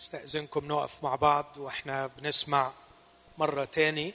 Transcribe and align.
استأذنكم 0.00 0.64
نقف 0.64 1.04
مع 1.04 1.14
بعض 1.14 1.56
وإحنا 1.56 2.06
بنسمع 2.06 2.72
مرة 3.38 3.64
تاني. 3.64 4.14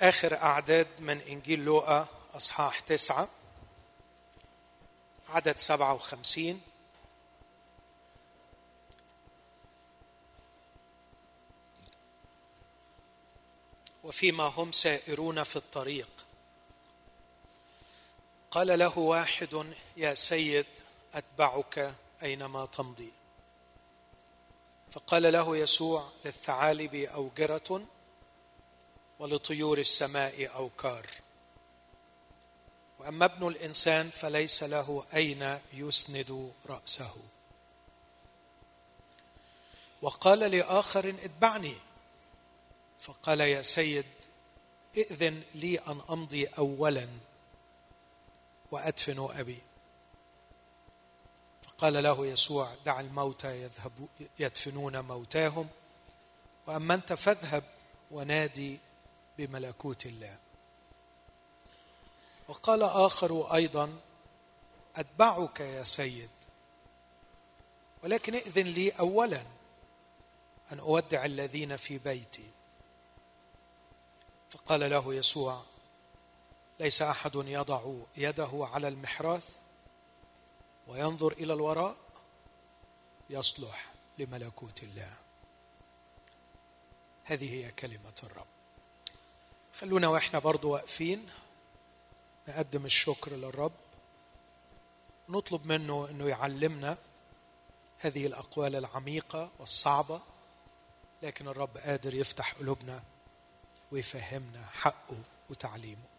آخر 0.00 0.36
أعداد 0.36 0.88
من 0.98 1.20
إنجيل 1.20 1.64
لوقا 1.64 2.06
أصحاح 2.34 2.80
تسعة 2.80 3.28
عدد 5.28 5.58
سبعة 5.58 5.94
وخمسين. 5.94 6.62
وفيما 14.04 14.44
هم 14.44 14.72
سائرون 14.72 15.42
في 15.42 15.56
الطريق. 15.56 16.08
قال 18.50 18.78
له 18.78 18.98
واحد 18.98 19.74
يا 19.96 20.14
سيد 20.14 20.66
أتبعك 21.14 21.94
أينما 22.22 22.66
تمضي. 22.66 23.12
فقال 24.90 25.32
له 25.32 25.56
يسوع 25.56 26.08
للثعالب 26.24 26.94
أوجرة 26.94 27.86
ولطيور 29.18 29.78
السماء 29.78 30.56
أوكار. 30.56 31.06
وأما 32.98 33.24
ابن 33.24 33.48
الإنسان 33.48 34.10
فليس 34.10 34.62
له 34.62 35.06
أين 35.14 35.58
يسند 35.72 36.52
رأسه. 36.66 37.14
وقال 40.02 40.38
لآخر 40.38 41.08
اتبعني. 41.08 41.76
فقال 43.00 43.40
يا 43.40 43.62
سيد 43.62 44.06
ائذن 44.96 45.42
لي 45.54 45.78
أن 45.78 46.00
أمضي 46.10 46.46
اولا 46.46 47.08
وأدفن 48.70 49.28
أبي. 49.38 49.58
فقال 51.82 52.02
له 52.02 52.26
يسوع 52.26 52.74
دع 52.86 53.00
الموتى 53.00 53.62
يذهب 53.62 53.92
يدفنون 54.38 55.00
موتاهم. 55.00 55.68
وأما 56.66 56.94
أنت 56.94 57.12
فاذهب 57.12 57.64
ونادي 58.10 58.78
بملكوت 59.38 60.06
الله. 60.06 60.38
وقال 62.48 62.82
آخر 62.82 63.54
أيضا 63.54 63.98
أتبعك 64.96 65.60
يا 65.60 65.84
سيد 65.84 66.30
ولكن 68.04 68.34
ائذن 68.34 68.66
لي 68.66 68.90
اولا 68.90 69.42
أن 70.72 70.78
أودع 70.78 71.24
الذين 71.24 71.76
في 71.76 71.98
بيتي. 71.98 72.50
فقال 74.50 74.90
له 74.90 75.14
يسوع 75.14 75.62
ليس 76.80 77.02
أحد 77.02 77.32
يضع 77.34 77.94
يده 78.16 78.68
على 78.72 78.88
المحراث؟ 78.88 79.61
وينظر 80.86 81.32
إلى 81.32 81.52
الوراء 81.52 81.96
يصلح 83.30 83.92
لملكوت 84.18 84.82
الله. 84.82 85.12
هذه 87.24 87.54
هي 87.54 87.70
كلمة 87.70 88.14
الرب. 88.22 88.46
خلونا 89.74 90.08
وإحنا 90.08 90.38
برضو 90.38 90.70
واقفين 90.70 91.30
نقدم 92.48 92.84
الشكر 92.86 93.32
للرب. 93.32 93.72
نطلب 95.28 95.66
منه 95.66 96.08
إنه 96.10 96.28
يعلمنا 96.28 96.96
هذه 97.98 98.26
الأقوال 98.26 98.76
العميقة 98.76 99.50
والصعبة 99.58 100.20
لكن 101.22 101.48
الرب 101.48 101.78
قادر 101.78 102.14
يفتح 102.14 102.54
قلوبنا 102.54 103.02
ويفهمنا 103.92 104.66
حقه 104.66 105.18
وتعليمه. 105.50 106.11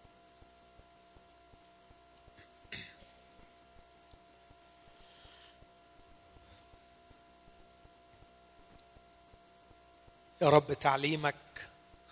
يا 10.43 10.49
رب 10.49 10.73
تعليمك 10.73 11.35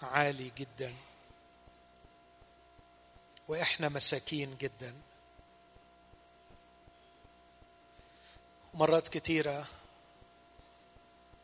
عالي 0.01 0.51
جدا. 0.57 0.93
وإحنا 3.47 3.89
مساكين 3.89 4.57
جدا. 4.57 4.93
مرات 8.73 9.07
كتيرة 9.07 9.67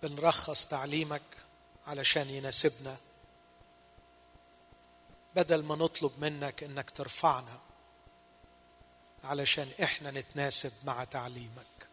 بنرخص 0.03 0.67
تعليمك 0.67 1.21
علشان 1.87 2.29
يناسبنا. 2.29 2.97
بدل 5.35 5.63
ما 5.63 5.75
نطلب 5.75 6.11
منك 6.17 6.63
إنك 6.63 6.91
ترفعنا 6.91 7.59
علشان 9.23 9.69
إحنا 9.83 10.11
نتناسب 10.11 10.87
مع 10.87 11.03
تعليمك. 11.03 11.86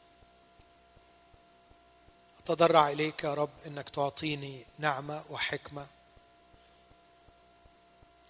اتضرع 2.44 2.88
إليك 2.88 3.24
يا 3.24 3.34
رب 3.34 3.50
إنك 3.66 3.90
تعطيني 3.90 4.66
نعمة 4.78 5.24
وحكمة 5.30 5.86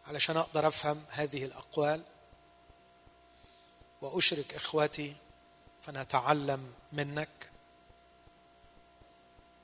علشان 0.07 0.37
أقدر 0.37 0.69
أفهم 0.69 1.05
هذه 1.11 1.45
الأقوال 1.45 2.03
وأشرك 4.01 4.55
إخوتي 4.55 5.17
فنتعلم 5.83 6.75
منك 6.93 7.51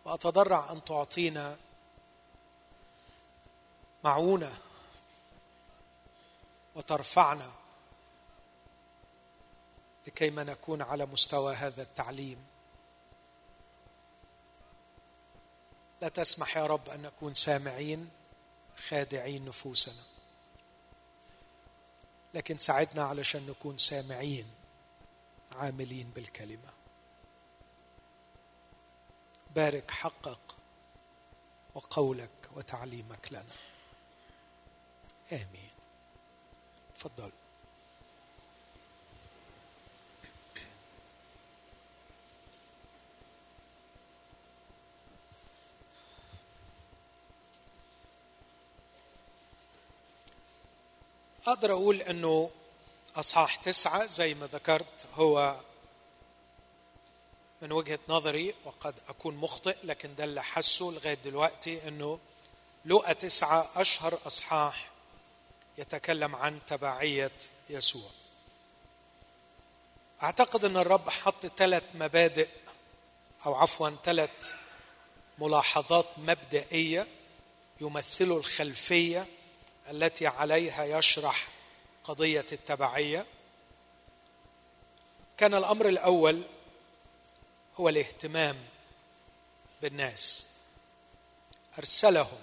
وأتضرع 0.04 0.72
أن 0.72 0.84
تعطينا 0.84 1.56
معونة 4.04 4.58
وترفعنا 6.74 7.50
لكيما 10.06 10.44
نكون 10.44 10.82
على 10.82 11.06
مستوى 11.06 11.54
هذا 11.54 11.82
التعليم. 11.82 12.49
لا 16.00 16.08
تسمح 16.08 16.56
يا 16.56 16.66
رب 16.66 16.88
أن 16.88 17.02
نكون 17.02 17.34
سامعين 17.34 18.10
خادعين 18.88 19.44
نفوسنا. 19.44 20.02
لكن 22.34 22.58
ساعدنا 22.58 23.04
علشان 23.04 23.46
نكون 23.46 23.78
سامعين 23.78 24.50
عاملين 25.52 26.10
بالكلمة. 26.10 26.70
بارك 29.56 29.90
حقق 29.90 30.56
وقولك 31.74 32.30
وتعليمك 32.54 33.28
لنا. 33.32 33.54
آمين. 35.32 35.70
تفضل. 36.94 37.32
أقدر 51.46 51.72
أقول 51.72 52.02
إنه 52.02 52.50
أصحاح 53.16 53.56
تسعة 53.56 54.06
زي 54.06 54.34
ما 54.34 54.46
ذكرت 54.46 55.06
هو 55.14 55.56
من 57.62 57.72
وجهة 57.72 57.98
نظري 58.08 58.54
وقد 58.64 58.94
أكون 59.08 59.36
مخطئ 59.36 59.76
لكن 59.84 60.14
ده 60.14 60.24
اللي 60.24 60.42
حسه 60.42 60.84
لغاية 60.84 61.14
دلوقتي 61.14 61.88
إنه 61.88 62.18
لقى 62.84 63.14
تسعة 63.14 63.68
أشهر 63.76 64.18
أصحاح 64.26 64.90
يتكلم 65.78 66.36
عن 66.36 66.58
تبعية 66.66 67.32
يسوع. 67.70 68.10
أعتقد 70.22 70.64
إن 70.64 70.76
الرب 70.76 71.10
حط 71.10 71.46
ثلاث 71.46 71.82
مبادئ 71.94 72.48
أو 73.46 73.54
عفوا 73.54 73.90
ثلاث 74.04 74.52
ملاحظات 75.38 76.06
مبدئية 76.18 77.06
يمثلوا 77.80 78.38
الخلفية 78.38 79.26
التي 79.90 80.26
عليها 80.26 80.84
يشرح 80.84 81.48
قضية 82.04 82.46
التبعية. 82.52 83.26
كان 85.36 85.54
الأمر 85.54 85.88
الأول 85.88 86.42
هو 87.80 87.88
الاهتمام 87.88 88.56
بالناس. 89.82 90.50
أرسلهم 91.78 92.40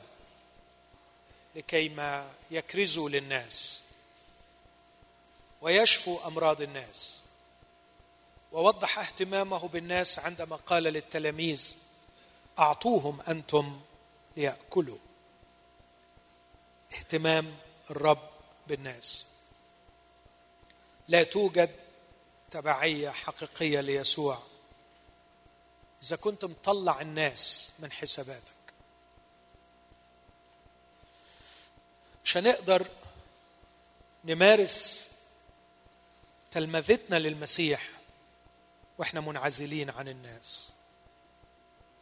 لكيما 1.55 2.31
يكرزوا 2.51 3.09
للناس 3.09 3.83
ويشفوا 5.61 6.27
أمراض 6.27 6.61
الناس. 6.61 7.21
ووضح 8.51 8.99
اهتمامه 8.99 9.67
بالناس 9.67 10.19
عندما 10.19 10.55
قال 10.55 10.83
للتلاميذ 10.83 11.77
أعطوهم 12.59 13.21
أنتم 13.21 13.81
ليأكلوا. 14.37 14.97
اهتمام 16.93 17.57
الرب 17.91 18.29
بالناس. 18.67 19.25
لا 21.07 21.23
توجد 21.23 21.81
تبعية 22.51 23.09
حقيقية 23.09 23.81
ليسوع. 23.81 24.39
إذا 26.03 26.15
كنت 26.15 26.45
مطلع 26.45 27.01
الناس 27.01 27.71
من 27.79 27.91
حساباتك. 27.91 28.53
مش 32.23 32.37
هنقدر 32.37 32.87
نمارس 34.25 35.11
تلمذتنا 36.51 37.19
للمسيح 37.19 37.89
وإحنا 38.97 39.21
منعزلين 39.21 39.89
عن 39.89 40.07
الناس. 40.07 40.71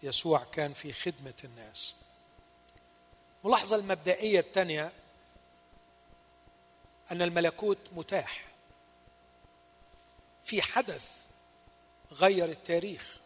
يسوع 0.04 0.44
كان 0.52 0.74
في 0.74 0.94
خدمة 0.94 1.34
الناس. 1.44 1.96
الملاحظه 3.46 3.76
المبدئية 3.76 4.40
الثانية 4.40 4.92
أن 7.12 7.22
الملكوت 7.22 7.78
متاح. 7.96 8.46
في 10.44 10.62
حدث 10.62 11.18
غير 12.12 12.50
التاريخ. 12.50 13.18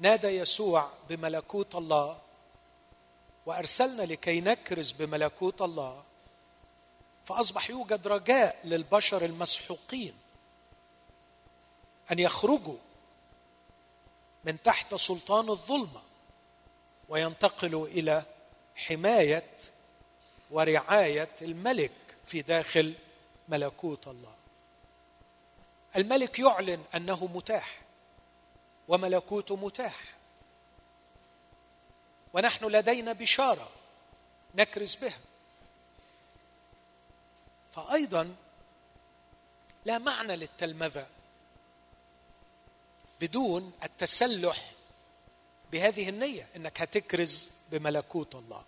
نادى 0.00 0.28
يسوع 0.28 0.90
بملكوت 1.08 1.74
الله 1.74 2.18
وأرسلنا 3.46 4.02
لكي 4.02 4.40
نكرز 4.40 4.92
بملكوت 4.92 5.62
الله 5.62 6.04
فأصبح 7.24 7.70
يوجد 7.70 8.08
رجاء 8.08 8.60
للبشر 8.64 9.24
المسحوقين 9.24 10.14
أن 12.12 12.18
يخرجوا 12.18 12.78
من 14.44 14.62
تحت 14.62 14.94
سلطان 14.94 15.48
الظلمة. 15.48 16.07
وينتقلوا 17.08 17.86
إلى 17.86 18.22
حماية 18.76 19.50
ورعاية 20.50 21.30
الملك 21.42 21.92
في 22.26 22.42
داخل 22.42 22.94
ملكوت 23.48 24.08
الله. 24.08 24.34
الملك 25.96 26.38
يعلن 26.38 26.84
أنه 26.94 27.26
متاح 27.26 27.80
وملكوته 28.88 29.56
متاح. 29.56 30.00
ونحن 32.32 32.64
لدينا 32.64 33.12
بشارة 33.12 33.70
نكرز 34.54 34.94
بها. 34.94 35.18
فايضا 37.72 38.34
لا 39.84 39.98
معنى 39.98 40.36
للتلمذة 40.36 41.06
بدون 43.20 43.72
التسلح 43.84 44.72
بهذه 45.72 46.08
النية 46.08 46.48
إنك 46.56 46.80
هتكرز 46.80 47.52
بملكوت 47.70 48.34
الله. 48.34 48.64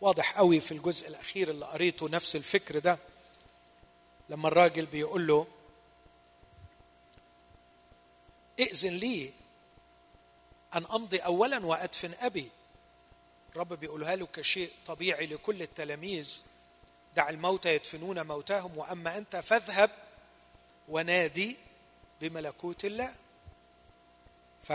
واضح 0.00 0.36
قوي 0.38 0.60
في 0.60 0.72
الجزء 0.72 1.08
الأخير 1.08 1.50
اللي 1.50 1.66
قريته 1.66 2.08
نفس 2.08 2.36
الفكر 2.36 2.78
ده 2.78 2.98
لما 4.28 4.48
الراجل 4.48 4.86
بيقول 4.86 5.26
له 5.26 5.46
إئذن 8.60 8.90
لي 8.92 9.32
أن 10.74 10.84
أمضي 10.84 11.18
اولا 11.18 11.66
وأدفن 11.66 12.14
أبي. 12.20 12.50
الرب 13.52 13.72
بيقولها 13.72 14.16
له 14.16 14.26
كشيء 14.26 14.70
طبيعي 14.86 15.26
لكل 15.26 15.62
التلاميذ 15.62 16.42
دع 17.16 17.28
الموتى 17.28 17.74
يدفنون 17.74 18.26
موتاهم 18.26 18.78
وأما 18.78 19.18
أنت 19.18 19.36
فاذهب 19.36 19.90
ونادي 20.88 21.56
بملكوت 22.20 22.84
الله. 22.84 23.14
ف 24.64 24.72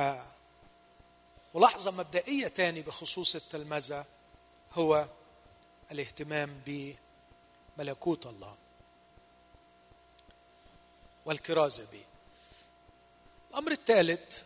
ملاحظة 1.56 1.92
مبدئية 1.92 2.48
تاني 2.48 2.82
بخصوص 2.82 3.36
التلمذة 3.36 4.06
هو 4.74 5.08
الاهتمام 5.92 6.62
بملكوت 7.78 8.26
الله 8.26 8.56
والكرازة 11.26 11.86
به. 11.92 12.04
الأمر 13.52 13.72
الثالث 13.72 14.44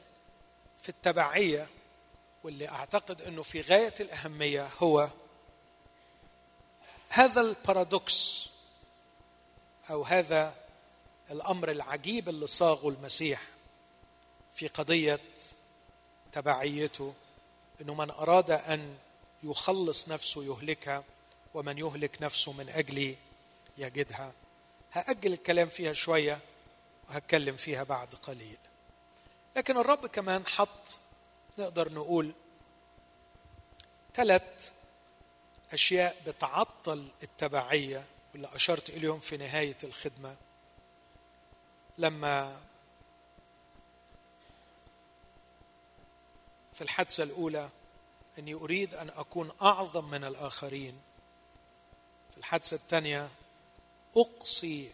في 0.81 0.89
التبعية 0.89 1.67
واللي 2.43 2.69
أعتقد 2.69 3.21
أنه 3.21 3.43
في 3.43 3.61
غاية 3.61 3.93
الأهمية 3.99 4.69
هو 4.79 5.09
هذا 7.09 7.41
البارادوكس 7.41 8.49
أو 9.89 10.03
هذا 10.03 10.55
الأمر 11.31 11.71
العجيب 11.71 12.29
اللي 12.29 12.47
صاغه 12.47 12.89
المسيح 12.89 13.41
في 14.53 14.67
قضية 14.67 15.19
تبعيته 16.31 17.13
إنه 17.81 17.93
من 17.93 18.11
أراد 18.11 18.51
أن 18.51 18.97
يخلص 19.43 20.09
نفسه 20.09 20.43
يهلكها 20.43 21.03
ومن 21.53 21.77
يهلك 21.77 22.21
نفسه 22.21 22.53
من 22.53 22.69
اجلي 22.69 23.15
يجدها. 23.77 24.31
هأجل 24.91 25.33
الكلام 25.33 25.69
فيها 25.69 25.93
شوية 25.93 26.39
وهتكلم 27.09 27.55
فيها 27.55 27.83
بعد 27.83 28.15
قليل. 28.15 28.57
لكن 29.55 29.77
الرب 29.77 30.07
كمان 30.07 30.47
حط 30.47 30.99
نقدر 31.57 31.93
نقول 31.93 32.31
ثلاث 34.13 34.71
أشياء 35.73 36.15
بتعطل 36.27 37.07
التبعية 37.23 38.05
واللي 38.33 38.55
أشرت 38.55 38.89
إليهم 38.89 39.19
في 39.19 39.37
نهاية 39.37 39.77
الخدمة. 39.83 40.35
لما 41.97 42.61
في 46.81 46.85
الحادثة 46.85 47.23
الأولى 47.23 47.69
أني 48.39 48.53
أريد 48.53 48.95
أن 48.95 49.09
أكون 49.09 49.51
أعظم 49.61 50.09
من 50.09 50.23
الآخرين. 50.23 51.01
في 52.31 52.37
الحادثة 52.37 52.75
الثانية 52.75 53.29
أقصي 54.17 54.91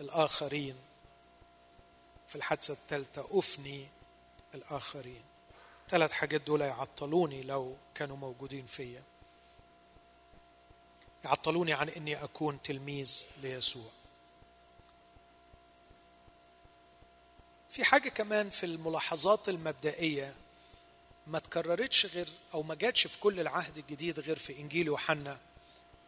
الآخرين. 0.00 0.76
في 2.28 2.36
الحادثة 2.36 2.72
الثالثة 2.72 3.38
أفني 3.38 3.88
الآخرين. 4.54 5.22
ثلاث 5.88 6.12
حاجات 6.12 6.40
دول 6.40 6.60
يعطلوني 6.60 7.42
لو 7.42 7.76
كانوا 7.94 8.16
موجودين 8.16 8.66
فيا. 8.66 9.02
يعطلوني 11.24 11.72
عن 11.72 11.88
إني 11.88 12.24
أكون 12.24 12.62
تلميذ 12.62 13.26
ليسوع. 13.42 13.90
في 17.70 17.84
حاجة 17.84 18.08
كمان 18.08 18.50
في 18.50 18.66
الملاحظات 18.66 19.48
المبدئية 19.48 20.34
ما 21.26 21.38
تكررتش 21.38 22.06
غير 22.06 22.28
أو 22.54 22.62
ما 22.62 22.74
جاتش 22.74 23.06
في 23.06 23.18
كل 23.18 23.40
العهد 23.40 23.78
الجديد 23.78 24.20
غير 24.20 24.38
في 24.38 24.60
إنجيل 24.60 24.86
يوحنا 24.86 25.38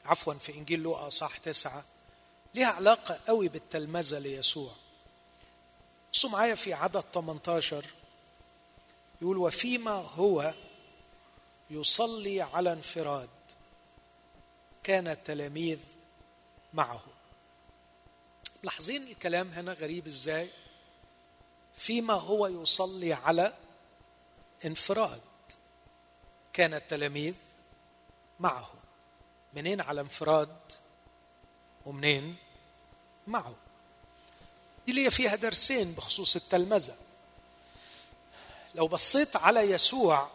عفوا 0.04 0.34
في 0.34 0.54
إنجيل 0.54 0.80
لوقا 0.80 1.08
صح 1.08 1.36
تسعة 1.36 1.84
ليها 2.54 2.66
علاقة 2.66 3.20
قوي 3.26 3.48
بالتلمذة 3.48 4.18
ليسوع. 4.18 4.72
بصوا 6.12 6.30
معايا 6.30 6.54
في 6.54 6.72
عدد 6.74 7.04
18 7.14 7.84
يقول 9.22 9.38
وفيما 9.38 9.90
هو 9.90 10.54
يصلي 11.70 12.40
على 12.40 12.72
انفراد 12.72 13.28
كان 14.82 15.08
التلاميذ 15.08 15.78
معه. 16.74 17.02
لاحظين 18.62 19.02
الكلام 19.02 19.50
هنا 19.50 19.72
غريب 19.72 20.06
إزاي؟ 20.06 20.48
فيما 21.76 22.14
هو 22.14 22.46
يصلي 22.46 23.12
على 23.12 23.54
انفراد. 24.64 25.20
كان 26.52 26.74
التلاميذ 26.74 27.34
معه. 28.40 28.70
منين 29.54 29.80
على 29.80 30.00
انفراد 30.00 30.56
ومنين 31.86 32.36
معه. 33.26 33.54
دي 34.86 34.92
لي 34.92 35.10
فيها 35.10 35.36
درسين 35.36 35.92
بخصوص 35.92 36.36
التلمذة. 36.36 36.96
لو 38.74 38.88
بصيت 38.88 39.36
على 39.36 39.60
يسوع 39.60 40.30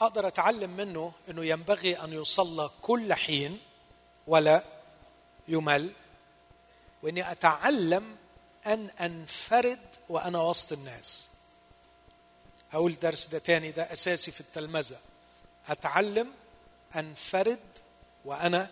أقدر 0.00 0.26
أتعلم 0.26 0.70
منه 0.70 1.12
أنه 1.28 1.44
ينبغي 1.44 2.04
أن 2.04 2.12
يصلى 2.12 2.70
كل 2.82 3.14
حين 3.14 3.60
ولا 4.26 4.64
يمل. 5.48 5.92
وأني 7.02 7.32
أتعلم 7.32 8.16
أن 8.66 8.90
أنفرد 9.00 9.96
وأنا 10.08 10.42
وسط 10.42 10.72
الناس. 10.72 11.29
هقول 12.72 12.94
درس 12.94 13.26
ده 13.26 13.38
تاني 13.38 13.70
ده 13.70 13.92
أساسي 13.92 14.30
في 14.30 14.40
التلمذة. 14.40 14.98
أتعلم 15.66 16.32
أنفرد 16.96 17.60
وأنا 18.24 18.70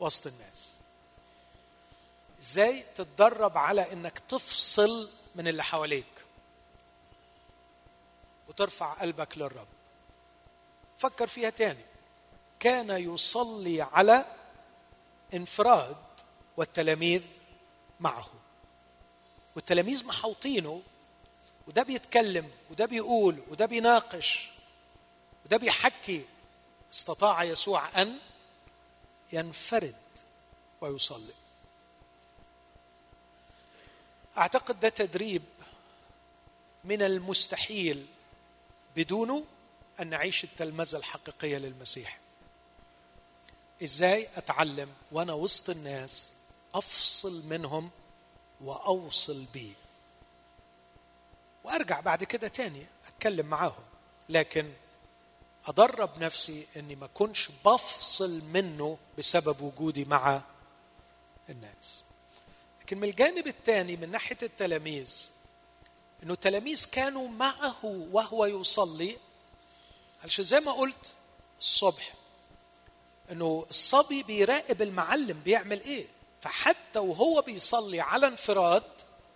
وسط 0.00 0.26
الناس. 0.26 0.76
إزاي؟ 2.40 2.84
تتدرب 2.96 3.58
على 3.58 3.92
إنك 3.92 4.18
تفصل 4.18 5.10
من 5.34 5.48
اللي 5.48 5.62
حواليك. 5.64 6.24
وترفع 8.48 8.92
قلبك 8.92 9.38
للرب. 9.38 9.68
فكر 10.98 11.26
فيها 11.26 11.50
تاني. 11.50 11.84
كان 12.60 12.90
يصلي 12.90 13.82
على 13.82 14.24
انفراد 15.34 15.96
والتلاميذ 16.56 17.22
معه. 18.00 18.28
والتلاميذ 19.56 20.06
محوطينه 20.06 20.82
وده 21.68 21.82
بيتكلم 21.82 22.50
وده 22.70 22.86
بيقول 22.86 23.38
وده 23.48 23.66
بيناقش 23.66 24.48
وده 25.44 25.56
بيحكي 25.56 26.24
استطاع 26.92 27.44
يسوع 27.44 28.02
أن 28.02 28.18
ينفرد 29.32 29.96
ويصلي. 30.80 31.32
أعتقد 34.38 34.80
ده 34.80 34.88
تدريب 34.88 35.42
من 36.84 37.02
المستحيل 37.02 38.06
بدونه 38.96 39.44
أن 40.00 40.06
نعيش 40.10 40.44
التلمذة 40.44 40.96
الحقيقية 40.96 41.58
للمسيح. 41.58 42.18
إزاي 43.82 44.28
أتعلم 44.36 44.92
وأنا 45.12 45.32
وسط 45.32 45.70
الناس 45.70 46.32
أفصل 46.74 47.46
منهم 47.46 47.90
وأوصل 48.60 49.44
بيه؟ 49.54 49.72
وأرجع 51.64 52.00
بعد 52.00 52.24
كده 52.24 52.48
تاني 52.48 52.86
أتكلم 53.08 53.46
معاهم. 53.46 53.84
لكن 54.28 54.72
ادرب 55.66 56.18
نفسي 56.18 56.66
إني 56.76 56.96
ما 56.96 57.04
اكونش 57.04 57.50
بفصل 57.64 58.42
منه 58.44 58.98
بسبب 59.18 59.60
وجودي 59.60 60.04
مع 60.04 60.42
الناس. 61.48 62.02
لكن 62.82 62.98
من 62.98 63.08
الجانب 63.08 63.46
الثاني 63.46 63.96
من 63.96 64.10
ناحية 64.10 64.38
التلاميذ 64.42 65.28
إنه 66.22 66.32
التلاميذ 66.32 66.86
كانوا 66.92 67.28
معه 67.28 67.84
وهو 67.84 68.46
يصلي. 68.46 69.16
علشان 70.22 70.44
زي 70.44 70.60
ما 70.60 70.72
قلت 70.72 71.14
الصبح 71.60 72.12
إنه 73.30 73.66
الصبي 73.70 74.22
بيراقب 74.22 74.82
المعلم 74.82 75.40
بيعمل 75.44 75.80
إيه. 75.80 76.06
فحتى 76.42 76.98
وهو 76.98 77.42
بيصلي 77.42 78.00
على 78.00 78.26
انفراد 78.26 78.82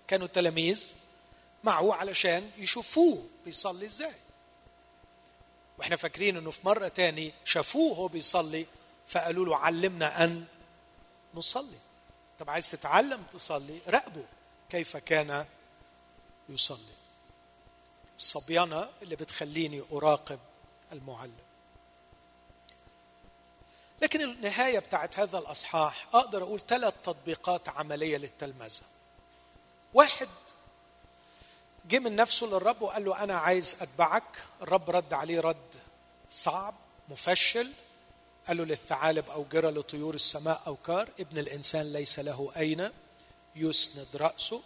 كانوا 0.08 0.26
التلاميذ 0.26 0.94
معه 1.64 1.94
علشان 1.94 2.50
يشوفوه 2.56 3.26
بيصلي 3.44 3.86
إزاي. 3.86 4.14
وإحنا 5.78 5.96
فاكرين 5.96 6.36
إنه 6.36 6.50
في 6.50 6.60
مرة 6.64 6.88
تاني 6.88 7.32
شافوه 7.44 7.92
وهو 7.92 8.08
بيصلي 8.08 8.66
فقالوا 9.06 9.46
له 9.46 9.56
علمنا 9.56 10.24
أن 10.24 10.44
نصلي. 11.34 11.78
طب 12.38 12.50
عايز 12.50 12.70
تتعلم 12.70 13.22
تصلي؟ 13.32 13.78
راقبه. 13.88 14.24
كيف 14.70 14.96
كان 14.96 15.46
يصلي؟ 16.48 16.94
الصبيانة 18.18 18.88
اللي 19.02 19.16
بتخليني 19.16 19.82
أراقب 19.92 20.38
المعلم. 20.92 21.36
لكن 24.02 24.20
النهاية 24.20 24.78
بتاعت 24.78 25.18
هذا 25.18 25.38
الأصحاح 25.38 26.06
أقدر 26.14 26.42
أقول 26.42 26.60
ثلاث 26.60 26.94
تطبيقات 27.02 27.68
عملية 27.68 28.16
للتلمذة. 28.16 28.82
واحد 29.94 30.28
جه 31.88 31.98
من 31.98 32.16
نفسه 32.16 32.46
للرب 32.46 32.82
وقال 32.82 33.04
له 33.04 33.22
أنا 33.22 33.34
عايز 33.38 33.76
أتبعك. 33.80 34.22
الرب 34.62 34.90
رد 34.90 35.12
عليه 35.12 35.40
رد 35.40 35.74
صعب 36.30 36.74
مفشل. 37.08 37.72
قال 38.48 38.56
له 38.56 38.64
للثعالب 38.64 39.30
أوجرة 39.30 39.70
لطيور 39.70 40.14
السماء 40.14 40.62
أوكار 40.66 41.08
ابن 41.20 41.38
الإنسان 41.38 41.92
ليس 41.92 42.18
له 42.18 42.52
أين 42.56 42.90
يسند 43.56 44.16
رأسه. 44.16 44.62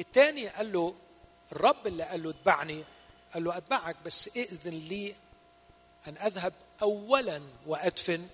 الثاني 0.00 0.48
قال 0.48 0.72
له 0.72 0.94
الرب 1.52 1.86
اللي 1.86 2.04
قال 2.04 2.22
له 2.22 2.30
اتبعني 2.30 2.84
قال 3.34 3.44
له 3.44 3.56
أتبعك 3.56 3.96
بس 4.04 4.36
ائذن 4.36 4.72
لي 4.72 5.14
أن 6.08 6.16
أذهب 6.16 6.52
اولا 6.82 7.40
وأدفن 7.66 8.28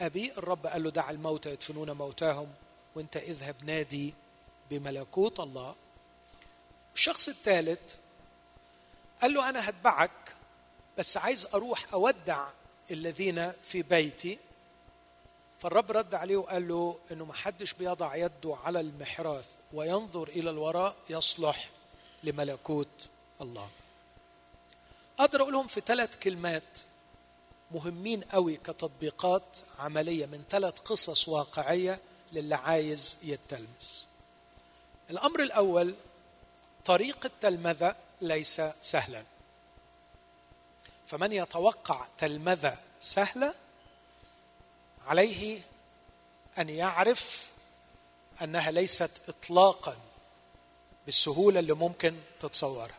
أبي. 0.00 0.32
الرب 0.32 0.66
قال 0.66 0.82
له 0.82 0.90
دع 0.90 1.10
الموتى 1.10 1.50
يدفنون 1.50 1.90
موتاهم 1.90 2.48
وانت 2.94 3.16
اذهب 3.16 3.56
نادي 3.64 4.14
بملكوت 4.70 5.40
الله. 5.40 5.74
الشخص 6.94 7.28
الثالث 7.28 7.94
قال 9.22 9.34
له 9.34 9.48
أنا 9.48 9.68
هتبعك 9.68 10.34
بس 10.98 11.16
عايز 11.16 11.46
أروح 11.54 11.94
أودع 11.94 12.48
الذين 12.90 13.52
في 13.62 13.82
بيتي. 13.82 14.38
فالرب 15.60 15.92
رد 15.92 16.14
عليه 16.14 16.36
وقال 16.36 16.68
له 16.68 16.98
إنه 17.12 17.24
ما 17.24 17.34
حدش 17.34 17.72
بيضع 17.72 18.16
يده 18.16 18.56
على 18.64 18.80
المحراث 18.80 19.48
وينظر 19.72 20.28
إلى 20.28 20.50
الوراء 20.50 20.96
يصلح 21.10 21.68
لملكوت 22.22 23.08
الله. 23.40 23.68
أقدر 25.18 25.42
اقولهم 25.42 25.66
في 25.66 25.82
ثلاث 25.86 26.16
كلمات 26.16 26.78
مهمين 27.70 28.20
قوي 28.20 28.56
كتطبيقات 28.56 29.42
عملية 29.78 30.26
من 30.26 30.44
ثلاث 30.50 30.80
قصص 30.80 31.28
واقعية 31.28 32.00
للي 32.32 32.54
عايز 32.54 33.18
يتلمس. 33.22 34.06
الأمر 35.10 35.42
الأول 35.42 35.94
طريق 36.84 37.24
التلمذه 37.24 37.96
ليس 38.20 38.62
سهلا. 38.80 39.24
فمن 41.06 41.32
يتوقع 41.32 42.06
تلمذة 42.18 42.78
سهلة 43.00 43.54
عليه 45.06 45.62
أن 46.58 46.68
يعرف 46.68 47.50
أنها 48.42 48.70
ليست 48.70 49.10
اطلاقا 49.28 49.96
بالسهولة 51.06 51.60
اللي 51.60 51.72
ممكن 51.72 52.20
تتصورها. 52.40 52.98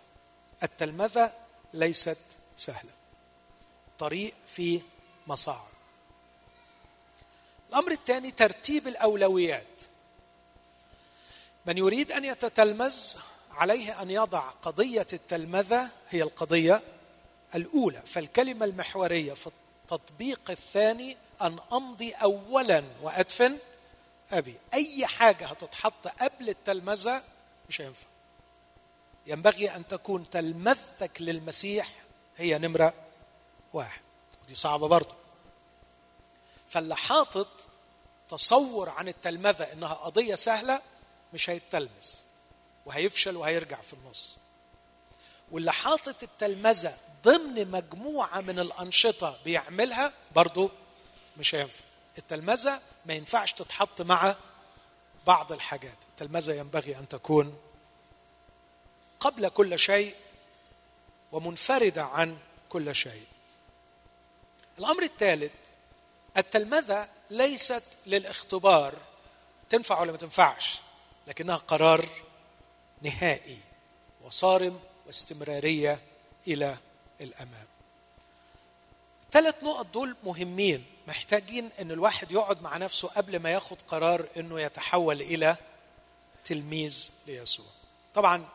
التلمذة 0.63 1.33
ليست 1.73 2.17
سهلة. 2.57 2.91
طريق 3.99 4.33
فيه 4.47 4.81
مصاعب. 5.27 5.73
الأمر 7.69 7.91
الثاني 7.91 8.31
ترتيب 8.31 8.87
الأولويات. 8.87 9.81
من 11.65 11.77
يريد 11.77 12.11
أن 12.11 12.25
يتتلمذ 12.25 13.15
عليه 13.53 14.01
أن 14.01 14.12
يضع 14.12 14.50
قضية 14.50 15.07
التلمذة 15.13 15.89
هي 16.10 16.24
القضية 16.24 16.81
الأولى 17.55 18.01
فالكلمة 18.05 18.65
المحورية 18.65 19.33
في 19.33 19.48
التطبيق 19.48 20.51
الثاني 20.51 21.17
أن 21.41 21.60
أمضي 21.74 22.12
اولا 22.12 22.83
وأدفن. 23.01 23.57
أبي 24.31 24.55
أي 24.74 25.07
حاجة 25.07 25.48
هتتحط 25.48 26.07
قبل 26.07 26.50
التلمذة 26.50 27.24
مش 27.69 27.81
هينفع. 27.81 28.07
ينبغي 29.27 29.75
أن 29.75 29.88
تكون 29.88 30.29
تلمذتك 30.29 31.22
للمسيح 31.22 31.89
هي 32.38 32.57
نمرة 32.57 32.93
واحد. 33.74 34.01
ودي 34.43 34.55
صعبة 34.55 34.88
برضه 34.88 35.15
فاللي 36.67 36.95
حاطط 36.95 37.67
تصور 38.29 38.89
عن 38.89 39.07
التلمذة 39.07 39.74
إنها 39.74 39.93
قضية 39.93 40.36
سهلة 40.36 40.81
مش 41.33 41.50
هيتلمذ 41.50 42.10
وهيفشل 42.85 43.35
وهيرجع 43.37 43.81
في 43.81 43.93
النص. 43.93 44.37
واللي 45.51 45.73
حاطط 45.73 46.23
التلمذة 46.23 46.97
ضمن 47.23 47.71
مجموعة 47.71 48.41
من 48.41 48.59
الأنشطة 48.59 49.37
بيعملها 49.45 50.13
برضه 50.35 50.69
مش 51.37 51.55
هينفع. 51.55 51.83
التلمذة 52.17 52.81
ما 53.05 53.13
ينفعش 53.13 53.53
تتحط 53.53 54.01
مع 54.01 54.35
بعض 55.27 55.51
الحاجات. 55.51 55.97
التلمذة 56.09 56.53
ينبغي 56.53 56.95
أن 56.97 57.09
تكون 57.09 57.57
قبل 59.19 59.49
كل 59.49 59.79
شيء 59.79 60.15
ومنفردة 61.31 62.03
عن 62.03 62.37
كل 62.69 62.95
شيء. 62.95 63.25
الأمر 64.79 65.03
الثالث 65.03 65.51
التلمذة 66.37 67.09
ليست 67.29 67.83
للاختبار 68.05 68.93
تنفع 69.69 70.01
ولا 70.01 70.11
ما 70.11 70.17
تنفعش 70.17 70.79
لكنها 71.27 71.55
قرار 71.55 72.05
نهائي 73.03 73.57
وصارم 74.22 74.79
واستمرارية 75.07 76.01
إلى 76.48 76.77
الأمام. 77.22 77.65
ثلاث 79.31 79.63
نقط 79.63 79.86
دول 79.86 80.15
مهمين 80.24 80.86
محتاجين 81.07 81.69
إن 81.79 81.91
الواحد 81.91 82.31
يقعد 82.31 82.62
مع 82.62 82.77
نفسه 82.77 83.07
قبل 83.07 83.39
ما 83.39 83.51
ياخد 83.51 83.81
قرار 83.88 84.27
إنه 84.38 84.62
يتحول 84.62 85.22
إلى 85.22 85.57
تلميذ 86.45 87.12
ليسوع. 87.27 87.65
طبعا 88.13 88.45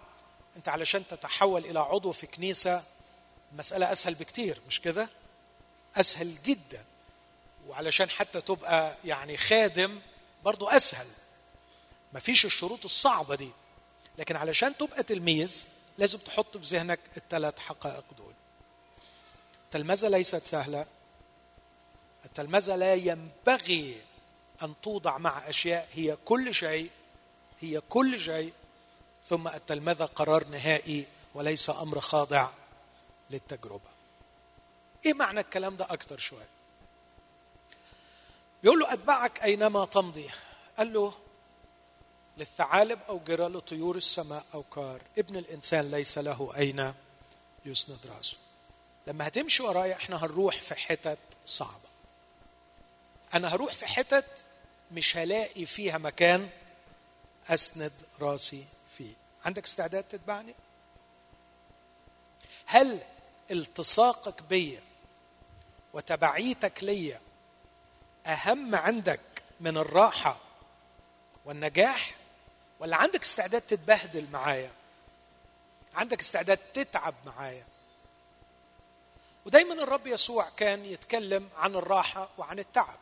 أنت 0.56 0.68
علشان 0.68 1.06
تتحول 1.06 1.64
إلى 1.64 1.80
عضو 1.80 2.12
في 2.12 2.26
كنيسة 2.26 2.82
المسألة 3.52 3.92
أسهل 3.92 4.14
بكتير 4.14 4.60
مش 4.68 4.80
كده؟ 4.80 5.08
أسهل 5.96 6.42
جدا. 6.42 6.84
وعلشان 7.68 8.10
حتى 8.10 8.40
تبقى 8.40 8.96
يعني 9.04 9.36
خادم 9.36 10.00
برضو 10.44 10.68
أسهل. 10.68 11.06
مفيش 12.12 12.44
الشروط 12.44 12.84
الصعبة 12.84 13.34
دي. 13.34 13.50
لكن 14.18 14.36
علشان 14.36 14.76
تبقى 14.76 15.02
تلميذ 15.02 15.66
لازم 15.98 16.18
تحط 16.18 16.56
في 16.56 16.76
ذهنك 16.76 17.00
الثلاث 17.16 17.58
حقائق 17.58 18.04
دول. 18.18 18.32
التلمذة 19.64 20.08
ليست 20.08 20.44
سهلة. 20.44 20.86
التلمذة 22.24 22.76
لا 22.76 22.94
ينبغي 22.94 24.00
أن 24.62 24.74
توضع 24.82 25.18
مع 25.18 25.48
أشياء 25.48 25.88
هي 25.92 26.16
كل 26.24 26.54
شيء 26.54 26.90
هي 27.60 27.80
كل 27.88 28.20
شيء 28.20 28.52
ثم 29.28 29.48
التلمذة 29.48 30.04
قرار 30.04 30.46
نهائي 30.46 31.06
وليس 31.34 31.70
أمر 31.70 32.00
خاضع 32.00 32.50
للتجربة. 33.30 33.90
إيه 35.06 35.14
معنى 35.14 35.40
الكلام 35.40 35.76
ده 35.76 35.84
أكتر 35.90 36.18
شوية؟ 36.18 36.48
بيقول 38.62 38.78
له 38.78 38.92
أتبعك 38.92 39.42
أينما 39.42 39.84
تمضي. 39.84 40.30
قال 40.78 40.92
له 40.92 41.12
للثعالب 42.38 43.02
أو 43.08 43.18
جرى 43.18 43.48
لطيور 43.48 43.96
السماء 43.96 44.44
أو 44.54 44.62
كار. 44.62 45.02
ابن 45.18 45.36
الإنسان 45.36 45.90
ليس 45.90 46.18
له 46.18 46.52
أين 46.56 46.94
يسند 47.64 47.98
رأسه. 48.16 48.36
لما 49.06 49.26
هتمشي 49.26 49.62
ورايا 49.62 49.94
إحنا 49.94 50.24
هنروح 50.24 50.62
في 50.62 50.74
حتت 50.74 51.18
صعبة. 51.46 51.88
أنا 53.34 53.54
هروح 53.54 53.74
في 53.74 53.86
حتت 53.86 54.44
مش 54.92 55.16
هلاقي 55.16 55.66
فيها 55.66 55.98
مكان 55.98 56.48
أسند 57.48 57.92
رأسي 58.20 58.64
فيه. 58.98 59.12
عندك 59.44 59.64
استعداد 59.64 60.04
تتبعني؟ 60.04 60.54
هل 62.66 63.00
التصاقك 63.50 64.42
بيا 64.42 64.82
وتبعيتك 65.92 66.84
ليا 66.84 67.20
أهم 68.26 68.74
عندك 68.74 69.20
من 69.60 69.76
الراحة 69.76 70.38
والنجاح؟ 71.44 72.17
ولا 72.80 72.96
عندك 72.96 73.22
استعداد 73.22 73.60
تتبهدل 73.60 74.26
معايا؟ 74.30 74.70
عندك 75.94 76.20
استعداد 76.20 76.56
تتعب 76.56 77.14
معايا؟ 77.26 77.64
ودايما 79.46 79.74
الرب 79.74 80.06
يسوع 80.06 80.48
كان 80.56 80.84
يتكلم 80.84 81.48
عن 81.56 81.74
الراحة 81.74 82.28
وعن 82.38 82.58
التعب. 82.58 82.98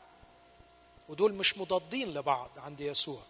ودول 1.08 1.34
مش 1.34 1.58
مضادين 1.58 2.14
لبعض 2.14 2.50
عند 2.56 2.80
يسوع 2.80 3.20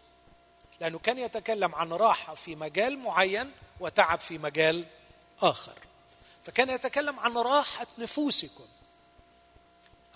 لأنه 0.81 0.99
كان 0.99 1.19
يتكلم 1.19 1.75
عن 1.75 1.93
راحة 1.93 2.35
في 2.35 2.57
مجال 2.57 2.99
معين 2.99 3.53
وتعب 3.81 4.21
في 4.21 4.39
مجال 4.39 4.85
آخر. 5.43 5.79
فكان 6.45 6.71
يتكلم 6.71 7.21
عن 7.21 7.37
راحة 7.39 7.87
نفوسكم 7.99 8.67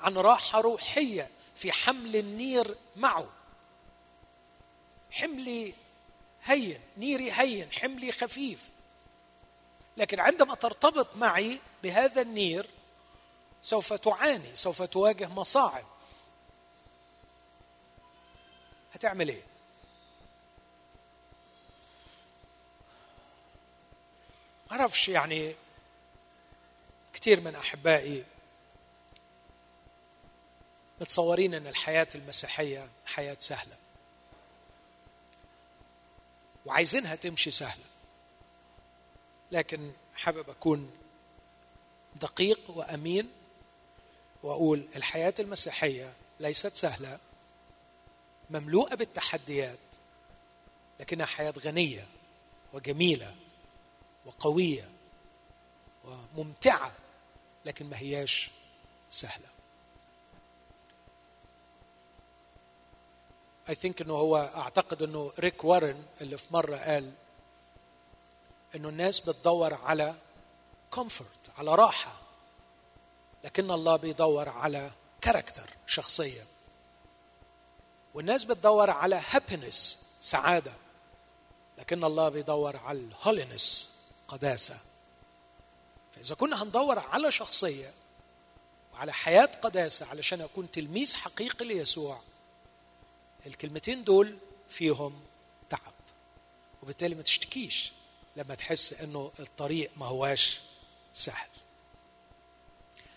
عن 0.01 0.19
راحة 0.19 0.61
روحية 0.61 1.31
في 1.57 1.73
حمل 1.73 2.17
النير 2.17 2.77
معه. 2.97 3.29
حملي 5.11 5.75
هين 6.45 6.81
نيري 6.97 7.33
هين 7.33 7.73
حملي 7.73 8.13
خفيف. 8.13 8.71
لكن 9.97 10.21
عندما 10.21 10.55
ترتبط 10.55 11.17
معي 11.17 11.59
بهذا 11.83 12.23
النير 12.23 12.67
سوف 13.63 13.93
تعاني 13.93 14.55
سوف 14.55 14.83
تواجه 14.83 15.29
مصاعب. 15.29 15.85
هتعمل 18.95 19.29
إيه؟ 19.29 19.43
معرفش 24.71 25.09
يعني 25.09 25.55
كثير 27.13 27.41
من 27.41 27.55
أحبائي 27.55 28.25
متصورين 31.01 31.55
إن 31.55 31.67
الحياة 31.67 32.09
المسيحية 32.15 32.89
حياة 33.07 33.37
سهلة. 33.41 33.77
وعايزينها 36.67 37.15
تمشي 37.15 37.51
سهلة. 37.51 37.85
لكن 39.53 39.93
حابب 40.15 40.51
أكون 40.51 40.91
دقيق 42.17 42.71
وأمين 42.71 43.31
وأقول 44.43 44.87
الحياة 44.97 45.35
المسيحية 45.39 46.13
ليست 46.41 46.77
سهلة 46.77 47.19
مملوءة 48.51 48.95
بالتحديات 48.95 49.79
لكنها 51.01 51.27
حياة 51.27 51.55
غنية 51.59 52.07
وجميلة 52.73 53.35
وقوية 54.27 54.91
وممتعة 56.05 56.93
لكن 57.65 57.87
ما 57.91 57.99
هياش 57.99 58.51
سهلة. 59.11 59.47
I 63.71 63.75
think 63.75 64.01
إنه 64.03 64.15
هو 64.15 64.37
أعتقد 64.37 65.03
إنه 65.03 65.33
ريك 65.39 65.65
وارن 65.65 66.03
اللي 66.21 66.39
في 66.39 66.55
مرة 66.55 66.77
قال 66.77 67.13
إنه 68.75 68.89
الناس 68.89 69.21
بتدور 69.21 69.75
على 69.75 70.15
comfort 70.91 71.51
على 71.59 71.75
راحة. 71.75 72.13
لكن 73.45 73.71
الله 73.71 73.97
بيدور 73.97 74.49
على 74.49 74.91
character 75.21 75.71
شخصية. 75.87 76.43
والناس 78.15 78.45
بتدور 78.45 78.91
على 78.91 79.23
happiness 79.31 80.09
سعادة. 80.21 80.73
لكن 81.79 82.05
الله 82.05 82.29
بيدور 82.29 82.77
على 82.77 82.99
ال 82.99 83.10
holiness 83.10 83.97
قداسة. 84.29 84.79
فإذا 86.13 86.35
كنا 86.35 86.63
هندور 86.63 86.99
على 86.99 87.31
شخصية 87.31 87.91
وعلى 88.93 89.13
حياة 89.13 89.51
قداسة 89.63 90.07
علشان 90.07 90.41
أكون 90.41 90.71
تلميذ 90.71 91.17
حقيقي 91.17 91.65
ليسوع 91.65 92.21
الكلمتين 93.47 94.05
دول 94.05 94.37
فيهم 94.69 95.21
تعب. 95.71 95.93
وبالتالي 96.83 97.15
ما 97.15 97.23
تشتكيش 97.23 97.93
لما 98.37 98.55
تحس 98.55 98.93
إنه 98.93 99.33
الطريق 99.41 99.91
ما 99.97 100.07
هواش 100.07 100.61
سهل. 101.15 101.49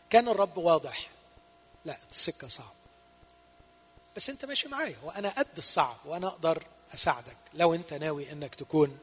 كان 0.10 0.28
الرب 0.28 0.58
واضح. 0.58 1.10
لا 1.86 1.98
السكة 2.12 2.48
صعب 2.48 2.74
بس 4.16 4.30
أنت 4.30 4.46
ماشي 4.46 4.68
معايا 4.68 4.96
وأنا 5.04 5.30
قد 5.30 5.58
الصعب 5.58 5.98
وأنا 6.06 6.28
أقدر 6.28 6.64
أساعدك 6.94 7.38
لو 7.54 7.74
أنت 7.74 7.94
ناوي 7.94 8.32
إنك 8.32 8.56
تكون 8.56 9.00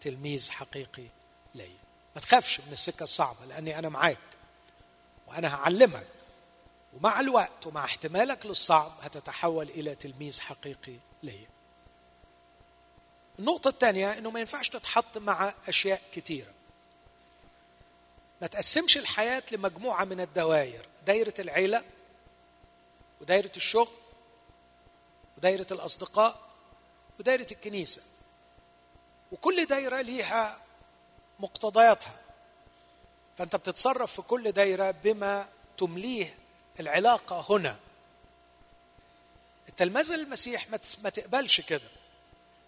تلميذ 0.00 0.50
حقيقي 0.50 1.06
لي 1.54 1.70
ما 2.14 2.20
تخافش 2.20 2.60
من 2.60 2.72
السكة 2.72 3.02
الصعبة 3.02 3.44
لأني 3.44 3.78
أنا 3.78 3.88
معاك 3.88 4.18
وأنا 5.26 5.54
هعلمك 5.54 6.06
ومع 6.96 7.20
الوقت 7.20 7.66
ومع 7.66 7.84
احتمالك 7.84 8.46
للصعب 8.46 8.92
هتتحول 9.02 9.68
إلى 9.68 9.94
تلميذ 9.94 10.40
حقيقي 10.40 10.96
لي 11.22 11.46
النقطة 13.38 13.68
الثانية 13.68 14.18
إنه 14.18 14.30
ما 14.30 14.40
ينفعش 14.40 14.68
تتحط 14.68 15.18
مع 15.18 15.54
أشياء 15.68 16.02
كثيرة. 16.12 16.52
ما 18.40 18.46
تقسمش 18.46 18.96
الحياة 18.98 19.42
لمجموعة 19.52 20.04
من 20.04 20.20
الدوائر، 20.20 20.86
دايرة 21.06 21.34
العيلة 21.38 21.84
ودايرة 23.20 23.52
الشغل 23.56 23.94
ودايرة 25.36 25.66
الأصدقاء 25.72 26.40
ودايرة 27.20 27.46
الكنيسة. 27.52 28.02
وكل 29.32 29.64
دايرة 29.66 30.00
ليها 30.00 30.62
مقتضياتها. 31.40 32.20
فأنت 33.38 33.56
بتتصرف 33.56 34.12
في 34.12 34.22
كل 34.22 34.52
دايرة 34.52 34.90
بما 34.90 35.48
تمليه 35.78 36.34
العلاقة 36.80 37.46
هنا. 37.48 37.76
التلمذة 39.68 40.16
للمسيح 40.16 40.70
ما 41.02 41.10
تقبلش 41.10 41.60
كده. 41.60 41.88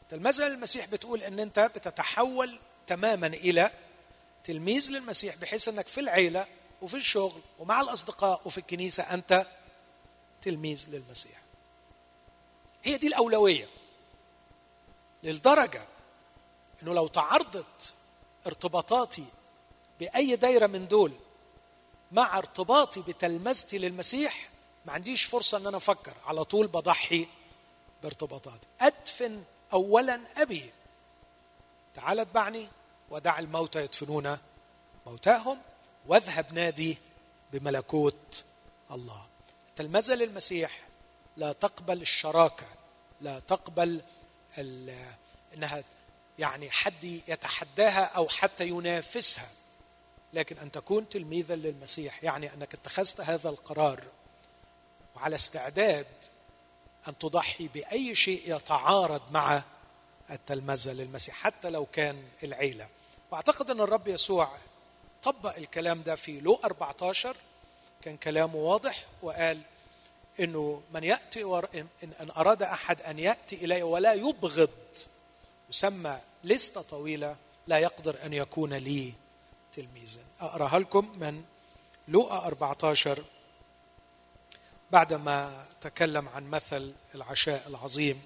تلمذة 0.08 0.48
للمسيح 0.48 0.86
بتقول 0.86 1.22
إن 1.22 1.40
أنت 1.40 1.60
بتتحول 1.60 2.58
تماما 2.86 3.26
إلى 3.26 3.70
تلميذ 4.44 4.90
للمسيح 4.90 5.36
بحيث 5.36 5.68
إنك 5.68 5.86
في 5.86 6.00
العيلة 6.00 6.46
وفي 6.82 6.96
الشغل 6.96 7.40
ومع 7.58 7.80
الأصدقاء 7.80 8.40
وفي 8.44 8.58
الكنيسة 8.58 9.02
أنت 9.02 9.46
تلميذ 10.42 10.88
للمسيح. 10.90 11.38
هي 12.84 12.96
دي 12.96 13.06
الأولوية. 13.06 13.68
للدرجة 15.22 15.82
إنه 16.82 16.94
لو 16.94 17.06
تعرضت 17.06 17.94
ارتباطاتي 18.46 19.26
بأي 20.00 20.36
دايرة 20.36 20.66
من 20.66 20.88
دول 20.88 21.12
مع 22.12 22.38
ارتباطي 22.38 23.00
بتلمذتي 23.02 23.78
للمسيح 23.78 24.48
ما 24.86 24.92
عنديش 24.92 25.24
فرصة 25.24 25.58
إن 25.58 25.66
أنا 25.66 25.76
أفكر 25.76 26.14
على 26.26 26.44
طول 26.44 26.66
بضحي 26.66 27.28
بارتباطاتي. 28.02 28.68
أدفن 28.80 29.44
اولا 29.72 30.20
أبي. 30.36 30.70
تعال 31.94 32.20
أتبعني 32.20 32.68
ودع 33.10 33.38
الموتى 33.38 33.82
يدفنون 33.82 34.38
موتاهم 35.06 35.58
واذهب 36.06 36.52
نادي 36.52 36.98
بملكوت 37.52 38.44
الله. 38.90 39.26
التلمذة 39.68 40.14
للمسيح 40.14 40.82
لا 41.36 41.52
تقبل 41.52 42.02
الشراكة 42.02 42.66
لا 43.20 43.38
تقبل 43.40 44.02
إنها 45.54 45.84
يعني 46.38 46.70
حد 46.70 47.04
يتحداها 47.04 48.04
أو 48.04 48.28
حتى 48.28 48.68
ينافسها. 48.68 49.48
لكن 50.32 50.58
أن 50.58 50.70
تكون 50.72 51.08
تلميذا 51.08 51.56
للمسيح 51.56 52.24
يعني 52.24 52.54
أنك 52.54 52.74
اتخذت 52.74 53.20
هذا 53.20 53.48
القرار 53.48 54.04
وعلى 55.16 55.36
استعداد 55.36 56.06
أن 57.08 57.18
تضحي 57.18 57.68
بأي 57.68 58.14
شيء 58.14 58.56
يتعارض 58.56 59.22
مع 59.30 59.62
التلمذة 60.30 60.92
للمسيح 60.92 61.34
حتى 61.34 61.70
لو 61.70 61.86
كان 61.86 62.22
العيلة. 62.42 62.88
وأعتقد 63.30 63.70
أن 63.70 63.80
الرب 63.80 64.08
يسوع 64.08 64.48
طبق 65.22 65.56
الكلام 65.56 66.02
ده 66.02 66.14
في 66.14 66.40
لو 66.40 66.60
14 66.64 67.36
كان 68.02 68.16
كلامه 68.16 68.56
واضح 68.56 69.04
وقال 69.22 69.60
إنه 70.40 70.82
من 70.94 71.04
يأتي 71.04 71.44
ور... 71.44 71.68
إن, 71.74 71.86
إن 72.02 72.30
أراد 72.36 72.62
أحد 72.62 73.02
أن 73.02 73.18
يأتي 73.18 73.64
إلي 73.64 73.82
ولا 73.82 74.12
يبغض 74.12 74.70
يسمى 75.70 76.18
لستة 76.44 76.82
طويلة 76.82 77.36
لا 77.66 77.78
يقدر 77.78 78.16
أن 78.24 78.32
يكون 78.32 78.74
لي 78.74 79.12
تلميذا 79.78 80.22
أقرأها 80.40 80.78
لكم 80.78 81.18
من 81.18 81.44
لوقا 82.08 82.46
14 82.46 83.24
بعدما 84.90 85.66
تكلم 85.80 86.28
عن 86.28 86.50
مثل 86.50 86.92
العشاء 87.14 87.68
العظيم. 87.68 88.22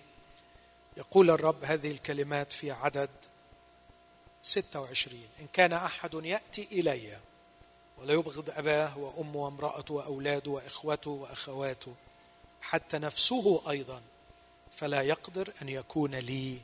يقول 0.97 1.31
الرب 1.31 1.65
هذه 1.65 1.91
الكلمات 1.91 2.53
في 2.53 2.71
عدد 2.71 3.11
26 4.43 5.21
إن 5.41 5.47
كان 5.53 5.73
أحد 5.73 6.15
يأتي 6.15 6.69
إلي 6.73 7.19
ولا 7.99 8.13
يبغض 8.13 8.51
أباه 8.51 8.99
وأمه 8.99 9.37
وامرأته 9.37 9.95
وأولاده 9.95 10.51
وإخوته 10.51 11.11
وأخواته 11.11 11.95
حتى 12.61 12.99
نفسه 12.99 13.71
أيضا 13.71 14.03
فلا 14.71 15.03
يقدر 15.03 15.53
أن 15.63 15.69
يكون 15.69 16.15
لي 16.15 16.61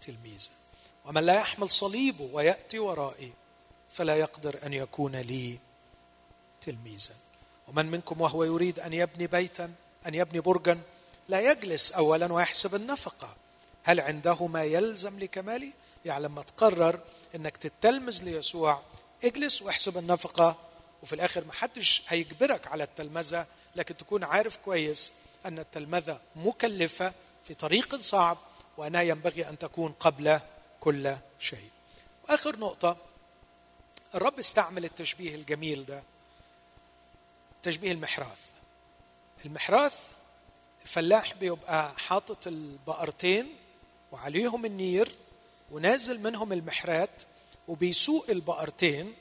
تلميذا. 0.00 0.50
ومن 1.04 1.22
لا 1.22 1.34
يحمل 1.34 1.70
صليبه 1.70 2.28
ويأتي 2.32 2.78
ورائي 2.78 3.32
فلا 3.94 4.16
يقدر 4.16 4.58
أن 4.66 4.72
يكون 4.72 5.16
لي 5.16 5.58
تلميذا. 6.60 7.14
ومن 7.68 7.86
منكم 7.86 8.20
وهو 8.20 8.44
يريد 8.44 8.78
أن 8.78 8.92
يبني 8.92 9.26
بيتا 9.26 9.72
أن 10.06 10.14
يبني 10.14 10.40
برجا 10.40 10.80
لا 11.28 11.50
يجلس 11.50 11.92
اولا 11.92 12.32
ويحسب 12.32 12.74
النفقة. 12.74 13.36
هل 13.84 14.00
عنده 14.00 14.46
ما 14.46 14.64
يلزم 14.64 15.18
لكماله؟ 15.18 15.72
يعني 16.04 16.24
لما 16.24 16.42
تقرر 16.42 17.00
إنك 17.34 17.56
تتلمذ 17.56 18.24
ليسوع. 18.24 18.82
اجلس 19.24 19.62
واحسب 19.62 19.98
النفقة. 19.98 20.56
وفي 21.02 21.12
الآخر 21.12 21.44
محدش 21.44 22.02
هيجبرك 22.08 22.66
على 22.66 22.84
التلمذة 22.84 23.46
لكن 23.76 23.96
تكون 23.96 24.24
عارف 24.24 24.56
كويس 24.56 25.12
أن 25.46 25.58
التلمذة 25.58 26.20
مكلفة 26.36 27.12
في 27.44 27.54
طريق 27.54 27.96
صعب 27.96 28.38
وأنها 28.76 29.02
ينبغي 29.02 29.48
أن 29.48 29.58
تكون 29.58 29.92
قبل 30.00 30.40
كل 30.80 31.16
شيء. 31.38 31.68
وآخر 32.28 32.58
نقطة 32.58 32.96
الرب 34.14 34.38
استعمل 34.38 34.84
التشبيه 34.84 35.34
الجميل 35.34 35.86
ده 35.86 36.02
تشبيه 37.62 37.92
المحراث. 37.92 38.40
المحراث 39.46 39.94
الفلاح 40.82 41.34
بيبقى 41.34 41.92
حاطط 41.98 42.46
البقرتين 42.46 43.56
وعليهم 44.12 44.64
النير 44.64 45.14
ونازل 45.70 46.20
منهم 46.20 46.52
المحرات 46.52 47.22
وبيسوق 47.68 48.30
البقرتين 48.30 49.14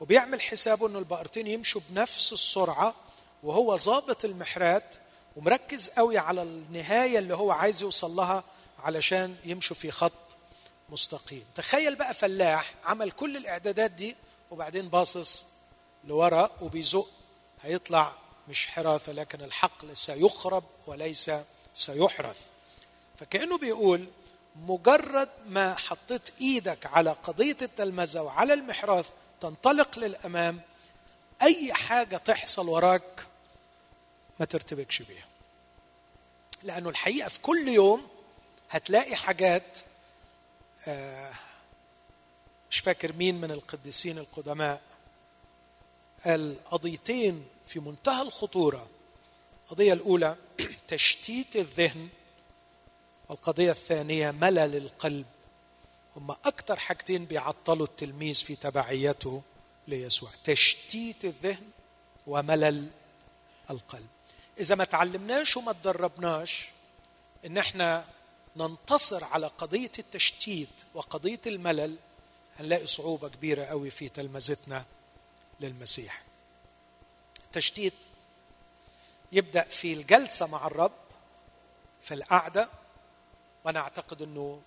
وبيعمل 0.00 0.40
حسابه 0.40 0.86
إنه 0.86 0.98
البقرتين 0.98 1.46
يمشوا 1.46 1.80
بنفس 1.90 2.32
السرعة 2.32 2.94
وهو 3.42 3.76
ظابط 3.76 4.24
المحرات 4.24 4.94
ومركز 5.36 5.88
قوي 5.90 6.18
على 6.18 6.42
النهاية 6.42 7.18
اللي 7.18 7.34
هو 7.34 7.50
عايز 7.50 7.82
يوصل 7.82 8.10
لها 8.10 8.44
علشان 8.78 9.36
يمشوا 9.44 9.76
في 9.76 9.90
خط 9.90 10.36
مستقيم 10.88 11.44
تخيل 11.54 11.94
بقى 11.94 12.14
فلاح 12.14 12.74
عمل 12.84 13.10
كل 13.10 13.36
الإعدادات 13.36 13.90
دي 13.90 14.16
وبعدين 14.50 14.88
باصص 14.88 15.46
لورا 16.04 16.50
وبيزق. 16.60 17.08
هيطلع 17.62 18.12
مش 18.48 18.68
حراثه 18.68 19.12
لكن 19.12 19.42
الحقل 19.42 19.96
سيخرب 19.96 20.64
وليس 20.86 21.30
سيحرث. 21.74 22.46
فكأنه 23.16 23.58
بيقول 23.58 24.08
مجرد 24.56 25.28
ما 25.46 25.74
حطيت 25.74 26.30
إيدك 26.40 26.86
على 26.86 27.10
قضية 27.12 27.56
التلمذة 27.62 28.22
وعلى 28.22 28.52
المحراث 28.52 29.08
تنطلق 29.40 29.98
للأمام 29.98 30.60
أي 31.42 31.74
حاجة 31.74 32.16
تحصل 32.16 32.68
وراك 32.68 33.26
ما 34.40 34.46
ترتبكش 34.46 35.02
بيها. 35.02 35.26
لأنه 36.62 36.88
الحقيقة 36.88 37.28
في 37.28 37.40
كل 37.40 37.68
يوم 37.68 38.08
هتلاقي 38.70 39.16
حاجات 39.16 39.78
آه 40.88 41.32
مش 42.70 42.78
فاكر 42.78 43.12
مين 43.12 43.40
من 43.40 43.50
القديسين 43.50 44.18
القدماء 44.18 44.82
قال 46.24 46.56
قضيتين 46.70 47.46
في 47.66 47.80
منتهى 47.80 48.22
الخطورة 48.22 48.88
القضية 49.64 49.92
الأولى 49.92 50.36
تشتيت 50.88 51.56
الذهن 51.56 52.08
والقضية 53.28 53.70
الثانية 53.70 54.30
ملل 54.30 54.76
القلب 54.76 55.26
هما 56.16 56.36
أكثر 56.44 56.76
حاجتين 56.76 57.24
بيعطلوا 57.24 57.86
التلميذ 57.86 58.34
في 58.34 58.56
تبعيته 58.56 59.42
ليسوع 59.88 60.30
تشتيت 60.44 61.24
الذهن 61.24 61.70
وملل 62.26 62.86
القلب. 63.70 64.06
إذا 64.60 64.74
ما 64.74 64.84
تعلمناش 64.84 65.56
وما 65.56 65.72
تدربناش 65.72 66.68
إن 67.46 67.58
إحنا 67.58 68.04
ننتصر 68.56 69.24
على 69.24 69.46
قضية 69.46 69.92
التشتيت 69.98 70.68
وقضية 70.94 71.40
الملل 71.46 71.96
هنلاقي 72.58 72.86
صعوبة 72.86 73.28
كبيرة 73.28 73.64
قوي 73.64 73.90
في 73.90 74.08
تلمذتنا 74.08 74.84
للمسيح. 75.60 76.22
التشتيت 77.44 77.94
يبدأ 79.32 79.62
في 79.62 79.92
الجلسة 79.92 80.46
مع 80.46 80.66
الرب 80.66 80.92
في 82.00 82.14
القعدة 82.14 82.68
وأنا 83.64 83.80
أعتقد 83.80 84.22
إنه 84.22 84.60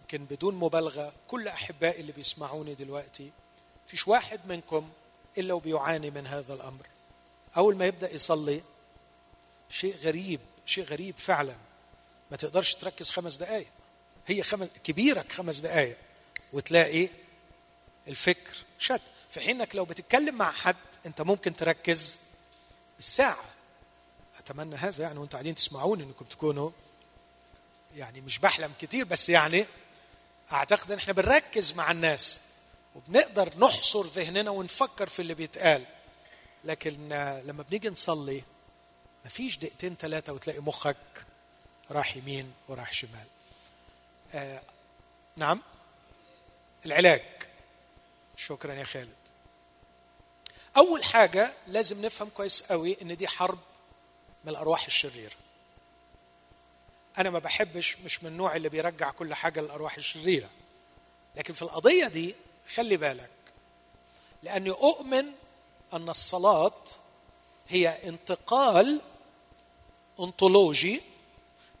يمكن 0.00 0.24
بدون 0.24 0.54
مبالغة 0.54 1.12
كل 1.28 1.48
أحبائي 1.48 2.00
اللي 2.00 2.12
بيسمعوني 2.12 2.74
دلوقتي 2.74 3.30
فيش 3.86 4.08
واحد 4.08 4.40
منكم 4.46 4.90
إلا 5.38 5.54
وبيعاني 5.54 6.10
من 6.10 6.26
هذا 6.26 6.54
الأمر. 6.54 6.86
أول 7.56 7.76
ما 7.76 7.86
يبدأ 7.86 8.14
يصلي 8.14 8.62
شيء 9.70 9.96
غريب 9.96 10.40
شيء 10.66 10.84
غريب 10.84 11.18
فعلا. 11.18 11.54
ما 12.30 12.36
تقدرش 12.36 12.74
تركز 12.74 13.10
خمس 13.10 13.36
دقائق 13.36 13.68
هي 14.26 14.42
خمس 14.42 14.68
كبيرك 14.84 15.32
خمس 15.32 15.58
دقائق 15.58 15.96
وتلاقي 16.56 17.08
الفكر 18.08 18.56
شد. 18.78 19.00
في 19.28 19.40
حين 19.40 19.60
انك 19.60 19.76
لو 19.76 19.84
بتتكلم 19.84 20.34
مع 20.34 20.52
حد 20.52 20.76
انت 21.06 21.22
ممكن 21.22 21.56
تركز 21.56 22.18
الساعة. 22.98 23.44
أتمنى 24.38 24.76
هذا 24.76 25.02
يعني 25.02 25.18
وأنتم 25.18 25.32
قاعدين 25.32 25.54
تسمعوني 25.54 26.02
إنكم 26.02 26.24
تكونوا 26.24 26.70
يعني 27.96 28.20
مش 28.20 28.38
بحلم 28.38 28.72
كتير 28.80 29.04
بس 29.04 29.28
يعني 29.28 29.66
أعتقد 30.52 30.92
إن 30.92 30.98
إحنا 30.98 31.12
بنركز 31.12 31.72
مع 31.72 31.90
الناس 31.90 32.40
وبنقدر 32.94 33.58
نحصر 33.58 34.06
ذهننا 34.06 34.50
ونفكر 34.50 35.08
في 35.08 35.22
اللي 35.22 35.34
بيتقال. 35.34 35.84
لكن 36.64 37.08
لما 37.44 37.62
بنيجي 37.62 37.90
نصلي 37.90 38.42
مفيش 39.24 39.58
دقيقتين 39.58 39.96
ثلاثة 39.96 40.32
وتلاقي 40.32 40.60
مخك 40.60 41.26
راح 41.90 42.16
يمين 42.16 42.52
وراح 42.68 42.92
شمال. 42.92 43.26
آه 44.34 44.62
نعم؟ 45.36 45.62
العلاج. 46.86 47.22
شكرا 48.36 48.74
يا 48.74 48.84
خالد. 48.84 49.16
أول 50.76 51.04
حاجة 51.04 51.54
لازم 51.66 52.04
نفهم 52.04 52.28
كويس 52.28 52.62
قوي 52.62 52.96
إن 53.02 53.16
دي 53.16 53.28
حرب 53.28 53.58
من 54.44 54.50
الأرواح 54.50 54.86
الشريرة. 54.86 55.34
أنا 57.18 57.30
ما 57.30 57.38
بحبش 57.38 57.98
مش 58.04 58.22
من 58.22 58.30
النوع 58.30 58.56
اللي 58.56 58.68
بيرجع 58.68 59.10
كل 59.10 59.34
حاجة 59.34 59.60
للأرواح 59.60 59.96
الشريرة. 59.96 60.48
لكن 61.36 61.54
في 61.54 61.62
القضية 61.62 62.08
دي 62.08 62.34
خلي 62.74 62.96
بالك 62.96 63.30
لأني 64.42 64.70
أؤمن 64.70 65.26
أن 65.92 66.08
الصلاة 66.08 66.72
هي 67.68 68.08
انتقال 68.08 69.00
انطولوجي 70.20 71.02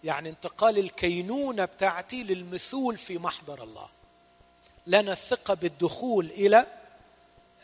يعني 0.04 0.28
انتقال 0.28 0.78
الكينونة 0.78 1.64
بتاعتي 1.64 2.22
للمثول 2.22 2.98
في 2.98 3.18
محضر 3.18 3.62
الله. 3.62 3.88
لنا 4.86 5.12
الثقة 5.12 5.54
بالدخول 5.54 6.26
إلى 6.26 6.66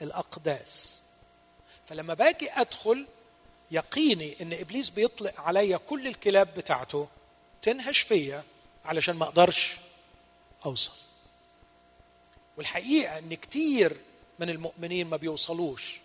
الأقداس. 0.02 1.00
فلما 1.86 2.14
باجي 2.14 2.52
أدخل 2.52 3.06
يقيني 3.70 4.36
إن 4.42 4.52
إبليس 4.52 4.90
بيطلق 4.90 5.40
عليا 5.40 5.76
كل 5.76 6.06
الكلاب 6.06 6.54
بتاعته 6.54 7.08
تنهش 7.62 7.98
فيا 7.98 8.44
علشان 8.84 9.16
ما 9.16 9.24
أقدرش 9.24 9.76
أوصل. 10.66 10.92
والحقيقة 12.56 13.18
إن 13.18 13.34
كتير 13.34 13.96
من 14.38 14.50
المؤمنين 14.50 15.06
ما 15.06 15.16
بيوصلوش 15.16 16.00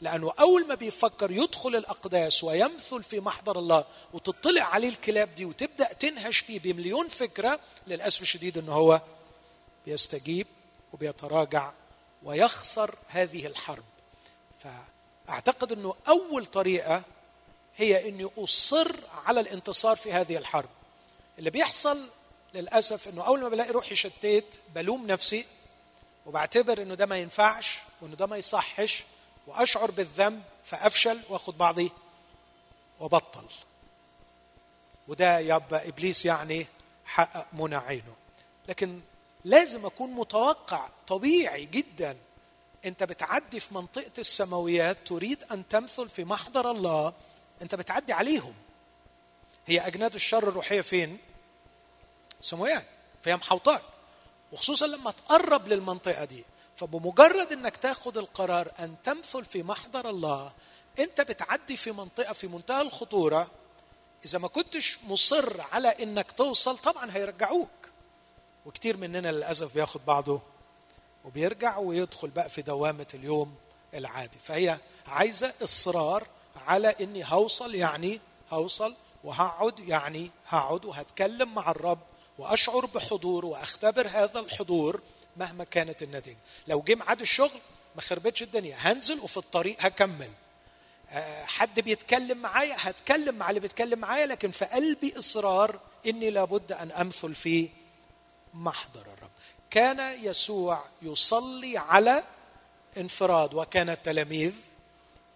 لأنه 0.00 0.32
أول 0.40 0.66
ما 0.66 0.74
بيفكر 0.74 1.30
يدخل 1.30 1.76
الأقداس 1.76 2.44
ويمثل 2.44 3.02
في 3.02 3.20
محضر 3.20 3.58
الله 3.58 3.84
وتطلع 4.12 4.62
عليه 4.62 4.88
الكلاب 4.88 5.34
دي 5.34 5.44
وتبدأ 5.44 5.92
تنهش 5.92 6.38
فيه 6.38 6.60
بمليون 6.60 7.08
فكرة 7.08 7.60
للأسف 7.86 8.22
الشديد 8.22 8.58
انه 8.58 8.72
هو 8.72 9.00
بيستجيب 9.86 10.46
وبيتراجع 10.92 11.70
ويخسر 12.22 12.94
هذه 13.08 13.46
الحرب. 13.46 13.84
فأعتقد 14.58 15.72
إنه 15.72 15.94
أول 16.08 16.46
طريقة 16.46 17.02
هي 17.76 18.08
اني 18.08 18.30
اصر 18.38 18.92
على 19.24 19.40
الانتصار 19.40 19.96
في 19.96 20.12
هذه 20.12 20.36
الحرب. 20.36 20.68
اللي 21.38 21.50
بيحصل 21.50 22.08
للأسف 22.54 23.08
إنه 23.08 23.22
أول 23.26 23.40
ما 23.40 23.48
بلاقي 23.48 23.70
روحي 23.70 23.94
شتيت 23.94 24.56
بلوم 24.74 25.06
نفسي 25.06 25.46
وبعتبر 26.26 26.82
إنه 26.82 26.94
ده 26.94 27.06
ما 27.06 27.16
ينفعش 27.18 27.78
وإنه 28.00 28.16
ده 28.16 28.26
ما 28.26 28.36
يصحش 28.36 29.04
وأشعر 29.46 29.90
بالذنب 29.90 30.42
فأفشل 30.64 31.20
وأخد 31.28 31.58
بعضي 31.58 31.92
وبطل 33.00 33.44
وده 35.08 35.38
يبقى 35.38 35.88
إبليس 35.88 36.26
يعني 36.26 36.66
حقق 37.04 37.46
منى 37.52 37.76
عينه. 37.76 38.14
لكن 38.68 39.00
لازم 39.44 39.86
أكون 39.86 40.10
متوقع 40.10 40.88
طبيعي 41.06 41.64
جدا. 41.64 42.16
أنت 42.84 43.02
بتعدي 43.02 43.60
في 43.60 43.74
منطقة 43.74 44.12
السماويات 44.18 44.96
تريد 45.06 45.44
أن 45.52 45.68
تمثل 45.68 46.08
في 46.08 46.24
محضر 46.24 46.70
الله. 46.70 47.12
أنت 47.62 47.74
بتعدي 47.74 48.12
عليهم. 48.12 48.54
هي 49.66 49.86
أجناد 49.86 50.14
الشر 50.14 50.48
الروحية 50.48 50.80
فين؟ 50.80 51.18
سماويات. 52.40 52.86
فهي 53.22 53.36
محوطاك 53.36 53.82
وخصوصا 54.52 54.86
لما 54.86 55.10
تقرب 55.10 55.68
للمنطقة 55.68 56.24
دي. 56.24 56.44
فبمجرد 56.76 57.52
إنك 57.52 57.76
تاخد 57.76 58.18
القرار 58.18 58.72
أن 58.78 58.94
تمثل 59.04 59.44
في 59.44 59.62
محضر 59.62 60.10
الله 60.10 60.52
أنت 60.98 61.20
بتعدي 61.20 61.76
في 61.76 61.92
منطقة 61.92 62.32
في 62.32 62.46
منتهى 62.46 62.82
الخطورة. 62.82 63.50
إذا 64.24 64.38
ما 64.38 64.48
كنتش 64.48 64.98
مصر 65.04 65.60
على 65.72 65.88
إنك 65.88 66.32
توصل 66.32 66.78
طبعا 66.78 67.10
هيرجعوك. 67.12 67.83
وكتير 68.66 68.96
مننا 68.96 69.32
للأسف 69.32 69.74
بياخد 69.74 70.00
بعضه 70.06 70.40
وبيرجع 71.24 71.78
ويدخل 71.78 72.28
بقى 72.28 72.48
في 72.50 72.62
دوامة 72.62 73.06
اليوم 73.14 73.54
العادي. 73.94 74.38
فهي 74.44 74.78
عايزة 75.06 75.52
إصرار 75.62 76.26
على 76.66 76.94
إني 77.00 77.24
هوصل 77.26 77.74
يعني 77.74 78.20
هوصل 78.50 78.94
وهقعد 79.24 79.80
يعني 79.80 80.30
هقعد 80.48 80.84
وهتكلم 80.84 81.54
مع 81.54 81.70
الرب 81.70 81.98
وأشعر 82.38 82.86
بحضور 82.86 83.44
وأختبر 83.46 84.08
هذا 84.08 84.40
الحضور 84.40 85.00
مهما 85.36 85.64
كانت 85.64 86.02
النتيجة. 86.02 86.38
لو 86.68 86.80
جه 86.82 86.94
ميعاد 86.94 87.20
الشغل 87.20 87.60
ما 87.96 88.02
خربتش 88.02 88.42
الدنيا 88.42 88.76
هنزل 88.80 89.20
وفي 89.20 89.36
الطريق 89.36 89.76
هكمل. 89.80 90.30
آه، 91.10 91.44
حد 91.44 91.80
بيتكلم 91.80 92.38
معايا 92.38 92.76
هتكلم 92.78 93.34
مع 93.34 93.48
اللي 93.50 93.60
بيتكلم 93.60 93.98
معايا 93.98 94.26
لكن 94.26 94.50
في 94.50 94.64
قلبي 94.64 95.18
إصرار 95.18 95.80
إني 96.06 96.30
لابد 96.30 96.72
أن 96.72 96.90
أمثل 96.90 97.34
في 97.34 97.68
محضر 98.54 99.00
الرب 99.00 99.30
كان 99.70 100.24
يسوع 100.24 100.84
يصلي 101.02 101.78
على 101.78 102.24
انفراد 102.96 103.54
وكان 103.54 103.90
التلاميذ 103.90 104.54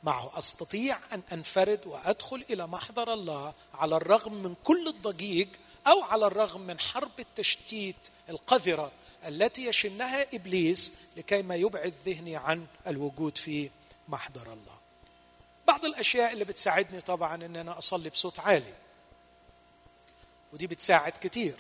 معه 0.03 0.39
أستطيع 0.39 0.99
أن 1.13 1.23
أنفرد 1.33 1.87
وأدخل 1.87 2.45
إلى 2.51 2.67
محضر 2.67 3.13
الله 3.13 3.55
على 3.75 3.97
الرغم 3.97 4.35
من 4.35 4.55
كل 4.65 4.89
الضجيج 4.89 5.49
أو 5.87 6.03
على 6.03 6.27
الرغم 6.27 6.61
من 6.61 6.81
حرب 6.81 7.21
التشتيت 7.21 7.97
القذرة 8.29 8.93
التي 9.27 9.67
يشنها 9.67 10.27
إبليس 10.35 10.93
لكي 11.17 11.43
ما 11.43 11.55
يبعد 11.57 11.95
ذهني 12.07 12.37
عن 12.37 12.67
الوجود 12.87 13.39
في 13.39 13.71
محضر 14.09 14.53
الله. 14.53 14.79
بعض 15.67 15.85
الأشياء 15.85 16.33
اللي 16.33 16.45
بتساعدني 16.45 17.01
طبعا 17.01 17.35
إن 17.35 17.57
أنا 17.57 17.79
أصلي 17.79 18.11
بصوت 18.11 18.39
عالي. 18.39 18.75
ودي 20.53 20.67
بتساعد 20.67 21.13
كتير. 21.21 21.57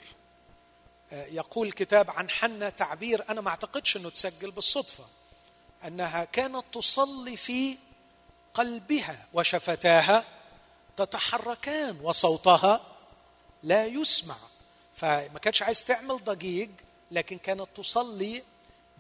يقول 1.12 1.68
الكتاب 1.68 2.11
عن 2.11 2.31
حنة 2.31 2.68
تعبير 2.68 3.25
أنا 3.29 3.40
ما 3.40 3.49
أعتقدش 3.51 3.97
إنه 3.97 4.11
تسجل 4.11 4.51
بالصدفة 4.51 5.05
أنها 5.87 6.25
كانت 6.25 6.64
تصلي 6.73 7.37
في 7.37 7.77
قلبها 8.55 9.27
وشفتاها 9.33 10.25
تتحركان 10.97 12.01
وصوتها 12.03 12.81
لا 13.62 13.87
يسمع. 13.87 14.37
فما 14.94 15.38
كانتش 15.42 15.62
عايز 15.62 15.85
تعمل 15.85 16.25
ضجيج 16.25 16.71
لكن 17.11 17.38
كانت 17.38 17.66
تصلي 17.75 18.42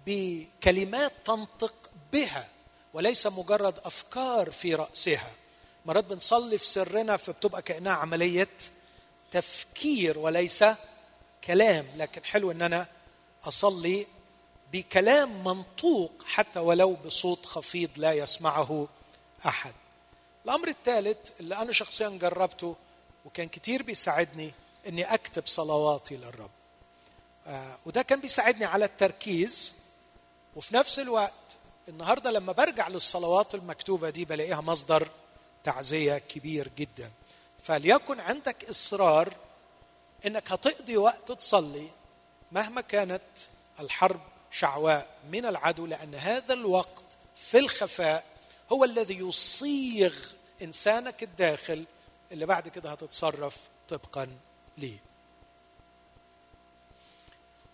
بكلمات 0.06 1.12
تنطق 1.24 1.74
بها 2.12 2.48
وليس 2.94 3.26
مجرد 3.26 3.78
أفكار 3.84 4.50
في 4.50 4.74
رأسها. 4.74 5.30
مرات 5.86 6.04
بنصلي 6.04 6.58
في 6.58 6.66
سرنا 6.66 7.16
فبتبقى 7.16 7.62
كأنها 7.62 7.92
عملية 7.92 8.48
تفكير 9.30 10.18
وليس 10.18 10.64
كلام 11.44 11.86
لكن 11.96 12.24
حلو 12.24 12.50
إن 12.50 12.62
أنا 12.62 12.86
أصلي 13.44 14.06
بكلام 14.72 15.44
منطوق 15.44 16.12
حتى 16.26 16.58
ولو 16.58 16.94
بصوت 16.94 17.46
خفيض 17.46 17.90
لا 17.96 18.12
يسمعه 18.12 18.88
أحد. 19.46 19.74
الأمر 20.44 20.68
الثالث 20.68 21.18
اللي 21.40 21.56
أنا 21.56 21.72
شخصيا 21.72 22.08
جربته 22.08 22.76
وكان 23.24 23.48
كتير 23.48 23.82
بيساعدني 23.82 24.52
إني 24.88 25.14
أكتب 25.14 25.46
صلواتي 25.46 26.16
للرب. 26.16 26.50
آه 27.46 27.78
وده 27.86 28.02
كان 28.02 28.20
بيساعدني 28.20 28.64
على 28.64 28.84
التركيز 28.84 29.74
وفي 30.56 30.74
نفس 30.74 30.98
الوقت 30.98 31.32
النهارده 31.88 32.30
لما 32.30 32.52
برجع 32.52 32.88
للصلوات 32.88 33.54
المكتوبة 33.54 34.10
دي 34.10 34.24
بلاقيها 34.24 34.60
مصدر 34.60 35.08
تعزية 35.64 36.18
كبير 36.18 36.70
جدا. 36.78 37.10
فليكن 37.62 38.20
عندك 38.20 38.64
إصرار 38.70 39.34
إنك 40.26 40.52
هتقضي 40.52 40.96
وقت 40.96 41.32
تصلي 41.32 41.88
مهما 42.52 42.80
كانت 42.80 43.22
الحرب 43.80 44.20
شعواء 44.50 45.08
من 45.30 45.46
العدو 45.46 45.86
لأن 45.86 46.14
هذا 46.14 46.54
الوقت 46.54 47.04
في 47.36 47.58
الخفاء 47.58 48.24
هو 48.72 48.84
الذي 48.84 49.18
يصيغ 49.18 50.16
إنسانك 50.62 51.22
الداخل 51.22 51.84
اللي 52.32 52.46
بعد 52.46 52.68
كده 52.68 52.92
هتتصرف 52.92 53.56
طبقا 53.88 54.28
ليه. 54.78 54.98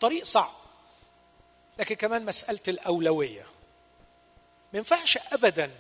طريق 0.01 0.25
صعب 0.25 0.53
لكن 1.79 1.95
كمان 1.95 2.25
مسألة 2.25 2.61
الأولوية. 2.69 3.47
ما 4.73 4.79
ينفعش 4.79 5.19
أبدا 5.33 5.71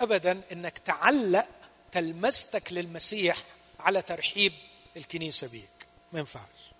أبدا 0.00 0.40
أنك 0.52 0.78
تعلق 0.78 1.46
تلمستك 1.92 2.72
للمسيح 2.72 3.36
على 3.80 4.02
ترحيب 4.02 4.52
الكنيسة 4.96 5.48
بيك 5.48 5.68
ما 6.14 6.20
ينفعش. 6.20 6.72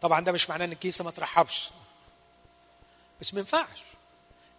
طبعا 0.00 0.20
ده 0.20 0.32
مش 0.32 0.50
معناه 0.50 0.64
إن 0.64 0.72
الكنيسة 0.72 1.04
ما 1.04 1.10
ترحبش. 1.10 1.70
بس 3.20 3.34
ما 3.34 3.40
ينفعش. 3.40 3.78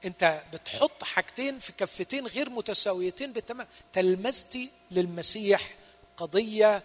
أنت 0.06 0.44
بتحط 0.54 1.04
حاجتين 1.04 1.60
في 1.60 1.72
كفتين 1.72 2.28
غير 2.28 2.50
متساويتين 2.50 3.34
بالتمام. 3.34 3.68
تلمستي 3.94 4.70
للمسيح 4.92 5.76
قضية 6.18 6.84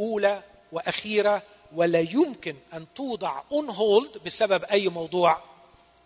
أولى 0.00 0.42
وأخيرة 0.72 1.42
ولا 1.72 2.00
يمكن 2.00 2.56
أن 2.72 2.86
توضع 2.94 3.42
اون 3.52 3.70
هولد 3.70 4.18
بسبب 4.18 4.64
أي 4.64 4.88
موضوع 4.88 5.42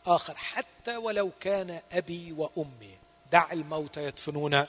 آخر. 0.07 0.35
حتى 0.35 0.97
ولو 0.97 1.31
كان 1.41 1.81
أبي 1.93 2.33
وأمي. 2.33 2.99
دع 3.33 3.53
الموت 3.53 3.97
يدفنون 3.97 4.67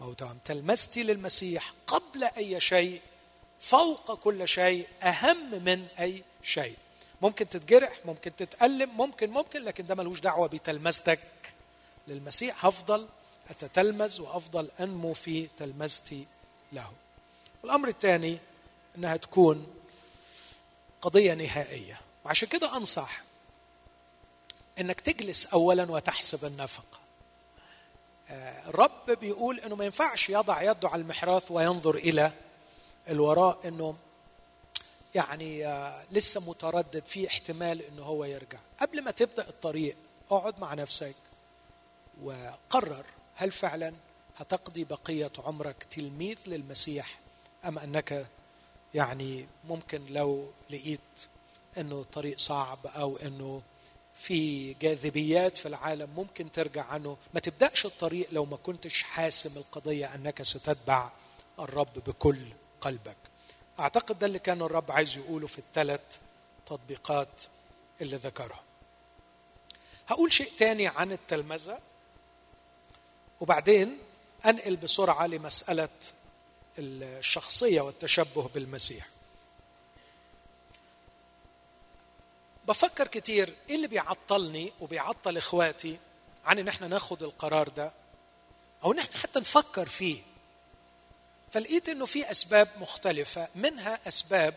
موتهم 0.00 0.38
تلمستي 0.44 1.02
للمسيح 1.02 1.72
قبل 1.86 2.24
أي 2.24 2.60
شيء 2.60 3.00
فوق 3.62 4.14
كل 4.14 4.48
شيء 4.48 4.86
أهم 5.02 5.50
من 5.64 5.86
أي 6.00 6.24
شيء. 6.42 6.76
ممكن 7.22 7.48
تتجرح 7.48 7.98
ممكن 8.04 8.36
تتألم 8.36 8.96
ممكن 8.96 9.30
ممكن 9.30 9.62
لكن 9.62 9.86
ده 9.86 9.94
ملوش 9.94 10.20
دعوة 10.20 10.48
بتلمستك. 10.48 11.20
للمسيح 12.08 12.66
هفضل 12.66 13.08
أتتلمذ 13.50 14.20
وأفضل 14.20 14.68
أنمو 14.80 15.12
في 15.12 15.48
تلمذتي 15.58 16.26
له. 16.72 16.92
الأمر 17.64 17.88
الثاني 17.88 18.38
أنها 18.98 19.16
تكون 19.16 19.66
قضية 21.02 21.34
نهائية. 21.34 22.00
وعشان 22.24 22.48
كده 22.48 22.76
أنصح 22.76 23.22
أنك 24.78 25.00
تجلس 25.00 25.46
أولا 25.46 25.90
وتحسب 25.90 26.44
النفقة 26.44 26.98
آه، 28.30 28.68
الرب 28.68 29.10
بيقول 29.10 29.60
أنه 29.60 29.76
ما 29.76 29.84
ينفعش 29.84 30.30
يضع 30.30 30.62
يده 30.62 30.88
على 30.88 31.02
المحراث 31.02 31.50
وينظر 31.50 31.94
إلى 31.94 32.32
الوراء 33.08 33.68
أنه 33.68 33.94
يعني 35.14 35.66
آه، 35.66 36.04
لسه 36.12 36.50
متردد 36.50 37.06
في 37.06 37.28
احتمال 37.28 37.82
انه 37.82 38.02
هو 38.02 38.24
يرجع. 38.24 38.58
قبل 38.80 39.02
ما 39.02 39.10
تبدأ 39.10 39.48
الطريق 39.48 39.96
اقعد 40.30 40.60
مع 40.60 40.74
نفسك 40.74 41.14
وقرر 42.22 43.04
هل 43.34 43.50
فعلا 43.50 43.92
هتقضي 44.36 44.84
بقية 44.84 45.32
عمرك 45.38 45.84
تلميذ 45.90 46.38
للمسيح 46.46 47.18
أم 47.64 47.78
أنك 47.78 48.26
يعني 48.94 49.46
ممكن 49.64 50.04
لو 50.04 50.50
لقيت 50.70 51.00
إنه 51.78 52.00
الطريق 52.00 52.38
صعب 52.38 52.86
أو 52.86 53.16
إنه 53.16 53.62
في 54.14 54.72
جاذبيات 54.74 55.58
في 55.58 55.68
العالم 55.68 56.10
ممكن 56.16 56.52
ترجع 56.52 56.84
عنه؟ 56.84 57.16
ما 57.34 57.40
تبدأش 57.40 57.86
الطريق 57.86 58.28
لو 58.32 58.44
ما 58.44 58.56
كنتش 58.56 59.02
حاسم 59.02 59.56
القضية 59.56 60.14
أنك 60.14 60.42
ستتبع 60.42 61.10
الرب 61.58 61.92
بكل 62.06 62.46
قلبك. 62.82 63.16
أعتقد 63.80 64.18
ده 64.18 64.26
اللي 64.26 64.38
كان 64.38 64.62
الرب 64.62 64.92
عايز 64.92 65.16
يقوله 65.18 65.46
في 65.46 65.58
الثلاث 65.58 66.00
تطبيقات 66.66 67.42
اللي 68.00 68.16
ذكرها 68.16 68.60
هقول 70.08 70.32
شيء 70.32 70.52
تاني 70.58 70.86
عن 70.88 71.12
التلمذة 71.12 71.78
وبعدين 73.40 73.98
أنقل 74.46 74.76
بسرعة 74.76 75.26
لمسألة 75.26 75.88
الشخصية 76.78 77.80
والتشبه 77.80 78.48
بالمسيح. 78.54 79.06
بفكر 82.68 83.08
كتير 83.08 83.54
إيه 83.68 83.76
اللي 83.76 83.86
بيعطلني 83.88 84.72
وبيعطل 84.80 85.36
إخواتي 85.36 85.98
عن 86.44 86.58
إن 86.58 86.68
إحنا 86.68 86.88
ناخد 86.88 87.22
القرار 87.22 87.68
ده 87.68 87.92
أو 88.84 88.92
إن 88.92 88.98
إحنا 88.98 89.16
حتى 89.16 89.40
نفكر 89.40 89.88
فيه. 89.88 90.22
فلقيت 91.52 91.88
إنه 91.88 92.06
في 92.06 92.30
أسباب 92.30 92.68
مختلفة 92.80 93.48
منها 93.54 94.08
أسباب 94.08 94.54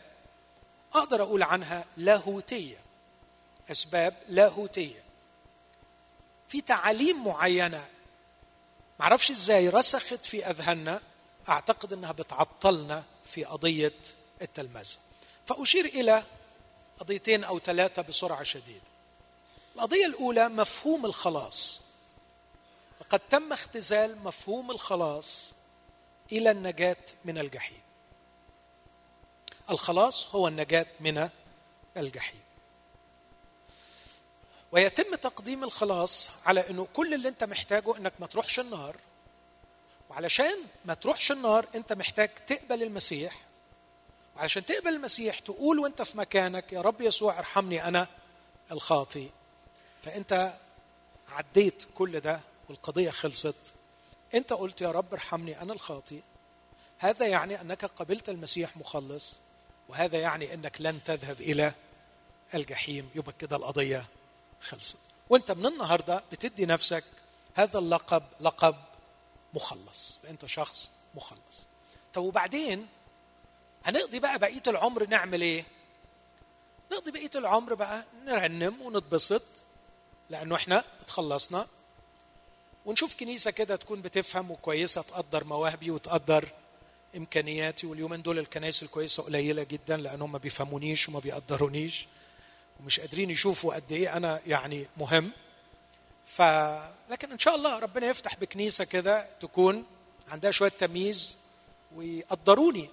أقدر 0.93 1.23
أقول 1.23 1.43
عنها 1.43 1.85
لاهوتية. 1.97 2.77
أسباب 3.71 4.13
لاهوتية. 4.29 5.03
في 6.47 6.61
تعاليم 6.61 7.23
معينة. 7.23 7.85
معرفش 8.99 9.31
إزاي 9.31 9.69
رسخت 9.69 10.25
في 10.25 10.45
أذهاننا 10.45 11.01
أعتقد 11.49 11.93
إنها 11.93 12.11
بتعطلنا 12.11 13.03
في 13.25 13.43
قضية 13.43 13.93
التلمذة. 14.41 14.97
فأشير 15.47 15.85
إلى 15.85 16.23
قضيتين 16.99 17.43
أو 17.43 17.59
ثلاثة 17.59 18.01
بسرعة 18.01 18.43
شديده 18.43 18.81
القضية 19.75 20.05
الأولى 20.05 20.49
مفهوم 20.49 21.05
الخلاص. 21.05 21.81
لقد 23.01 23.19
تم 23.19 23.53
اختزال 23.53 24.23
مفهوم 24.23 24.71
الخلاص 24.71 25.54
إلى 26.31 26.51
النجاة 26.51 26.97
من 27.25 27.37
الجحيم. 27.37 27.81
الخلاص 29.69 30.35
هو 30.35 30.47
النجاة 30.47 30.85
من 30.99 31.29
الجحيم. 31.97 32.39
ويتم 34.71 35.15
تقديم 35.15 35.63
الخلاص 35.63 36.29
على 36.45 36.69
إنه 36.69 36.87
كل 36.93 37.13
اللي 37.13 37.29
أنت 37.29 37.43
محتاجه 37.43 37.97
إنك 37.97 38.13
ما 38.19 38.27
تروحش 38.27 38.59
النار. 38.59 38.95
وعلشان 40.09 40.57
ما 40.85 40.93
تروحش 40.93 41.31
النار 41.31 41.65
أنت 41.75 41.93
محتاج 41.93 42.29
تقبل 42.47 42.83
المسيح. 42.83 43.35
وعلشان 44.35 44.65
تقبل 44.65 44.87
المسيح 44.93 45.39
تقول 45.39 45.79
وأنت 45.79 46.01
في 46.01 46.17
مكانك 46.17 46.73
يا 46.73 46.81
رب 46.81 47.01
يسوع 47.01 47.39
ارحمني 47.39 47.87
أنا 47.87 48.07
الخاطي 48.71 49.29
فأنت 50.03 50.53
عديت 51.29 51.83
كل 51.95 52.19
ده 52.19 52.39
والقضية 52.69 53.09
خلصت 53.09 53.73
انت 54.35 54.53
قلت 54.53 54.81
يا 54.81 54.91
رب 54.91 55.13
ارحمني 55.13 55.61
أنا 55.61 55.73
الخاطي 55.73 56.21
هذا 56.97 57.27
يعني 57.27 57.61
أنك 57.61 57.85
قبلت 57.85 58.29
المسيح 58.29 58.77
مخلص 58.77 59.37
وهذا 59.89 60.17
يعني 60.19 60.53
أنك 60.53 60.75
لن 60.79 61.03
تذهب 61.03 61.41
إلى 61.41 61.73
الجحيم 62.53 63.09
يبقى 63.15 63.33
كده 63.39 63.55
القضية 63.55 64.05
خلصت. 64.61 64.97
وأنت 65.29 65.51
من 65.51 65.65
النهارده 65.65 66.23
بتدي 66.31 66.65
نفسك 66.65 67.03
هذا 67.55 67.79
اللقب 67.79 68.23
لقب 68.39 68.75
مخلص 69.53 70.19
أنت 70.29 70.45
شخص 70.45 70.89
مخلص. 71.15 71.65
طب 72.13 72.21
وبعدين؟ 72.23 72.87
هنقضي 73.85 74.19
بقى 74.19 74.39
بقية 74.39 74.63
العمر 74.67 75.07
نعمل 75.07 75.41
إيه؟ 75.41 75.65
نقضي 76.91 77.11
بقية 77.11 77.31
العمر 77.35 77.73
بقى 77.73 78.05
نرنم 78.25 78.81
ونتبسط 78.81 79.43
لأنه 80.29 80.55
إحنا 80.55 80.83
اتخلصنا 81.01 81.67
ونشوف 82.85 83.15
كنيسة 83.15 83.51
كده 83.51 83.75
تكون 83.75 84.01
بتفهم 84.01 84.51
وكويسة 84.51 85.01
تقدر 85.01 85.43
مواهبي 85.43 85.91
وتقدر 85.91 86.49
إمكانياتي 87.17 87.87
واليومين 87.87 88.21
دول 88.21 88.39
الكنائس 88.39 88.83
الكويسة 88.83 89.23
قليلة 89.23 89.63
جدا 89.63 89.97
لانهم 89.97 90.31
ما 90.31 90.37
بيفهمونيش 90.37 91.09
وما 91.09 91.19
بيقدرونيش 91.19 92.07
ومش 92.79 92.99
قادرين 92.99 93.29
يشوفوا 93.29 93.75
قد 93.75 93.91
إيه 93.91 94.17
أنا 94.17 94.41
يعني 94.47 94.87
مهم. 94.97 95.31
ف 96.25 96.41
لكن 97.09 97.31
إن 97.31 97.39
شاء 97.39 97.55
الله 97.55 97.79
ربنا 97.79 98.07
يفتح 98.07 98.35
بكنيسة 98.35 98.83
كده 98.83 99.25
تكون 99.39 99.83
عندها 100.27 100.51
شوية 100.51 100.69
تمييز 100.69 101.37
ويقدروني 101.95 102.89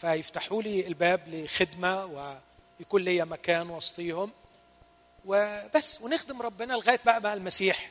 فيفتحوا 0.00 0.62
لي 0.62 0.86
الباب 0.86 1.28
لخدمة 1.28 2.04
ويكون 2.80 3.02
لي 3.02 3.24
مكان 3.24 3.70
وسطيهم. 3.70 4.30
وبس 5.26 6.00
ونخدم 6.00 6.42
ربنا 6.42 6.72
لغاية 6.72 7.00
بقى 7.04 7.20
بقى 7.20 7.34
المسيح. 7.34 7.90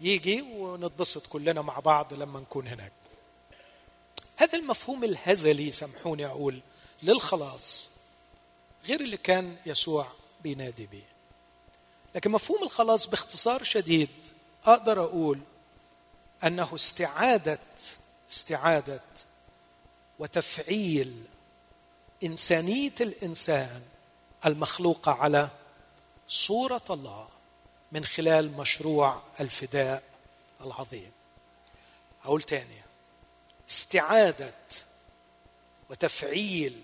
يجي 0.00 0.42
ونتبسط 0.42 1.26
كلنا 1.26 1.62
مع 1.62 1.78
بعض 1.78 2.14
لما 2.14 2.40
نكون 2.40 2.68
هناك. 2.68 2.92
هذا 4.36 4.58
المفهوم 4.58 5.04
الهزلي 5.04 5.72
سامحوني 5.72 6.26
أقول 6.26 6.60
للخلاص 7.02 7.90
غير 8.86 9.00
اللي 9.00 9.16
كان 9.16 9.56
يسوع 9.66 10.06
بينادي 10.42 10.86
بيه 10.86 11.08
لكن 12.14 12.30
مفهوم 12.30 12.62
الخلاص 12.62 13.06
باختصار 13.06 13.62
شديد 13.62 14.08
أقدر 14.64 15.04
أقول 15.04 15.40
أنه 16.44 16.74
استعادة 16.74 17.58
استعادة 18.30 19.00
وتفعيل 20.18 21.24
إنسانية 22.24 22.94
الإنسان 23.00 23.82
المخلوقة 24.46 25.12
على 25.12 25.50
صورة 26.28 26.84
الله. 26.90 27.28
من 27.92 28.04
خلال 28.04 28.52
مشروع 28.52 29.22
الفداء 29.40 30.02
العظيم. 30.60 31.12
أقول 32.24 32.42
تاني. 32.42 32.82
استعادة 33.70 34.54
وتفعيل 35.90 36.82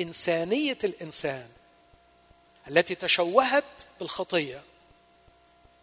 إنسانية 0.00 0.78
الإنسان 0.84 1.48
التي 2.68 2.94
تشوهت 2.94 3.64
بالخطيه 4.00 4.62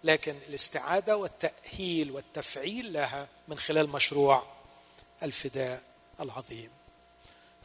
لكن 0.03 0.37
الاستعادة 0.49 1.17
والتأهيل 1.17 2.11
والتفعيل 2.11 2.93
لها 2.93 3.27
من 3.47 3.59
خلال 3.59 3.89
مشروع 3.89 4.43
الفداء 5.23 5.83
العظيم. 6.19 6.69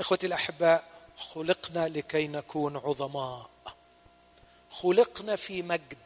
إخوتي 0.00 0.26
الأحباء 0.26 0.84
خلقنا 1.16 1.88
لكي 1.88 2.28
نكون 2.28 2.76
عظماء. 2.76 3.50
خلقنا 4.70 5.36
في 5.36 5.62
مجد. 5.62 5.98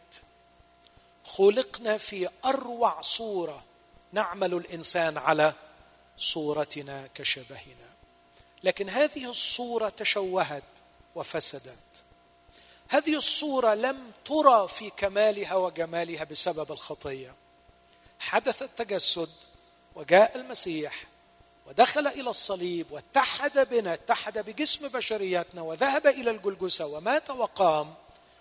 خلقنا 1.25 1.97
في 1.99 2.29
أروع 2.45 3.01
صورة 3.01 3.65
نعمل 4.13 4.55
الإنسان 4.55 5.19
على 5.19 5.53
صورتنا 6.19 7.09
كشبهنا. 7.15 7.95
لكن 8.65 8.89
هذه 8.89 9.31
الصورة 9.31 9.89
تشوهت 9.89 10.63
وفسدت. 11.15 11.79
هذه 12.89 13.17
الصورة 13.17 13.75
لم 13.75 14.11
ترى 14.25 14.69
في 14.69 14.91
كمالها 14.91 15.55
وجمالها 15.55 16.25
بسبب 16.25 16.73
الخطية. 16.73 17.35
حدث 18.19 18.63
التجسد 18.63 19.31
وجاء 19.95 20.37
المسيح 20.37 21.05
ودخل 21.67 22.07
إلى 22.07 22.31
الصليب 22.31 22.93
واتحد 22.93 23.59
بنا 23.59 23.95
اتحد 23.95 24.39
بجسم 24.39 24.89
بشرياتنا 24.89 25.63
وذهب 25.63 26.07
إلى 26.07 26.31
الجلجسة 26.31 26.87
ومات 26.87 27.31
وقام. 27.31 27.95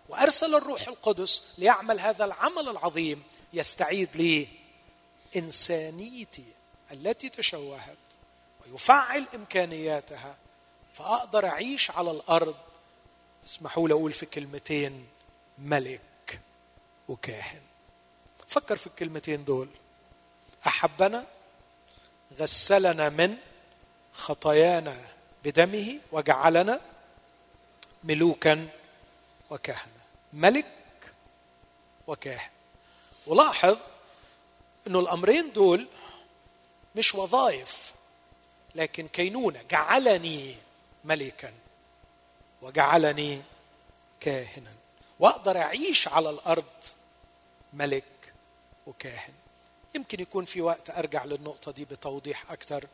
وأرسل 0.10 0.56
الروح 0.56 0.88
القدس 0.88 1.54
ليعمل 1.58 2.00
هذا 2.00 2.26
العمل 2.26 2.70
العظيم 2.70 3.24
يستعيد 3.54 4.10
لي 4.16 4.48
انسانيتي 5.36 6.46
التي 6.92 7.30
تشوهت 7.30 7.98
ويفعل 8.62 9.28
إمكانياتها 9.36 10.36
فأقدر 10.94 11.48
أعيش 11.48 11.92
على 11.92 12.12
الأرض. 12.12 12.56
اسمحوا 13.46 13.88
لي 13.88 13.94
أقول 13.94 14.13
في 14.13 14.26
كلمتين 14.26 15.08
ملك 15.58 16.39
وكاهن. 17.08 17.62
فكر 18.48 18.78
في 18.78 18.88
الكلمتين 18.88 19.44
دول. 19.46 19.68
أحبنا 20.68 21.26
غسلنا 22.39 23.10
من 23.10 23.38
خطايانا 24.13 24.98
بدمه 25.44 26.00
وجعلنا 26.12 26.80
ملوكا 28.04 28.68
وكهنه 29.50 29.93
ملك 30.34 31.13
وكاهن. 32.08 32.50
ولاحظ 33.28 33.78
إنه 34.88 35.00
الأمرين 35.00 35.52
دول 35.54 35.88
مش 36.96 37.15
وظائف 37.15 37.93
لكن 38.76 39.08
كينونة 39.08 39.62
جعلني 39.62 40.56
ملكا 41.06 41.54
وجعلني 42.62 43.41
كاهنا. 44.19 44.72
وأقدر 45.19 45.58
أعيش 45.58 46.08
على 46.08 46.30
الأرض 46.30 46.63
ملك 47.74 48.34
وكاهن. 48.88 49.34
يمكن 49.96 50.19
يكون 50.19 50.46
في 50.46 50.62
وقت 50.62 50.89
أرجع 50.89 51.26
للنقطة 51.26 51.72
دي 51.72 51.86
بتوضيح 51.86 52.52
أكثر 52.52 52.86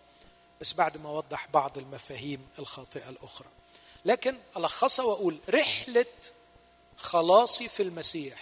بس 0.61 0.73
بعد 0.73 0.97
ما 0.97 1.09
أوضح 1.09 1.47
بعض 1.53 1.77
المفاهيم 1.77 2.47
الخاطئة 2.59 3.09
الأخرى. 3.09 3.47
لكن 4.05 4.35
ألخصها 4.57 5.05
وأقول 5.05 5.39
رحلة 5.49 6.05
خلاصي 6.99 7.67
في 7.67 7.83
المسيح 7.83 8.39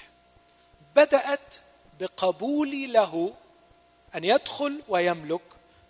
بدأت 0.95 1.55
بقبولي 1.99 2.87
له 2.87 3.33
أن 4.15 4.23
يدخل 4.23 4.81
ويملك 4.87 5.41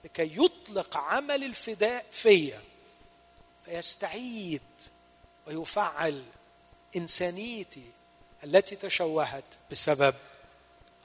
لكي 0.03 0.43
يطلق 0.43 0.97
عمل 0.97 1.43
الفداء 1.43 2.05
فيا 2.11 2.61
فيستعيد 3.65 4.61
ويفعل 5.47 6.23
إنسانيتي 6.95 7.91
التي 8.43 8.75
تشوهت 8.75 9.43
بسبب 9.71 10.15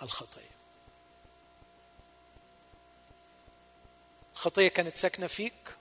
الخطية. 0.03 0.53
الخطية 4.35 4.68
كانت 4.68 4.96
ساكنة 4.96 5.27
فيك 5.27 5.77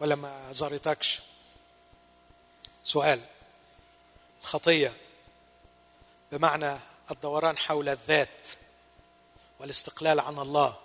ولا 0.00 0.14
ما 0.14 0.52
زارتكش؟ 0.52 1.20
سؤال. 2.84 3.20
الخطيه 4.40 4.92
بمعنى 6.32 6.78
الدوران 7.10 7.58
حول 7.58 7.88
الذات 7.88 8.48
والاستقلال 9.60 10.20
عن 10.20 10.38
الله. 10.38 10.76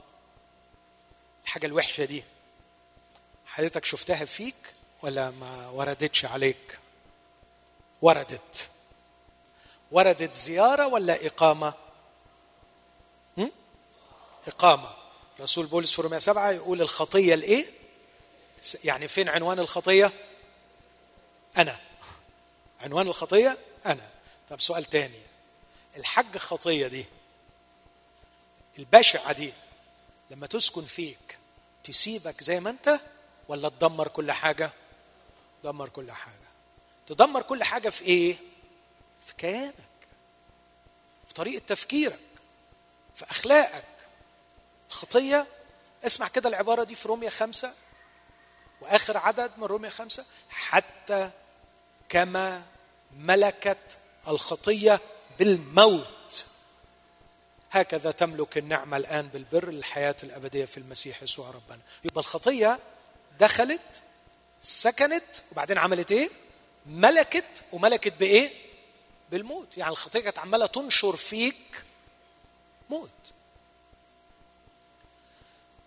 الحاجة 1.43 1.65
الوحشة 1.65 2.05
دي. 2.05 2.23
حضرتك 3.45 3.85
شفتها 3.85 4.25
فيك 4.25 4.55
ولا 5.01 5.31
ما 5.31 5.69
وردتش 5.69 6.25
عليك؟ 6.25 6.79
وردت. 8.01 8.69
وردت 9.91 10.33
زيارة 10.33 10.87
ولا 10.87 11.25
إقامة؟ 11.25 11.73
إقامة. 14.47 14.89
رسول 15.39 15.65
بولس 15.65 15.91
في 15.91 16.01
رومية 16.01 16.19
سبعة 16.19 16.51
يقول 16.51 16.81
الخطية 16.81 17.33
الإيه؟ 17.33 17.65
يعني 18.83 19.07
فين 19.07 19.29
عنوان 19.29 19.59
الخطية؟ 19.59 20.11
أنا. 21.57 21.79
عنوان 22.85 23.07
الخطية؟ 23.07 23.57
أنا. 23.85 24.09
طب 24.49 24.61
سؤال 24.61 24.85
تاني. 24.85 25.21
الحج 25.97 26.37
خطية 26.37 26.87
دي 26.87 27.05
البشعة 28.79 29.31
دي 29.33 29.53
لما 30.31 30.47
تسكن 30.47 30.85
فيك 30.85 31.37
تسيبك 31.83 32.43
زي 32.43 32.59
ما 32.59 32.69
أنت 32.69 32.99
ولا 33.47 33.69
تدمر 33.69 34.07
كل 34.07 34.31
حاجة؟ 34.31 34.71
تدمر 35.63 35.89
كل 35.89 36.11
حاجة. 36.11 36.35
تدمر 37.07 37.41
كل 37.41 37.63
حاجة 37.63 37.89
في 37.89 38.01
إيه؟ 38.05 38.35
في 39.27 39.33
كيانك. 39.37 39.73
في 41.27 41.33
طريقة 41.33 41.63
تفكيرك. 41.67 42.19
في 43.15 43.31
أخلاقك. 43.31 43.85
الخطية 44.89 45.47
اسمع 46.05 46.27
كده 46.27 46.49
العبارة 46.49 46.83
دي 46.83 46.95
في 46.95 47.07
رومية 47.07 47.29
خمسة 47.29 47.73
وآخر 48.81 49.17
عدد 49.17 49.51
من 49.57 49.63
رومية 49.63 49.89
خمسة 49.89 50.25
حتى 50.49 51.31
كما 52.09 52.63
ملكت 53.15 53.97
الخطية 54.27 54.99
بالموت. 55.39 56.45
هكذا 57.71 58.11
تملك 58.11 58.57
النعمة 58.57 58.97
الآن 58.97 59.27
بالبر 59.27 59.69
للحياة 59.69 60.15
الأبدية 60.23 60.65
في 60.65 60.77
المسيح 60.77 61.23
يسوع 61.23 61.49
ربنا. 61.49 61.79
يبقى 62.03 62.21
الخطية 62.21 62.79
دخلت 63.39 64.01
سكنت 64.61 65.23
وبعدين 65.51 65.77
عملت 65.77 66.11
إيه؟ 66.11 66.29
ملكت. 66.85 67.63
وملكت 67.71 68.13
بإيه؟ 68.19 68.49
بالموت. 69.31 69.77
يعني 69.77 69.91
الخطية 69.91 70.19
كانت 70.19 70.39
عمالة 70.39 70.65
تنشر 70.65 71.15
فيك 71.15 71.83
موت. 72.89 73.09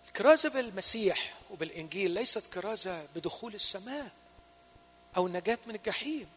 الكرازة 0.07 0.49
بالمسيح 0.49 1.33
وبالإنجيل 1.51 2.11
ليست 2.11 2.53
كرازة 2.53 3.07
بدخول 3.15 3.55
السماء 3.55 4.11
أو 5.17 5.27
النجاه 5.27 5.57
من 5.67 5.75
الجحيم. 5.75 6.27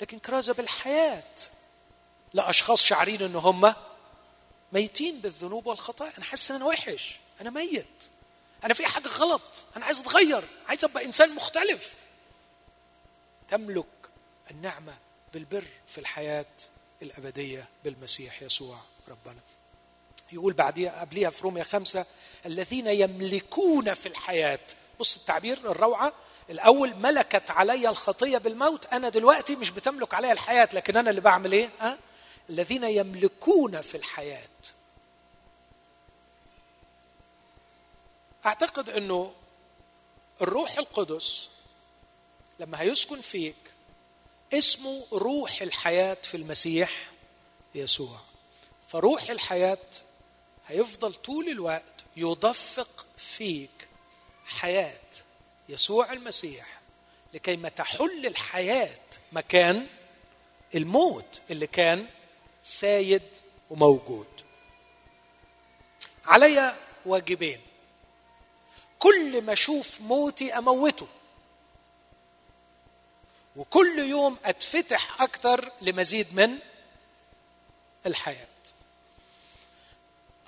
لكن 0.00 0.18
كرازة 0.18 0.52
بالحياة. 0.54 1.24
لاشخاص 2.34 2.82
شعرين 2.82 3.22
إن 3.22 3.36
هم 3.36 3.74
ميتين 4.72 5.20
بالذنوب 5.20 5.66
والخطايا. 5.66 6.12
أنا 6.16 6.24
حاسس 6.24 6.50
إن 6.50 6.56
أنا 6.56 6.64
وحش. 6.64 7.18
أنا 7.40 7.50
ميت. 7.50 7.86
أنا 8.64 8.74
في 8.74 8.86
حاجة 8.86 9.08
غلط. 9.08 9.64
أنا 9.76 9.84
عايز 9.84 10.00
أتغير. 10.00 10.44
عايز 10.68 10.84
أبقى 10.84 11.04
إنسان 11.04 11.34
مختلف. 11.34 11.94
تملك 13.48 13.86
النعمة 14.50 14.94
بالبر 15.32 15.64
في 15.88 15.98
الحياة 15.98 16.46
الأبدية 17.02 17.68
بالمسيح 17.84 18.42
يسوع 18.42 18.78
ربنا. 19.08 19.40
يقول 20.32 20.52
بعديها 20.52 21.00
قبليها 21.00 21.30
في 21.30 21.42
روميا 21.42 21.64
خمسة 21.64 22.06
الذين 22.46 22.86
يملكون 22.86 23.94
في 23.94 24.06
الحياة. 24.08 24.60
بص 25.00 25.16
التعبير 25.16 25.58
الروعة 25.58 26.12
الأول 26.50 26.94
ملكت 26.96 27.50
علي 27.50 27.88
الخطية 27.88 28.38
بالموت 28.38 28.86
أنا 28.86 29.08
دلوقتي 29.08 29.56
مش 29.56 29.70
بتملك 29.70 30.14
علي 30.14 30.32
الحياة 30.32 30.68
لكن 30.72 30.96
أنا 30.96 31.10
اللي 31.10 31.20
بعمل 31.20 31.52
إيه؟ 31.52 31.70
أه؟ 31.80 31.98
الذين 32.50 32.84
يملكون 32.84 33.80
في 33.80 33.96
الحياة. 33.96 34.48
أعتقد 38.46 38.90
أنه 38.90 39.34
الروح 40.42 40.78
القدس 40.78 41.48
لما 42.58 42.80
هيسكن 42.80 43.20
فيك 43.20 43.56
اسمه 44.52 45.06
روح 45.12 45.62
الحياة 45.62 46.16
في 46.22 46.36
المسيح 46.36 47.10
يسوع. 47.74 48.18
فروح 48.88 49.30
الحياة 49.30 49.78
هيفضل 50.66 51.14
طول 51.14 51.48
الوقت 51.48 52.04
يدفق 52.16 53.06
فيك 53.16 53.88
حياة 54.46 55.00
يسوع 55.68 56.12
المسيح 56.12 56.80
لكي 57.34 57.56
ما 57.56 57.68
تحل 57.68 58.26
الحياة 58.26 59.00
مكان 59.32 59.86
الموت 60.74 61.42
اللي 61.50 61.66
كان 61.66 62.06
سايد 62.64 63.22
وموجود. 63.70 64.26
علي 66.26 66.74
واجبين. 67.06 67.60
كل 68.98 69.42
ما 69.42 69.52
أشوف 69.52 70.00
موتي 70.00 70.58
أموته. 70.58 71.06
وكل 73.56 73.98
يوم 73.98 74.36
أتفتح 74.44 75.22
أكتر 75.22 75.72
لمزيد 75.82 76.34
من 76.34 76.58
الحياة. 78.06 78.46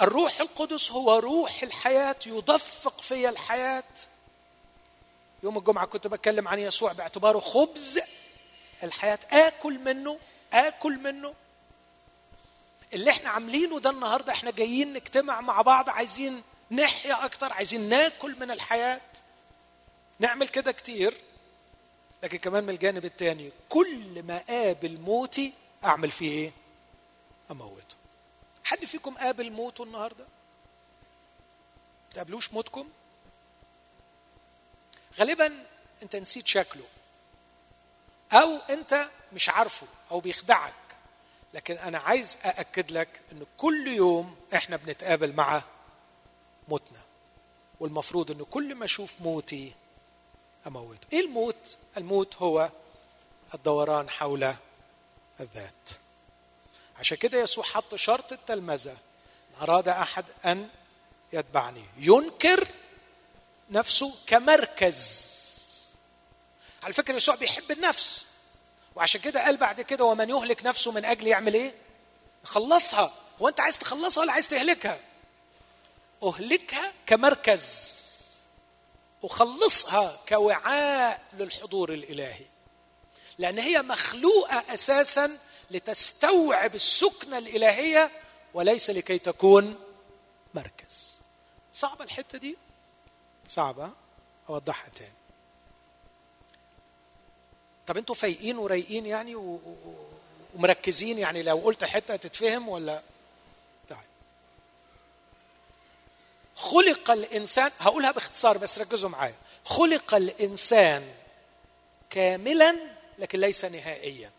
الروح 0.00 0.40
القدس 0.40 0.90
هو 0.90 1.18
روح 1.18 1.62
الحياة 1.62 2.16
يدفق 2.26 3.00
في 3.00 3.28
الحياة. 3.28 3.84
يوم 5.42 5.58
الجمعة 5.58 5.86
كنت 5.86 6.06
بتكلم 6.06 6.48
عن 6.48 6.58
يسوع 6.58 6.92
باعتباره 6.92 7.38
خبز. 7.40 8.00
الحياة 8.82 9.18
آكل 9.30 9.78
منه 9.78 10.18
آكل 10.52 10.98
منه. 10.98 11.34
اللي 12.92 13.10
إحنا 13.10 13.30
عاملينه 13.30 13.80
ده 13.80 13.90
النهارده 13.90 14.32
إحنا 14.32 14.50
جايين 14.50 14.92
نجتمع 14.92 15.40
مع 15.40 15.62
بعض 15.62 15.90
عايزين 15.90 16.42
نحيا 16.70 17.24
أكتر 17.24 17.52
عايزين 17.52 17.88
ناكل 17.88 18.36
من 18.40 18.50
الحياة. 18.50 19.00
نعمل 20.18 20.48
كده 20.48 20.72
كتير 20.72 21.14
لكن 22.22 22.38
كمان 22.38 22.64
من 22.64 22.70
الجانب 22.70 23.04
الثاني 23.04 23.52
كل 23.68 24.22
ما 24.22 24.38
قابل 24.48 25.00
موتي 25.00 25.52
أعمل 25.84 26.10
فيه 26.10 26.30
إيه؟ 26.30 26.52
أموته. 27.50 27.94
حد 28.64 28.84
فيكم 28.84 29.14
قابل 29.18 29.52
موته 29.52 29.84
النهارده؟ 29.84 30.26
تقابلوش 32.14 32.52
موتكم؟ 32.52 32.88
غالبا 35.18 35.64
أنت 36.02 36.16
نسيت 36.16 36.46
شكله. 36.46 36.84
أو 38.32 38.56
أنت 38.70 39.10
مش 39.32 39.48
عارفه 39.48 39.86
أو 40.10 40.20
بيخدعك. 40.20 40.74
لكن 41.54 41.78
أنا 41.78 41.98
عايز 41.98 42.36
أأكد 42.44 42.90
لك 42.90 43.20
إن 43.32 43.46
كل 43.56 43.88
يوم 43.88 44.36
إحنا 44.54 44.76
بنتقابل 44.76 45.32
مع 45.32 45.62
موتنا. 46.68 47.00
والمفروض 47.80 48.30
إن 48.30 48.44
كل 48.44 48.74
ما 48.74 48.84
أشوف 48.84 49.14
موتي 49.20 49.72
أموته. 50.66 51.06
إيه 51.12 51.20
الموت؟ 51.20 51.76
الموت 51.96 52.36
هو 52.36 52.70
الدوران 53.54 54.10
حول 54.10 54.54
الذات. 55.40 55.90
عشان 56.98 57.16
كده 57.16 57.38
يسوع 57.38 57.64
حط 57.64 57.94
شرط 57.94 58.32
التلمذة. 58.32 58.96
أراد 59.62 59.88
أحد 59.88 60.24
أن 60.44 60.68
يتبعني. 61.32 61.84
ينكر 61.96 62.68
نفسه 63.70 64.14
كمركز. 64.26 65.30
على 66.82 66.92
فكرة 66.92 67.16
يسوع 67.16 67.34
بيحب 67.34 67.70
النفس 67.70 68.26
وعشان 68.94 69.20
كده 69.20 69.44
قال 69.44 69.56
بعد 69.56 69.80
كده 69.80 70.04
ومن 70.04 70.30
يهلك 70.30 70.66
نفسه 70.66 70.92
من 70.92 71.04
أجل 71.04 71.26
يعمل 71.26 71.54
إيه؟ 71.54 71.74
يخلصها. 72.44 73.12
هو 73.42 73.48
أنت 73.48 73.60
عايز 73.60 73.78
تخلصها 73.78 74.22
ولا 74.22 74.32
عايز 74.32 74.48
تهلكها؟ 74.48 74.98
أهلكها 76.22 76.92
كمركز 77.06 77.90
اخلصها 79.24 80.18
كوعاء 80.28 81.20
للحضور 81.32 81.92
الإلهي. 81.92 82.44
لأن 83.38 83.58
هي 83.58 83.82
مخلوقة 83.82 84.64
أساسا 84.74 85.38
لتستوعب 85.70 86.74
السكنة 86.74 87.38
الإلهية 87.38 88.10
وليس 88.54 88.90
لكي 88.90 89.18
تكون 89.18 89.78
مركز. 90.54 91.20
صعبة 91.74 92.04
الحتة 92.04 92.38
دي؟ 92.38 92.56
صعبة 93.50 93.90
أوضحها 94.48 94.88
تاني. 94.88 95.12
طب 97.86 97.96
أنتوا 97.96 98.14
فايقين 98.14 98.58
ورايقين 98.58 99.06
يعني 99.06 99.34
و... 99.34 99.60
ومركزين 100.54 101.18
يعني 101.18 101.42
لو 101.42 101.56
قلت 101.56 101.84
حتة 101.84 102.16
تتفهم 102.16 102.68
ولا؟ 102.68 103.02
طيب. 103.88 103.98
خلق 106.56 107.10
الإنسان 107.10 107.70
هقولها 107.78 108.10
باختصار 108.10 108.58
بس 108.58 108.78
ركزوا 108.78 109.08
معايا. 109.08 109.34
خلق 109.64 110.14
الإنسان 110.14 111.14
كاملا 112.10 112.76
لكن 113.18 113.40
ليس 113.40 113.64
نهائيا. 113.64 114.30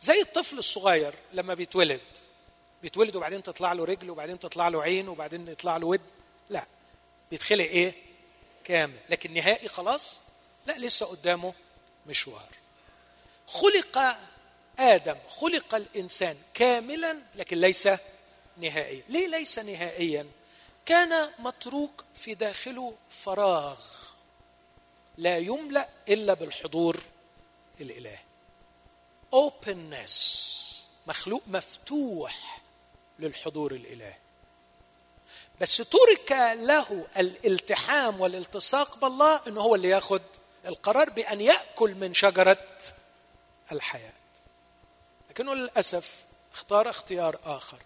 زي 0.00 0.20
الطفل 0.20 0.58
الصغير 0.58 1.14
لما 1.32 1.54
بيتولد. 1.54 2.00
بيتولد 2.82 3.16
وبعدين 3.16 3.42
تطلع 3.42 3.72
له 3.72 3.84
رجل 3.84 4.10
وبعدين 4.10 4.38
تطلع 4.38 4.68
له 4.68 4.82
عين 4.82 5.08
وبعدين 5.08 5.48
يطلع 5.48 5.76
له 5.76 5.86
ود. 5.86 6.00
لا. 6.50 6.66
بيتخلق 7.30 7.64
إيه؟ 7.64 7.94
كامل. 8.64 8.98
لكن 9.08 9.32
نهائي 9.32 9.68
خلاص؟ 9.68 10.20
لا 10.66 10.78
لسه 10.78 11.06
قدامه 11.06 11.54
مشوار. 12.06 12.48
خلق 13.46 14.16
آدم 14.78 15.16
خلق 15.28 15.74
الإنسان 15.74 16.36
كاملا 16.54 17.18
لكن 17.34 17.60
ليس 17.60 17.88
نهائيا. 18.56 19.02
ليه 19.08 19.26
ليس 19.26 19.58
نهائيا؟ 19.58 20.26
كان 20.86 21.30
متروك 21.38 22.04
في 22.14 22.34
داخله 22.34 22.94
فراغ 23.10 23.78
لا 25.16 25.38
يملأ 25.38 25.88
إلا 26.08 26.34
بالحضور 26.34 27.00
الإلهي. 27.80 28.18
Openness 29.34 30.14
مخلوق 31.06 31.42
مفتوح 31.46 32.60
للحضور 33.18 33.72
الإلهي. 33.72 34.16
بس 35.60 35.76
ترك 35.76 36.32
له 36.54 37.06
الالتحام 37.16 38.20
والالتصاق 38.20 38.98
بالله 38.98 39.40
إنه 39.46 39.60
هو 39.60 39.74
اللي 39.74 39.88
ياخذ 39.88 40.20
القرار 40.66 41.10
بأن 41.10 41.40
يأكل 41.40 41.94
من 41.94 42.14
شجرة 42.14 42.66
الحياة. 43.72 44.12
لكنه 45.30 45.54
للأسف 45.54 46.22
اختار 46.54 46.90
اختيار 46.90 47.38
آخر. 47.44 47.82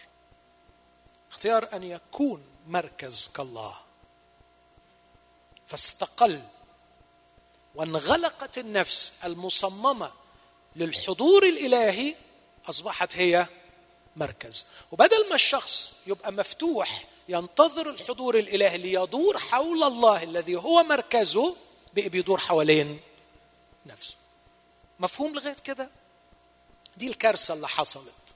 اختيار 1.31 1.69
أن 1.73 1.83
يكون 1.83 2.45
مركز 2.67 3.31
كالله. 3.37 3.75
فاستقل 5.67 6.41
وانغلقت 7.75 8.59
النفس 8.59 9.13
المصممة 9.25 10.13
للحضور 10.77 11.43
الإلهي 11.45 12.15
أصبحت 12.69 13.17
هي 13.17 13.47
مركز. 14.17 14.67
وبدل 14.93 15.29
ما 15.29 15.35
الشخص 15.35 15.95
يبقى 16.07 16.33
مفتوح 16.33 17.05
ينتظر 17.29 17.91
الحضور 17.91 18.39
الإلهي 18.39 18.79
ليدور 18.79 19.39
حول 19.39 19.83
الله 19.83 20.23
الذي 20.23 20.57
هو 20.57 20.83
مركزه 20.83 21.57
بقي 21.95 22.09
بيدور 22.09 22.39
حوالين 22.39 23.01
نفسه. 23.87 24.15
مفهوم 25.01 25.35
لغاية 25.35 25.57
كده؟ 25.65 25.91
دي 26.97 27.07
الكارثة 27.07 27.55
اللي 27.55 27.69
حصلت. 27.69 28.35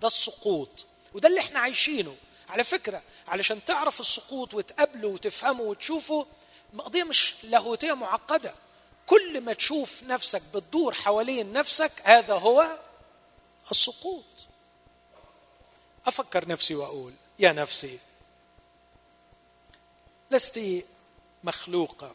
ده 0.00 0.06
السقوط. 0.06 0.86
وده 1.14 1.28
اللي 1.28 1.40
إحنا 1.40 1.58
عايشينه. 1.60 2.16
على 2.48 2.64
فكرة 2.64 3.02
علشان 3.28 3.64
تعرف 3.64 4.00
السقوط 4.00 4.54
وتقابله 4.54 5.08
وتفهمه 5.08 5.62
وتشوفه 5.62 6.26
قضيه 6.78 7.04
مش 7.04 7.34
لاهوتية 7.42 7.92
معقدة. 7.92 8.54
كل 9.06 9.40
ما 9.40 9.52
تشوف 9.52 10.02
نفسك 10.02 10.42
بتدور 10.54 10.94
حوالين 10.94 11.52
نفسك 11.52 11.92
هذا 12.04 12.34
هو 12.34 12.78
السقوط. 13.70 14.24
أفكر 16.06 16.48
نفسي 16.48 16.74
وأقول 16.74 17.14
يا 17.38 17.52
نفسي 17.52 17.98
لست 20.30 20.60
مخلوقه 21.44 22.14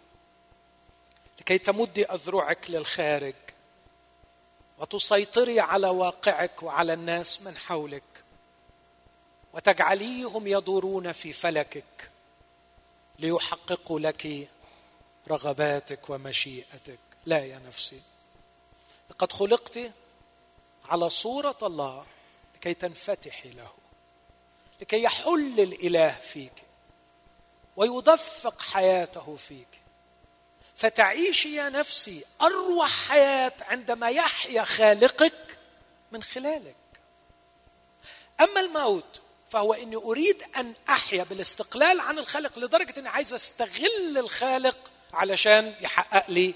لكي 1.39 1.57
تمدي 1.57 2.05
أذرعك 2.05 2.69
للخارج 2.69 3.33
وتسيطري 4.77 5.59
على 5.59 5.89
واقعك 5.89 6.63
وعلى 6.63 6.93
الناس 6.93 7.41
من 7.41 7.57
حولك 7.57 8.03
وتجعليهم 9.53 10.47
يدورون 10.47 11.11
في 11.11 11.33
فلكك 11.33 12.11
ليحققوا 13.19 13.99
لك 13.99 14.47
رغباتك 15.27 16.09
ومشيئتك. 16.09 16.99
لا 17.25 17.45
يا 17.45 17.59
نفسي 17.67 18.01
لقد 19.09 19.31
خلقت 19.31 19.79
على 20.85 21.09
صورة 21.09 21.57
الله 21.63 22.05
لكي 22.55 22.73
تنفتحي 22.73 23.49
له 23.49 23.71
لكي 24.81 25.03
يحل 25.03 25.59
الإله 25.59 26.11
فيك. 26.11 26.63
ويدفق 27.75 28.61
حياته 28.61 29.35
فيك. 29.35 29.67
فتعيشي 30.75 31.55
يا 31.55 31.69
نفسي 31.69 32.25
أروع 32.41 32.87
حياة 32.87 33.53
عندما 33.61 34.09
يحيا 34.09 34.63
خالقك 34.63 35.57
من 36.11 36.23
خلالك. 36.23 36.75
أما 38.41 38.59
الموت 38.59 39.21
فهو 39.49 39.73
إني 39.73 39.95
أريد 39.95 40.43
أن 40.57 40.73
أحيا 40.89 41.23
بالاستقلال 41.23 41.99
عن 41.99 42.19
الخالق 42.19 42.59
لدرجة 42.59 42.99
إني 42.99 43.09
عايز 43.09 43.33
أستغل 43.33 44.17
الخالق 44.17 44.77
علشان 45.13 45.73
يحقق 45.81 46.29
لي 46.29 46.53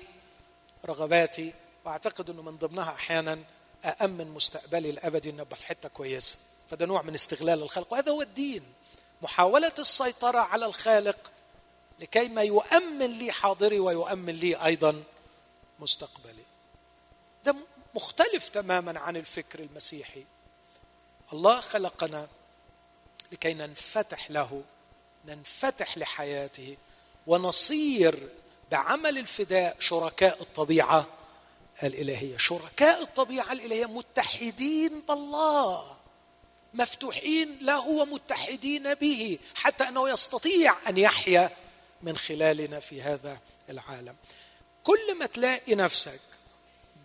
رغباتي. 0.85 1.53
وأعتقد 1.85 2.29
إنه 2.29 2.41
من 2.41 2.57
ضمنها 2.57 2.91
أحيانا 2.91 3.39
أأمن 3.85 4.27
مستقبلي 4.27 4.89
الأبدي 4.89 5.29
أن 5.29 5.39
أبقى 5.39 5.55
في 5.55 5.65
حتة 5.65 5.89
كويسة. 5.89 6.37
فده 6.71 6.85
نوع 6.85 7.01
من 7.01 7.13
استغلال 7.13 7.61
الخلق 7.63 7.93
وهذا 7.93 8.11
هو 8.11 8.21
الدين. 8.21 8.63
محاولة 9.21 9.73
السيطرة 9.79 10.39
على 10.39 10.65
الخالق 10.65 11.31
لكي 11.99 12.27
ما 12.27 12.41
يؤمن 12.41 13.17
لي 13.17 13.31
حاضري 13.31 13.79
ويؤمن 13.79 14.33
لي 14.33 14.65
أيضا 14.65 15.03
مستقبلي. 15.79 16.43
ده 17.45 17.55
مختلف 17.95 18.49
تماما 18.49 18.99
عن 18.99 19.15
الفكر 19.17 19.59
المسيحي. 19.59 20.25
الله 21.33 21.59
خلقنا 21.59 22.27
لكي 23.31 23.53
ننفتح 23.53 24.31
له 24.31 24.63
ننفتح 25.25 25.97
لحياته 25.97 26.77
ونصير 27.27 28.29
بعمل 28.71 29.17
الفداء 29.17 29.75
شركاء 29.79 30.41
الطبيعة 30.41 31.05
الإلهية. 31.83 32.37
شركاء 32.37 33.01
الطبيعة 33.01 33.51
الإلهية 33.51 33.85
متحدين 33.85 35.01
بالله. 35.01 35.98
مفتوحين 36.73 37.57
له 37.61 37.87
ومتحدين 37.87 38.93
به 38.93 39.39
حتى 39.55 39.83
أنه 39.87 40.09
يستطيع 40.09 40.75
أن 40.89 40.97
يحيا 40.97 41.51
من 42.01 42.17
خلالنا 42.17 42.79
في 42.79 43.01
هذا 43.01 43.39
العالم. 43.69 44.15
كل 44.83 45.15
ما 45.15 45.25
تلاقي 45.25 45.75
نفسك 45.75 46.19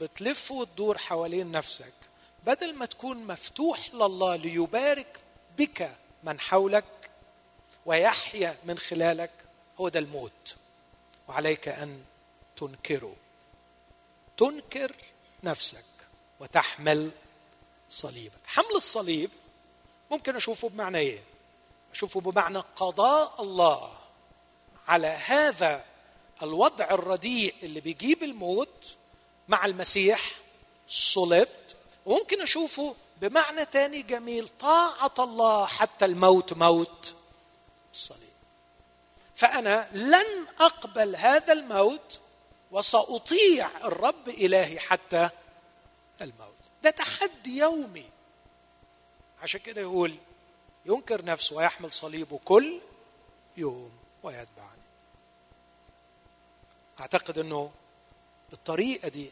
بتلف 0.01 0.51
وتدور 0.51 0.99
حوالين 0.99 1.51
نفسك 1.51 1.93
بدل 2.47 2.75
ما 2.75 2.87
تكون 2.87 3.27
مفتوح 3.27 3.95
لله 3.95 4.37
ليبارك 4.37 5.19
بك 5.59 5.91
من 6.25 6.41
حولك 6.41 7.11
ويحيا 7.87 8.57
من 8.65 8.79
خلالك 8.79 9.31
هو 9.81 9.89
ده 9.89 9.99
الموت. 10.01 10.57
وعليك 11.29 11.69
أن 11.69 12.05
تنكره. 12.57 13.17
تنكر 14.37 14.93
نفسك 15.45 15.85
وتحمل 16.41 17.11
صليبك. 17.89 18.41
حمل 18.47 18.77
الصليب 18.77 19.31
ممكن 20.15 20.37
أشوفه 20.37 20.69
بمعنى 20.69 20.99
إيه؟ 20.99 21.23
أشوفه 21.93 22.21
بمعنى 22.21 22.59
قضاء 22.77 23.43
الله 23.43 23.97
على 24.89 25.07
هذا 25.07 25.85
الوضع 26.43 26.85
الرديء 26.91 27.55
اللي 27.63 27.81
بيجيب 27.81 28.23
الموت 28.23 28.97
مع 29.49 29.65
المسيح 29.65 30.21
صلبت 30.89 31.77
وممكن 32.07 32.41
أشوفه 32.43 32.95
بمعنى 33.21 33.65
تاني 33.65 34.03
جميل 34.03 34.49
طاعة 34.61 35.15
الله 35.19 35.67
حتى 35.67 36.05
الموت 36.05 36.53
موت 36.53 37.15
الصليب. 37.93 38.35
فأنا 39.35 39.89
لن 39.93 40.47
أقبل 40.61 41.17
هذا 41.17 41.53
الموت 41.53 42.21
وسأطيع 42.71 43.69
الرب 43.85 44.29
إلهي 44.29 44.79
حتى 44.79 45.31
الموت. 46.21 46.55
ده 46.83 46.91
تحدي 46.91 47.59
يومي. 47.59 48.14
عشان 49.45 49.61
كده 49.61 49.81
يقول 49.81 50.15
ينكر 50.87 51.25
نفسه 51.25 51.57
ويحمل 51.57 51.93
صليبه 51.93 52.41
كل 52.45 52.81
يوم 53.57 53.93
ويتبعني 54.23 54.83
أعتقد 57.01 57.39
إنه 57.39 57.71
بالطريقة 58.51 59.09
دي 59.09 59.31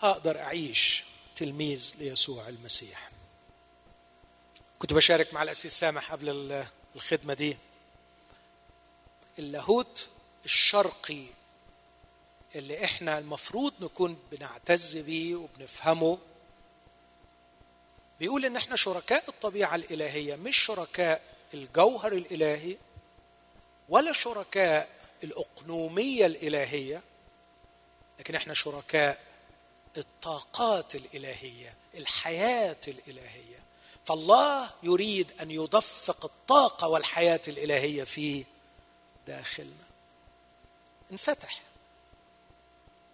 أقدر 0.00 0.38
أعيش 0.40 1.04
تلميذ 1.36 1.94
ليسوع 1.98 2.48
المسيح. 2.48 3.10
كنت 4.78 4.92
بشارك 4.94 5.34
مع 5.34 5.42
الأسيس 5.42 5.72
سامح 5.80 6.12
قبل 6.12 6.64
الخدمة 6.96 7.34
دي. 7.34 7.56
اللاهوت 9.38 10.08
الشرقي 10.44 11.24
اللي 12.54 12.84
إحنا 12.84 13.18
المفروض 13.18 13.72
نكون 13.80 14.18
بنعتز 14.32 14.96
بيه 14.96 15.36
وبنفهمه 15.36 16.18
بيقول 18.20 18.44
إن 18.44 18.56
إحنا 18.56 18.76
شركاء 18.76 19.24
الطبيعة 19.28 19.74
الإلهية 19.74 20.36
مش 20.36 20.56
شركاء 20.56 21.22
الجوهر 21.54 22.12
الإلهي 22.12 22.76
ولا 23.88 24.12
شركاء 24.12 24.88
الأقنومية 25.24 26.26
الإلهية 26.26 27.02
لكن 28.18 28.34
إحنا 28.34 28.54
شركاء 28.54 29.20
الطاقات 29.96 30.94
الإلهية 30.94 31.74
الحياة 31.94 32.76
الإلهية. 32.88 33.60
فالله 34.04 34.70
يريد 34.82 35.32
أن 35.40 35.50
يدفق 35.50 36.24
الطاقة 36.24 36.88
والحياة 36.88 37.40
الإلهية 37.48 38.04
في 38.04 38.44
داخلنا. 39.26 39.84
انفتح. 41.12 41.60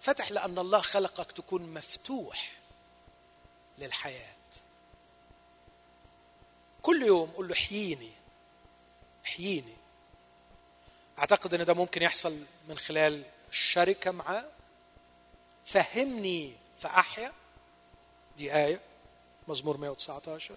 فتح 0.00 0.30
لأن 0.30 0.58
الله 0.58 0.80
خلقك 0.80 1.32
تكون 1.32 1.62
مفتوح 1.74 2.52
للحياة. 3.78 4.35
كل 6.86 7.02
يوم 7.02 7.30
قل 7.36 7.48
له 7.48 7.54
احييني 7.54 8.10
احييني 9.24 9.76
أعتقد 11.18 11.54
أن 11.54 11.64
ده 11.64 11.74
ممكن 11.74 12.02
يحصل 12.02 12.36
من 12.68 12.78
خلال 12.78 13.22
الشركة 13.50 14.10
معاه 14.10 14.44
فهمني 15.64 16.52
فأحيا. 16.78 17.32
دي 18.36 18.54
آية 18.54 18.80
مزمور 19.48 19.76
119 19.76 20.54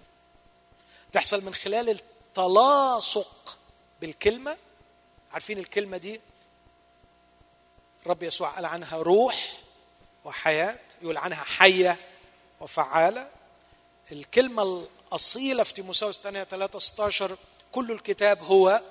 تحصل 1.12 1.44
من 1.44 1.54
خلال 1.54 1.90
التلاصق 1.90 3.58
بالكلمة. 4.00 4.56
عارفين 5.32 5.58
الكلمة 5.58 5.96
دي؟ 5.96 6.20
الرب 8.02 8.22
يسوع 8.22 8.50
قال 8.50 8.64
عنها 8.66 8.96
روح 8.96 9.52
وحياة 10.24 10.78
يقول 11.02 11.16
عنها 11.16 11.44
حية 11.44 11.96
وفعالة. 12.60 13.30
الكلمة 14.12 14.88
الأصيلة 15.10 15.62
في 15.62 15.74
تيموساوس 15.74 16.16
الثانية 16.16 16.44
3 16.44 16.78
16 16.78 17.38
كل 17.72 17.90
الكتاب 17.92 18.42
هو 18.42 18.82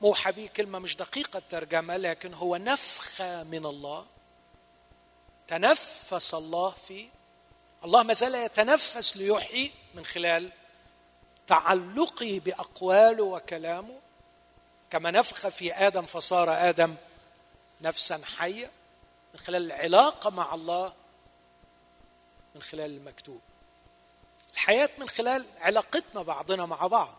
موحى 0.00 0.32
به 0.32 0.46
كلمة 0.56 0.78
مش 0.78 0.96
دقيقة 0.96 1.38
الترجمة 1.38 1.96
لكن 1.96 2.34
هو 2.34 2.56
نفخة 2.56 3.42
من 3.42 3.66
الله 3.66 4.06
تنفس 5.48 6.34
الله 6.34 6.70
فيه 6.70 7.08
الله 7.84 8.02
ما 8.02 8.12
زال 8.12 8.34
يتنفس 8.34 9.16
ليحيي 9.16 9.72
من 9.94 10.04
خلال 10.06 10.50
تعلقي 11.46 12.38
بأقواله 12.38 13.24
وكلامه 13.24 13.98
كما 14.90 15.10
نفخ 15.10 15.48
في 15.48 15.74
آدم 15.74 16.06
فصار 16.06 16.68
آدم 16.68 16.94
نفسا 17.80 18.20
حية 18.38 18.70
من 19.34 19.40
خلال 19.40 19.66
العلاقة 19.66 20.30
مع 20.30 20.54
الله 20.54 20.92
من 22.54 22.62
خلال 22.62 22.90
المكتوب. 22.90 23.40
الحياة 24.60 24.90
من 24.98 25.08
خلال 25.08 25.44
علاقتنا 25.60 26.22
بعضنا 26.22 26.66
مع 26.66 26.86
بعض. 26.86 27.18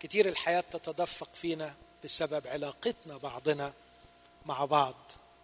كتير 0.00 0.28
الحياة 0.28 0.60
تتدفق 0.70 1.28
فينا 1.34 1.74
بسبب 2.04 2.46
علاقتنا 2.46 3.16
بعضنا 3.16 3.72
مع 4.46 4.64
بعض 4.64 4.94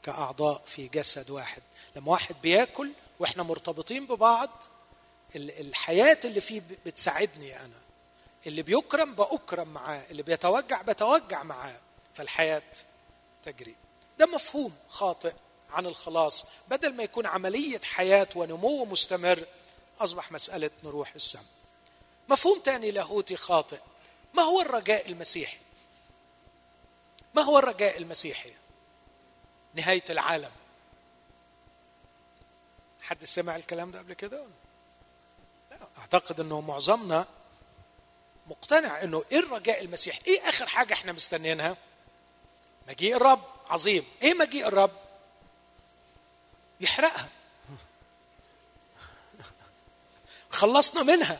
كأعضاء 0.02 0.62
في 0.66 0.88
جسد 0.88 1.30
واحد. 1.30 1.62
لما 1.96 2.10
واحد 2.12 2.34
بياكل 2.42 2.92
وإحنا 3.18 3.42
مرتبطين 3.42 4.06
ببعض 4.06 4.50
الحياة 5.36 6.18
اللي 6.24 6.40
فيه 6.40 6.62
بتساعدني 6.86 7.60
أنا. 7.60 7.80
اللي 8.46 8.62
بيكرم 8.62 9.14
بأكرم 9.14 9.68
معاه 9.68 10.02
اللي 10.10 10.22
بيتوجع 10.22 10.82
بتوجع 10.82 11.42
معاه 11.42 11.80
فالحياة 12.14 12.62
تجري. 13.44 13.74
ده 14.18 14.26
مفهوم 14.26 14.72
خاطئ 14.88 15.32
عن 15.70 15.86
الخلاص. 15.86 16.46
بدل 16.68 16.94
ما 16.94 17.02
يكون 17.02 17.26
عملية 17.26 17.80
حياة 17.84 18.28
ونمو 18.36 18.84
مستمر 18.84 19.44
أصبح 20.00 20.32
مسألة 20.32 20.70
نروح 20.84 21.12
السماء. 21.14 21.44
مفهوم 22.28 22.60
ثاني 22.64 22.90
لاهوتي 22.90 23.36
خاطئ. 23.36 23.80
ما 24.34 24.42
هو 24.42 24.60
الرجاء 24.60 25.08
المسيحي؟ 25.08 25.58
ما 27.34 27.42
هو 27.42 27.58
الرجاء 27.58 27.98
المسيحي؟ 27.98 28.52
نهاية 29.74 30.04
العالم. 30.10 30.50
حد 33.02 33.24
سمع 33.24 33.56
الكلام 33.56 33.90
ده 33.90 33.98
قبل 33.98 34.14
كده؟ 34.14 34.44
لا 35.70 35.88
أعتقد 35.98 36.40
إنه 36.40 36.60
معظمنا 36.60 37.26
مقتنع 38.46 39.02
إنه 39.02 39.24
إيه 39.32 39.38
الرجاء 39.38 39.80
المسيحي؟ 39.80 40.20
إيه 40.26 40.48
آخر 40.48 40.66
حاجة 40.66 40.94
إحنا 40.94 41.12
مستنيينها؟ 41.12 41.76
مجيء 42.88 43.16
الرب. 43.16 43.42
عظيم. 43.68 44.04
إيه 44.22 44.34
مجيء 44.34 44.68
الرب؟ 44.68 44.92
يحرقها. 46.80 47.28
خلصنا 50.50 51.02
منها. 51.02 51.38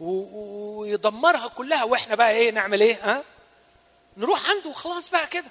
ويدمرها 0.00 1.48
كلها. 1.48 1.84
وإحنا 1.84 2.14
بقى 2.14 2.30
إيه 2.30 2.50
نعمل 2.50 2.80
إيه 2.80 2.94
ها؟ 3.12 3.24
نروح 4.16 4.50
عنده 4.50 4.70
وخلاص 4.70 5.10
بقى 5.10 5.26
كده. 5.26 5.50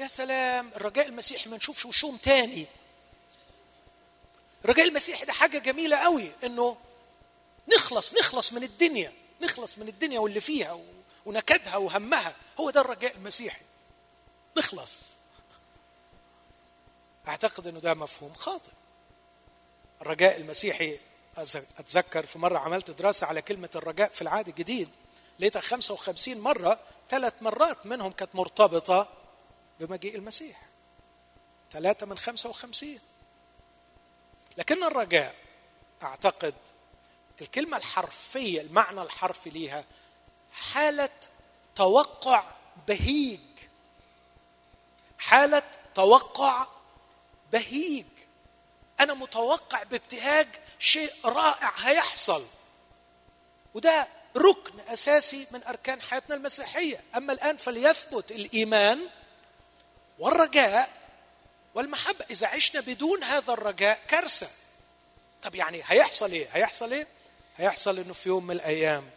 يا 0.00 0.06
سلام 0.06 0.68
الرجاء 0.76 1.06
المسيحي 1.06 1.50
ما 1.50 1.56
نشوفش 1.56 1.86
وشهم 1.86 2.16
تاني. 2.16 2.66
الرجاء 4.64 4.88
المسيحي 4.88 5.24
ده 5.24 5.32
حاجة 5.32 5.58
جميلة 5.58 5.96
قوي 5.96 6.32
إنه 6.44 6.76
نخلص 7.76 8.12
نخلص 8.14 8.52
من 8.52 8.62
الدنيا 8.62 9.12
نخلص 9.40 9.78
من 9.78 9.88
الدنيا 9.88 10.20
واللي 10.20 10.40
فيها 10.40 10.78
ونكدها 11.26 11.76
وهمها. 11.76 12.34
هو 12.60 12.70
ده 12.70 12.80
الرجاء 12.80 13.16
المسيحي. 13.16 13.62
نخلص. 14.56 15.02
أعتقد 17.28 17.66
إنه 17.66 17.80
ده 17.80 17.94
مفهوم 17.94 18.34
خاطئ. 18.34 18.72
الرجاء 20.02 20.36
المسيحي. 20.36 20.98
أتذكر 21.78 22.26
في 22.26 22.38
مرة 22.38 22.58
عملت 22.58 22.90
دراسة 22.90 23.26
على 23.26 23.42
كلمة 23.42 23.70
الرجاء 23.74 24.08
في 24.08 24.22
العهد 24.22 24.48
الجديد. 24.48 24.88
لقيتها 25.38 25.60
55 25.60 26.40
مرة. 26.40 26.78
ثلاث 27.10 27.34
مرات 27.40 27.86
منهم 27.86 28.12
كانت 28.12 28.34
مرتبطة 28.34 29.08
بمجيء 29.80 30.14
المسيح. 30.14 30.62
ثلاثة 31.72 32.06
من 32.06 32.18
55 32.18 32.98
لكن 34.56 34.84
الرجاء 34.84 35.34
أعتقد 36.02 36.54
الكلمة 37.40 37.76
الحرفية 37.76 38.60
المعنى 38.60 39.02
الحرفي 39.02 39.50
ليها 39.50 39.84
حالة 40.52 41.10
توقع 41.76 42.44
بهيج. 42.88 43.40
حالة 45.18 45.62
توقع 45.94 46.66
بهيج. 47.52 48.06
أنا 49.02 49.14
متوقع 49.14 49.82
بابتهاج 49.82 50.48
شيء 50.78 51.12
رائع 51.24 51.72
هيحصل. 51.76 52.44
وده 53.74 54.08
ركن 54.36 54.80
أساسي 54.80 55.46
من 55.50 55.62
أركان 55.64 56.02
حياتنا 56.02 56.34
المسيحية. 56.34 57.00
أما 57.16 57.32
الآن 57.32 57.56
فليثبت 57.56 58.30
الإيمان 58.30 59.00
والرجاء 60.18 60.90
والمحبة. 61.74 62.24
إذا 62.30 62.46
عشنا 62.46 62.80
بدون 62.80 63.24
هذا 63.24 63.52
الرجاء 63.52 64.00
كارثة. 64.08 64.48
طب 65.42 65.54
يعني 65.54 65.82
هيحصل 65.86 66.30
إيه؟ 66.30 66.48
هيحصل 66.52 66.92
إيه؟ 66.92 67.06
هيحصل 67.56 67.98
إنه 67.98 68.12
في 68.12 68.28
يوم 68.28 68.46
من 68.46 68.54
الأيام 68.54 69.10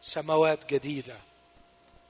سماوات 0.00 0.66
جديدة 0.66 1.16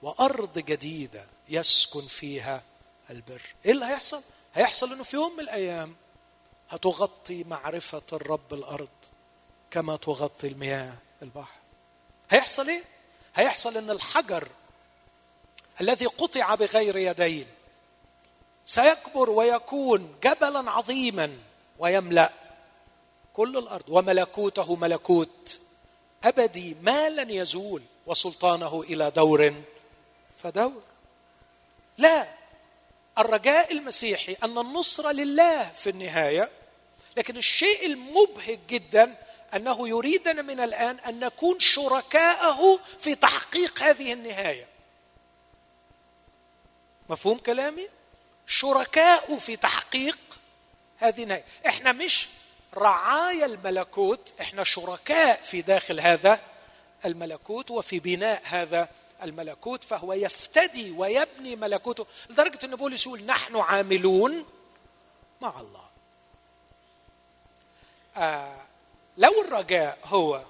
وأرض 0.02 0.58
جديدة 0.58 1.26
يسكن 1.48 2.06
فيها 2.06 2.62
البر. 3.10 3.42
إيه 3.64 3.70
اللي 3.72 3.84
هيحصل؟ 3.84 4.22
هيحصل 4.54 4.92
إنه 4.92 5.02
في 5.04 5.16
يوم 5.16 5.32
من 5.32 5.40
الأيام 5.40 5.96
هتغطي 6.70 7.44
معرفة 7.44 8.02
الرب 8.12 8.54
الأرض 8.54 8.88
كما 9.70 9.96
تغطي 9.96 10.46
المياه 10.46 10.92
البحر. 11.22 11.54
هيحصل 12.30 12.68
إيه؟ 12.68 12.82
هيحصل 13.34 13.76
إن 13.76 13.90
الحجر 13.90 14.48
الذي 15.80 16.06
قطع 16.06 16.54
بغير 16.54 16.96
يدين 16.96 17.46
سيكبر 18.64 19.30
ويكون 19.30 20.14
جبلا 20.24 20.70
عظيما 20.70 21.38
ويملأ 21.78 22.32
كل 23.32 23.58
الأرض. 23.58 23.84
وملكوته 23.88 24.76
ملكوت 24.76 25.60
أبدي 26.24 26.76
ما 26.82 27.08
لن 27.08 27.30
يزول 27.30 27.82
وسلطانه 28.06 28.82
إلى 28.82 29.10
دور 29.10 29.54
فدور. 30.42 30.82
لا 31.98 32.26
الرجاء 33.18 33.72
المسيحي 33.72 34.36
أن 34.44 34.58
النصره 34.58 35.12
لله 35.12 35.64
في 35.68 35.90
النهاية 35.90 36.50
لكن 37.16 37.36
الشيء 37.36 37.86
المبهج 37.86 38.58
جدا 38.68 39.14
أنه 39.54 39.88
يريدنا 39.88 40.42
من 40.42 40.60
الآن 40.60 40.98
أن 40.98 41.20
نكون 41.20 41.60
شركاءه 41.60 42.80
في 42.98 43.14
تحقيق 43.14 43.82
هذه 43.82 44.12
النهاية. 44.12 44.68
مفهوم 47.08 47.38
كلامي؟ 47.38 47.88
شركاء 48.46 49.38
في 49.38 49.56
تحقيق 49.56 50.18
هذه 50.98 51.22
النهاية. 51.22 51.44
إحنا 51.66 51.92
مش 51.92 52.28
رعايا 52.74 53.46
الملكوت 53.46 54.32
إحنا 54.40 54.64
شركاء 54.64 55.42
في 55.42 55.62
داخل 55.62 56.00
هذا 56.00 56.40
الملكوت 57.04 57.70
وفي 57.70 58.00
بناء 58.00 58.42
هذا 58.44 58.88
الملكوت 59.22 59.84
فهو 59.84 60.12
يفتدي 60.12 60.90
ويبني 60.90 61.56
ملكوته. 61.56 62.06
لدرجة 62.30 62.58
إن 62.64 62.76
بولس 62.76 63.06
يقول 63.06 63.22
نحن 63.24 63.56
عاملون 63.56 64.44
مع 65.40 65.60
الله. 65.60 65.89
لو 69.16 69.40
الرجاء 69.40 69.98
هو 70.04 70.44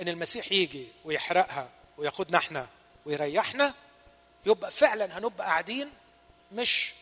إن 0.00 0.08
المسيح 0.08 0.52
يجي 0.52 0.88
ويحرقها 1.04 1.68
وياخدنا 1.98 2.38
إحنا 2.38 2.66
ويريحنا 3.06 3.74
يبقى 4.46 4.70
فعلا 4.70 5.18
هنبقى 5.18 5.46
قاعدين 5.46 5.90
مش 6.52 6.92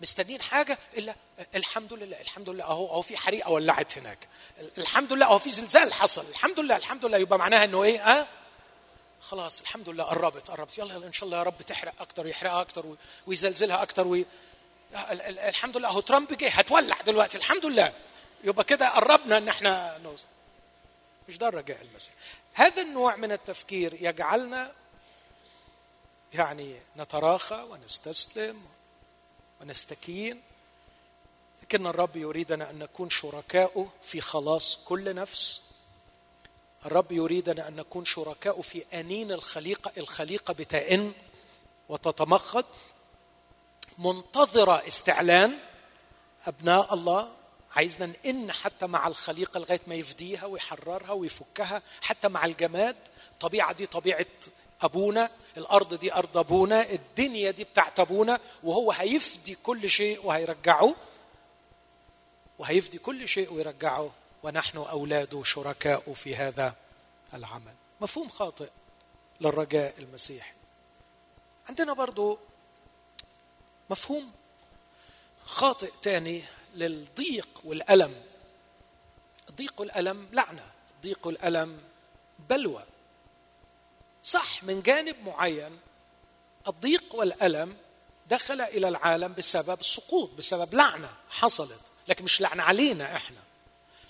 مستنيين 0.00 0.42
حاجة 0.42 0.78
إلا 0.96 1.14
الحمد 1.54 1.92
لله 1.92 2.20
الحمد 2.20 2.48
لله 2.50 2.64
أهو 2.64 2.86
أهو 2.88 3.02
في 3.02 3.16
حريقه 3.16 3.50
ولعت 3.50 3.98
هناك. 3.98 4.18
الحمد 4.78 5.12
لله 5.12 5.26
أهو 5.26 5.38
في 5.38 5.50
زلزال 5.50 5.92
حصل. 5.92 6.28
الحمد 6.28 6.60
لله 6.60 6.76
الحمد 6.76 7.04
لله. 7.04 7.18
يبقى 7.18 7.38
معناها 7.38 7.64
إنه 7.64 7.82
إيه؟ 7.82 8.00
ها 8.10 8.20
أه؟ 8.20 8.26
خلاص 9.20 9.60
الحمد 9.60 9.88
لله 9.88 10.04
قربت 10.04 10.50
قربت. 10.50 10.78
يلا 10.78 10.96
إن 10.96 11.12
شاء 11.12 11.24
الله 11.26 11.38
يا 11.38 11.42
رب 11.42 11.62
تحرق 11.62 11.94
أكتر 12.00 12.26
ويحرقها 12.26 12.60
أكتر 12.60 12.96
ويزلزلها 13.26 13.82
أكتر 13.82 14.06
وي... 14.06 14.26
الحمد 15.48 15.76
لله. 15.76 15.88
أهو 15.88 16.00
ترامب 16.00 16.32
جه 16.32 16.48
هتولع 16.48 16.96
دلوقتي. 17.00 17.38
الحمد 17.38 17.66
لله. 17.66 17.92
يبقى 18.44 18.64
كده 18.64 18.88
قربنا 18.88 19.38
إن 19.38 19.48
إحنا 19.48 19.98
نوصل. 19.98 20.26
مش 21.28 21.38
ده 21.38 21.48
الرجاء 21.48 21.82
المسيح 21.82 22.14
هذا 22.54 22.82
النوع 22.82 23.16
من 23.16 23.32
التفكير 23.32 23.94
يجعلنا 23.94 24.72
يعني 26.32 26.76
نتراخى 26.96 27.66
ونستسلم 27.70 28.62
ونستكين. 29.60 30.42
لكن 31.62 31.86
الرب 31.86 32.16
يريدنا 32.16 32.70
أن 32.70 32.78
نكون 32.78 33.10
شركاؤه 33.10 33.88
في 34.02 34.20
خلاص 34.20 34.84
كل 34.84 35.14
نفس. 35.14 35.62
الرب 36.86 37.12
يريدنا 37.12 37.68
أن 37.68 37.76
نكون 37.76 38.04
شركاؤه 38.04 38.62
في 38.62 38.84
أنين 38.94 39.32
الخليقة 39.32 39.92
الخليقة 39.98 40.54
بتئن 40.54 41.12
وتتمخض. 41.88 42.64
منتظرة 43.98 44.86
استعلان 44.86 45.58
أبناء 46.46 46.94
الله 46.94 47.32
عايزنا 47.76 48.06
نئن 48.06 48.52
حتى 48.52 48.86
مع 48.86 49.06
الخليقة 49.06 49.60
لغاية 49.60 49.80
ما 49.86 49.94
يفديها 49.94 50.46
ويحررها 50.46 51.12
ويفكها 51.12 51.82
حتى 52.00 52.28
مع 52.28 52.44
الجماد. 52.44 52.96
الطبيعه 53.32 53.72
دي 53.72 53.86
طبيعة 53.86 54.26
أبونا 54.82 55.30
الأرض 55.56 55.94
دي 55.94 56.14
أرض 56.14 56.38
أبونا 56.38 56.90
الدنيا 56.90 57.50
دي 57.50 57.64
بتاعت 57.64 58.00
أبونا 58.00 58.40
وهو 58.62 58.92
هيفدي 58.92 59.54
كل 59.54 59.90
شيء 59.90 60.26
وهيرجعه. 60.26 60.94
وهيفدي 62.58 62.98
كل 62.98 63.28
شيء 63.28 63.52
ويرجعه. 63.52 64.12
ونحن 64.42 64.78
اولاده 64.78 65.42
شركاء 65.42 66.12
في 66.12 66.36
هذا 66.36 66.74
العمل. 67.34 67.74
مفهوم 68.00 68.28
خاطئ 68.28 68.70
للرجاء 69.40 69.98
المسيحي. 69.98 70.54
عندنا 71.68 71.92
برضو 71.92 72.38
مفهوم 73.90 74.32
خاطئ 75.44 75.90
تاني 76.02 76.44
للضيق 76.74 77.48
والألم. 77.64 78.14
الضيق 79.50 79.80
والألم 79.80 80.28
لعنة 80.32 80.66
الضيق 80.96 81.26
والألم 81.26 81.80
بلوى. 82.50 82.84
صح 84.24 84.64
من 84.64 84.82
جانب 84.82 85.16
معين 85.26 85.78
الضيق 86.68 87.14
والألم 87.14 87.76
دخل 88.30 88.60
إلى 88.60 88.88
العالم 88.88 89.34
بسبب 89.38 89.82
سقوط 89.82 90.30
بسبب 90.38 90.74
لعنة 90.74 91.10
حصلت 91.30 91.80
لكن 92.08 92.24
مش 92.24 92.40
لعنة 92.40 92.62
علينا 92.62 93.16
إحنا. 93.16 93.40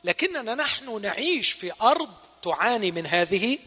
لكننا 0.04 0.54
نحن 0.54 1.02
نعيش 1.02 1.52
في 1.52 1.72
أرض 1.82 2.14
تعاني 2.42 2.90
من 2.90 3.06
هذه 3.06 3.58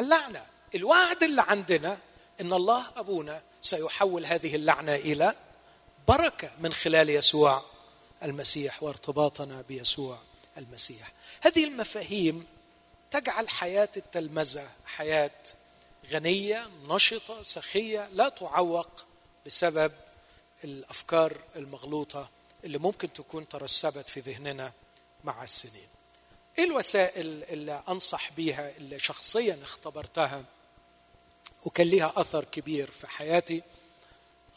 اللعنة. 0.00 0.46
الوعد 0.74 1.22
اللي 1.22 1.42
عندنا 1.42 1.98
إن 2.40 2.52
الله 2.52 2.84
أبونا 2.96 3.42
سيحول 3.60 4.26
هذه 4.26 4.54
اللعنة 4.56 4.94
إلى 4.94 5.34
بركة 6.08 6.50
من 6.60 6.72
خلال 6.72 7.10
يسوع 7.10 7.62
المسيح 8.24 8.82
وارتباطنا 8.82 9.64
بيسوع 9.68 10.18
المسيح. 10.58 11.12
هذه 11.42 11.64
المفاهيم 11.64 12.46
تجعل 13.10 13.48
حياة 13.48 13.88
التلمذة 13.96 14.68
حياة 14.86 15.30
غنية 16.10 16.70
نشطة 16.82 17.42
سخية 17.42 18.08
لا 18.12 18.28
تعوق 18.28 19.06
بسبب 19.46 19.92
الأفكار 20.64 21.36
المغلوطة 21.56 22.28
اللي 22.64 22.78
ممكن 22.78 23.12
تكون 23.12 23.48
ترسبت 23.48 24.08
في 24.08 24.20
ذهننا 24.20 24.72
مع 25.24 25.44
السنين. 25.44 25.88
إيه 26.58 26.64
الوسائل 26.64 27.44
اللي 27.44 27.82
أنصح 27.88 28.32
بيها 28.32 28.76
اللي 28.76 28.98
شخصيا 28.98 29.58
اختبرتها 29.62 30.44
وكان 31.64 31.90
لها 31.90 32.12
أثر 32.16 32.44
كبير 32.44 32.90
في 32.90 33.06
حياتي؟ 33.06 33.62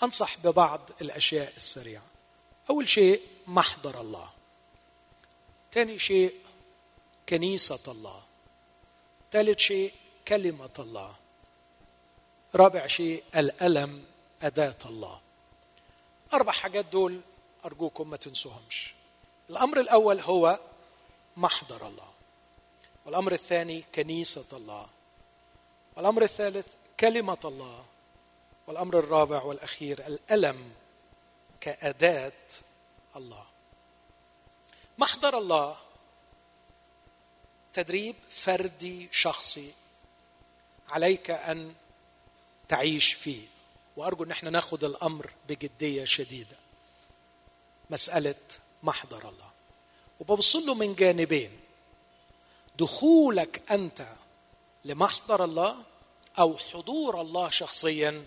أنصح 0.04 0.38
ببعض 0.38 0.82
الأشياء 1.02 1.54
السريعة. 1.58 2.06
أول 2.70 2.90
شيء 2.90 3.22
محضر 3.48 4.02
الله. 4.02 4.30
ثاني 5.72 6.00
شيء 6.00 6.36
كنيسة 7.30 7.92
الله. 7.92 8.22
ثالث 9.32 9.60
شيء 9.60 9.94
كلمة 10.28 10.70
الله. 10.80 11.16
رابع 12.56 12.88
شيء 12.88 13.24
الألم 13.36 14.06
أداة 14.42 14.78
الله. 14.86 15.20
أربع 16.34 16.52
حاجات 16.52 16.86
دول 16.86 17.22
أرجوكم 17.66 18.10
ما 18.10 18.18
تنسوهمش. 18.18 18.94
الأمر 19.50 19.80
الأول 19.80 20.20
هو 20.20 20.60
محضر 21.38 21.88
الله. 21.88 22.12
والأمر 23.06 23.32
الثاني 23.32 23.84
كنيسة 23.96 24.58
الله. 24.58 24.90
والأمر 25.98 26.24
الثالث 26.24 26.68
كلمة 27.00 27.38
الله. 27.46 27.86
والأمر 28.68 29.00
الرابع 29.00 29.44
والأخير 29.44 30.08
الألم 30.08 30.72
كأداة 31.62 32.32
الله. 33.18 33.46
محضر 34.98 35.38
الله 35.38 35.78
تدريب 37.74 38.16
فردي 38.30 39.10
شخصي 39.12 39.74
عليك 40.90 41.32
أن 41.32 41.74
تعيش 42.68 43.14
فيه؟ 43.14 43.48
وأرجو 43.98 44.24
إن 44.24 44.32
إحنا 44.32 44.50
ناخذ 44.50 44.84
الأمر 44.84 45.32
بجدية 45.50 46.06
شديدة. 46.06 46.58
مسألة 47.90 48.36
محضر 48.84 49.30
الله. 49.30 49.52
وببص 50.20 50.56
له 50.56 50.74
من 50.76 50.96
جانبين. 50.96 51.60
دخولك 52.80 53.72
أنت 53.72 54.08
لمحضر 54.86 55.44
الله 55.44 55.84
أو 56.40 56.58
حضور 56.58 57.22
الله 57.22 57.50
شخصيا 57.50 58.26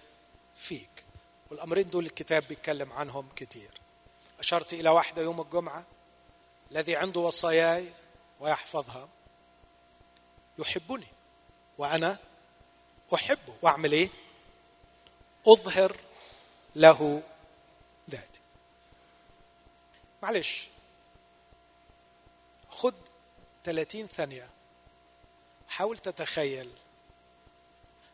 فيك. 0.57 1.05
والأمرين 1.51 1.91
دول 1.91 2.07
الكتاب 2.07 2.49
بيتكلم 2.49 2.93
عنهم 2.93 3.29
كتير. 3.37 3.71
أشرت 4.41 4.73
إلى 4.73 4.91
واحدة 4.91 5.23
يوم 5.23 5.41
الجمعة 5.41 5.85
الذي 6.71 6.97
عنده 6.97 7.21
وصاياي 7.21 7.93
ويحفظها. 8.41 9.09
يحبني 10.59 11.07
وأنا 11.79 12.19
أحبه. 13.15 13.55
وأعمل 13.63 13.93
إيه؟ 13.93 14.11
أظهر 15.47 15.97
له 16.77 17.23
ذاتي. 18.11 18.41
معلش. 20.23 20.69
خد 22.71 22.95
30 23.65 24.07
ثانية. 24.07 24.49
حاول 25.69 25.99
تتخيل 25.99 26.71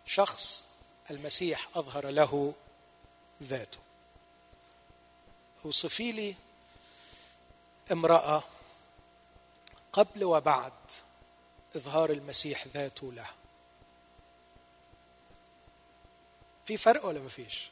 شخص 0.07 0.67
المسيح 1.11 1.69
أظهر 1.75 2.09
له 2.09 2.55
ذاته. 3.43 3.79
اوصفي 5.67 6.13
لي 6.13 6.35
امرأة 7.93 8.43
قبل 9.93 10.25
وبعد 10.25 10.73
إظهار 11.77 12.11
المسيح 12.11 12.67
ذاته 12.67 13.13
لها. 13.13 13.35
في 16.67 16.77
فرق 16.77 17.05
ولا 17.07 17.21
ما 17.21 17.29
فيش؟ 17.29 17.71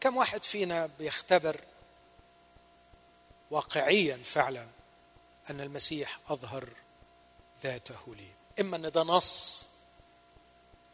كم 0.00 0.16
واحد 0.16 0.44
فينا 0.44 0.86
بيختبر 0.98 1.60
واقعيا 3.50 4.16
فعلا 4.24 4.68
أن 5.50 5.60
المسيح 5.60 6.18
أظهر 6.28 6.68
ذاته 7.62 8.14
لي؟ 8.14 8.28
إما 8.60 8.76
إن 8.76 8.90
ده 8.90 9.02
نص 9.02 9.66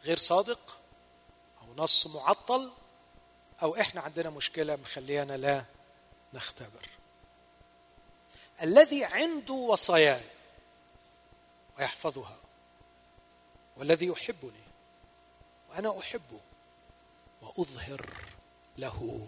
غير 0.03 0.17
صادق 0.17 0.77
أو 1.61 1.73
نص 1.75 2.07
معطل 2.07 2.71
أو 3.61 3.75
إحنا 3.75 4.01
عندنا 4.01 4.29
مشكلة 4.29 4.75
مخليانا 4.75 5.37
لا 5.37 5.63
نختبر. 6.33 6.89
الذي 8.61 9.05
عنده 9.05 9.53
وصاياي 9.53 10.23
ويحفظها 11.77 12.37
والذي 13.77 14.05
يحبني 14.05 14.63
وأنا 15.69 15.99
أحبه 15.99 16.39
وأظهر 17.41 18.09
له 18.77 19.27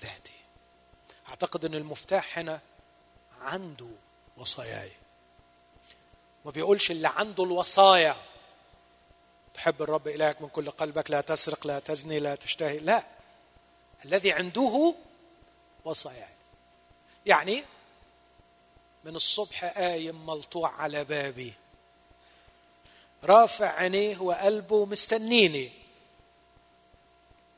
ذاتي. 0.00 0.40
أعتقد 1.28 1.64
إن 1.64 1.74
المفتاح 1.74 2.38
هنا 2.38 2.60
عنده 3.40 3.88
وصاياي. 4.36 4.92
ما 6.44 6.50
بيقولش 6.50 6.90
اللي 6.90 7.08
عنده 7.08 7.44
الوصايا 7.44 8.16
تحب 9.54 9.82
الرب 9.82 10.08
إلهك 10.08 10.42
من 10.42 10.48
كل 10.48 10.70
قلبك 10.70 11.10
لا 11.10 11.20
تسرق 11.20 11.66
لا 11.66 11.78
تزني 11.78 12.18
لا 12.18 12.34
تشتهي 12.34 12.78
لا. 12.78 13.17
الذي 14.04 14.32
عنده 14.32 14.94
وصايا. 15.84 16.28
يعني 17.26 17.64
من 19.04 19.16
الصبح 19.16 19.64
قايم 19.64 20.26
ملطوع 20.26 20.74
على 20.74 21.04
بابي. 21.04 21.52
رافع 23.24 23.66
عينيه 23.66 24.18
وقلبه 24.18 24.84
مستنيني. 24.84 25.70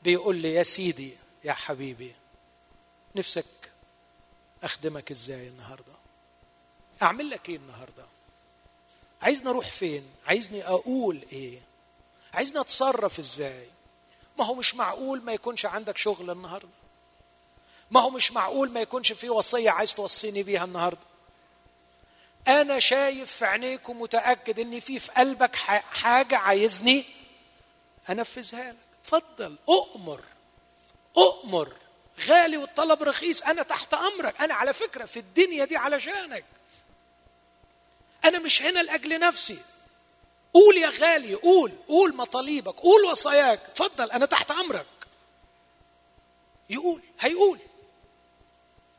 بيقول 0.03 0.35
لي 0.35 0.53
يا 0.53 0.63
سيدي 0.63 1.13
يا 1.43 1.53
حبيبي 1.53 2.15
نفسك 3.15 3.71
أخدمك 4.63 5.11
إزاي 5.11 5.47
النهارده؟ 5.47 5.93
أعمل 7.01 7.29
لك 7.29 7.49
إيه 7.49 7.55
النهارده؟ 7.55 8.05
عايزني 9.21 9.49
أروح 9.49 9.71
فين؟ 9.71 10.11
عايزني 10.27 10.63
أقول 10.67 11.25
إيه؟ 11.31 11.59
عايزني 12.33 12.61
أتصرف 12.61 13.19
إزاي؟ 13.19 13.67
ما 14.37 14.45
هو 14.45 14.53
مش 14.53 14.75
معقول 14.75 15.21
ما 15.21 15.33
يكونش 15.33 15.65
عندك 15.65 15.97
شغل 15.97 16.29
النهارده. 16.29 16.69
ما 17.91 18.01
هو 18.01 18.09
مش 18.09 18.31
معقول 18.31 18.71
ما 18.71 18.81
يكونش 18.81 19.11
في 19.11 19.29
وصية 19.29 19.69
عايز 19.69 19.93
توصيني 19.93 20.43
بيها 20.43 20.63
النهارده. 20.63 21.01
أنا 22.47 22.79
شايف 22.79 23.31
في 23.31 23.45
عينيك 23.45 23.89
ومتأكد 23.89 24.59
إن 24.59 24.79
في 24.79 24.99
في 24.99 25.11
قلبك 25.11 25.55
حاجة 25.91 26.37
عايزني 26.37 27.05
أنفذها 28.09 28.71
لك. 28.71 28.77
اتفضل 29.03 29.57
أؤمر 29.69 30.23
أؤمر. 31.17 31.73
غالي 32.27 32.57
والطلب 32.57 33.03
رخيص 33.03 33.41
أنا 33.41 33.63
تحت 33.63 33.93
أمرك. 33.93 34.41
أنا 34.41 34.53
على 34.53 34.73
فكرة 34.73 35.05
في 35.05 35.19
الدنيا 35.19 35.65
دي 35.65 35.77
علشانك. 35.77 36.45
أنا 38.25 38.39
مش 38.39 38.61
هنا 38.61 38.79
لأجل 38.79 39.19
نفسي. 39.19 39.59
قول 40.53 40.77
يا 40.77 40.89
غالي 40.89 41.33
قول 41.35 41.71
قول 41.87 42.15
مطالبك 42.15 42.79
قول 42.79 43.03
وصاياك. 43.11 43.59
اتفضل 43.59 44.11
أنا 44.11 44.25
تحت 44.25 44.51
أمرك. 44.51 44.85
يقول 46.69 47.01
هيقول. 47.19 47.59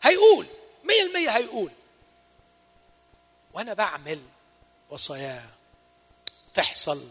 هيقول 0.02 0.46
مية 0.84 1.02
المية 1.02 1.30
هيقول. 1.30 1.70
وأنا 3.52 3.74
بعمل 3.74 4.22
وصاياه 4.90 5.48
تحصل 6.54 7.08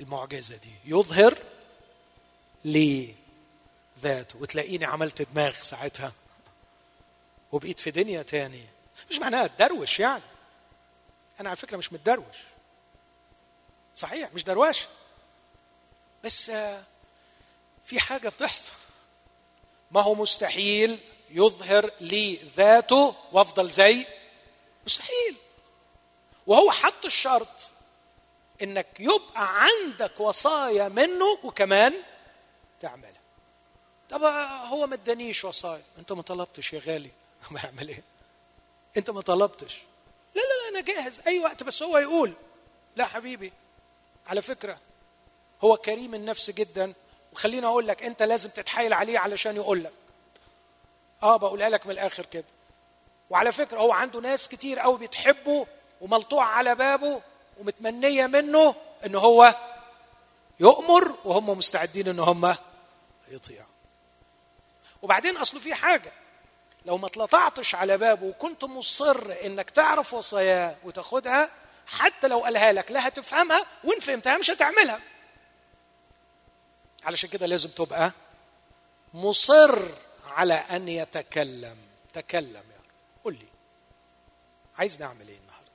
المعجزة 0.00 0.56
دي. 0.56 0.72
يظهر 0.84 1.38
لي 2.64 3.14
ذاته. 4.02 4.38
وتلاقيني 4.38 4.84
عملت 4.84 5.22
دماغ 5.22 5.52
ساعتها. 5.52 6.12
وبقيت 7.52 7.80
في 7.80 7.90
دنيا 7.90 8.22
تاني. 8.22 8.66
مش 9.10 9.18
معناها 9.18 9.46
تدروش 9.46 10.00
يعني. 10.00 10.22
أنا 11.40 11.48
على 11.48 11.56
فكرة 11.56 11.76
مش 11.76 11.92
متدروش. 11.92 12.36
صحيح 14.00 14.34
مش 14.34 14.44
دروشه 14.44 14.88
بس 16.24 16.50
في 17.84 18.00
حاجة 18.00 18.28
بتحصل. 18.28 18.72
ما 19.90 20.00
هو 20.00 20.14
مستحيل 20.14 20.98
يظهر 21.30 21.90
لي 22.00 22.36
ذاته 22.56 23.14
وافضل 23.32 23.68
زي؟ 23.68 24.06
مستحيل. 24.86 25.36
وهو 26.46 26.70
حط 26.70 27.04
الشرط 27.04 27.68
إنك 28.62 28.86
يبقى 28.98 29.62
عندك 29.62 30.20
وصايا 30.20 30.88
منه 30.88 31.38
وكمان 31.44 31.94
تعملها 32.80 33.20
طب 34.10 34.24
هو 34.68 34.86
ما 34.86 34.94
ادانيش 34.94 35.44
وصايا. 35.44 35.82
أنت 35.98 36.12
ما 36.12 36.22
طلبتش 36.22 36.72
يا 36.72 36.80
غالي. 36.86 37.10
ما 37.50 37.60
يعمل 37.64 37.88
إيه؟ 37.88 38.02
أنت 38.96 39.10
ما 39.10 39.20
طلبتش. 39.20 39.78
لا 40.34 40.40
لا 40.40 40.62
لا 40.62 40.68
أنا 40.68 40.80
جاهز. 40.80 41.20
أي 41.26 41.38
وقت 41.38 41.62
بس 41.62 41.82
هو 41.82 41.98
يقول. 41.98 42.32
لا 42.96 43.06
حبيبي 43.06 43.52
على 44.30 44.42
فكرة 44.42 44.78
هو 45.64 45.76
كريم 45.76 46.14
النفس 46.14 46.50
جدا. 46.50 46.92
وخليني 47.32 47.66
أقول 47.66 47.88
لك 47.88 48.02
أنت 48.02 48.22
لازم 48.22 48.50
تتحايل 48.50 48.92
عليه 48.92 49.18
علشان 49.18 49.56
يقول 49.56 49.84
لك. 49.84 49.92
آه 51.22 51.36
بقولها 51.36 51.68
لك 51.68 51.86
من 51.86 51.92
الآخر 51.92 52.26
كده. 52.26 52.44
وعلى 53.30 53.52
فكرة 53.52 53.78
هو 53.78 53.92
عنده 53.92 54.20
ناس 54.20 54.48
كتير 54.48 54.78
قوي 54.78 54.98
بتحبه 54.98 55.66
وملطوع 56.00 56.44
على 56.44 56.74
بابه 56.74 57.22
ومتمنية 57.60 58.26
منه 58.26 58.74
إن 59.06 59.14
هو 59.14 59.54
يؤمر 60.60 61.14
وهم 61.24 61.58
مستعدين 61.58 62.08
إن 62.08 62.18
هم 62.18 62.56
يطيعوا. 63.28 63.66
وبعدين 65.02 65.36
اصله 65.36 65.60
في 65.60 65.74
حاجة 65.74 66.12
لو 66.84 66.98
ما 66.98 67.06
اتلطعتش 67.06 67.74
على 67.74 67.98
بابه 67.98 68.26
وكنت 68.26 68.64
مصر 68.64 69.32
إنك 69.44 69.70
تعرف 69.70 70.14
وصاياه 70.14 70.76
وتاخدها 70.84 71.50
حتى 71.90 72.28
لو 72.28 72.38
قالها 72.44 72.72
لك 72.72 72.90
لا 72.90 73.08
هتفهمها 73.08 73.66
وإن 73.84 74.00
فهمتها 74.00 74.38
مش 74.38 74.50
هتعملها. 74.50 75.00
علشان 77.04 77.28
كده 77.30 77.46
لازم 77.46 77.70
تبقى 77.70 78.12
مصر 79.14 79.78
على 80.26 80.54
أن 80.54 80.88
يتكلم. 80.88 81.76
تكلم 82.12 82.54
يا 82.54 82.78
رب. 82.78 82.90
قول 83.24 83.34
لي 83.34 83.46
عايز 84.78 85.00
نعمل 85.00 85.28
إيه 85.28 85.38
النهارده؟ 85.38 85.70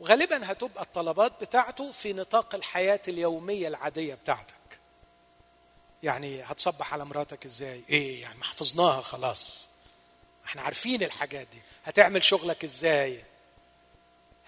وغالبا 0.00 0.52
هتبقى 0.52 0.82
الطلبات 0.82 1.32
بتاعته 1.40 1.92
في 1.92 2.12
نطاق 2.12 2.54
الحياة 2.54 3.00
اليومية 3.08 3.68
العادية 3.68 4.14
بتاعتك. 4.14 4.54
يعني 6.02 6.42
هتصبح 6.42 6.92
على 6.92 7.04
مراتك 7.04 7.44
إزاي؟ 7.44 7.84
إيه 7.90 8.22
يعني 8.22 8.38
ما 8.38 8.44
حفظناها 8.44 9.00
خلاص. 9.00 9.66
إحنا 10.46 10.62
عارفين 10.62 11.02
الحاجات 11.02 11.46
دي. 11.46 11.62
هتعمل 11.84 12.24
شغلك 12.24 12.64
إزاي؟ 12.64 13.24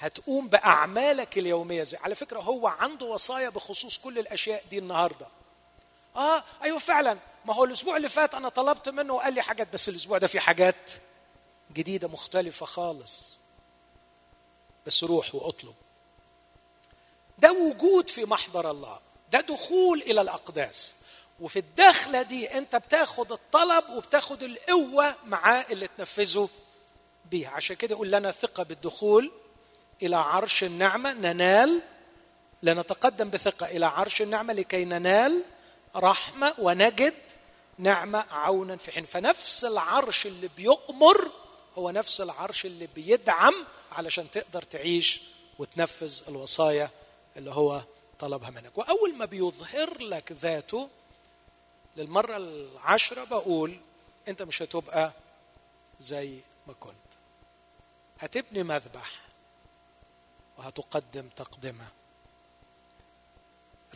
هتقوم 0.04 0.48
بأعمالك 0.48 1.38
اليومية 1.38 1.82
إزاي 1.82 2.00
على 2.02 2.14
فكرة 2.14 2.40
هو 2.40 2.66
عنده 2.66 3.06
وصايا 3.06 3.48
بخصوص 3.48 3.98
كل 3.98 4.18
الأشياء 4.18 4.64
دي 4.70 4.78
النهارده. 4.78 5.26
آه 6.16 6.44
أيوه 6.62 6.78
فعلا. 6.78 7.18
ما 7.44 7.54
هو 7.54 7.64
الأسبوع 7.64 7.96
اللي 7.96 8.08
فات 8.08 8.34
أنا 8.34 8.48
طلبت 8.48 8.88
منه 8.88 9.14
وقال 9.14 9.34
لي 9.34 9.42
حاجات 9.42 9.72
بس 9.72 9.88
الأسبوع 9.88 10.18
ده 10.18 10.26
في 10.26 10.40
حاجات 10.40 10.90
جديدة 11.72 12.08
مختلفة 12.08 12.66
خالص. 12.66 13.36
بس 14.86 15.04
روح 15.04 15.34
واطلب. 15.34 15.74
ده 17.38 17.52
وجود 17.52 18.08
في 18.10 18.24
محضر 18.24 18.70
الله. 18.70 18.98
ده 19.32 19.40
دخول 19.40 20.02
إلى 20.02 20.20
الأقداس. 20.20 20.94
وفي 21.40 21.58
الدخلة 21.58 22.22
دي 22.22 22.58
أنت 22.58 22.76
بتاخد 22.76 23.32
الطلب 23.32 23.84
وبتاخد 23.90 24.42
القوة 24.42 25.14
معاه 25.26 25.66
اللي 25.70 25.88
تنفذه 25.98 26.48
بيها. 27.30 27.50
عشان 27.50 27.76
كده 27.76 27.94
يقول 27.94 28.10
لنا 28.10 28.30
ثقة 28.30 28.62
بالدخول 28.62 29.32
إلى 30.02 30.16
عرش 30.16 30.64
النعمة 30.64 31.12
ننال 31.12 31.82
لنتقدم 32.62 33.30
بثقة 33.30 33.66
إلى 33.66 33.86
عرش 33.86 34.22
النعمة 34.22 34.52
لكي 34.52 34.84
ننال 34.84 35.42
رحمة 35.96 36.54
ونجد 36.58 37.14
نعمة 37.78 38.24
عونا 38.30 38.76
في 38.76 38.92
حين. 38.92 39.04
فنفس 39.04 39.64
العرش 39.64 40.26
اللي 40.26 40.50
بيؤمر 40.56 41.30
هو 41.78 41.90
نفس 41.90 42.20
العرش 42.20 42.66
اللي 42.66 42.86
بيدعم 42.94 43.54
علشان 43.92 44.30
تقدر 44.30 44.62
تعيش 44.62 45.20
وتنفذ 45.58 46.22
الوصايا 46.28 46.90
اللي 47.36 47.50
هو 47.50 47.82
طلبها 48.18 48.50
منك. 48.50 48.78
وأول 48.78 49.14
ما 49.14 49.24
بيظهر 49.24 49.98
لك 50.02 50.32
ذاته 50.32 50.88
للمرة 51.96 52.36
العاشره 52.36 53.24
بقول 53.24 53.80
أنت 54.28 54.42
مش 54.42 54.62
هتبقى 54.62 55.12
زي 56.00 56.38
ما 56.66 56.72
كنت. 56.80 56.94
هتبني 58.20 58.62
مذبح. 58.62 59.10
وهتقدم 60.58 61.28
تقدمة. 61.36 61.88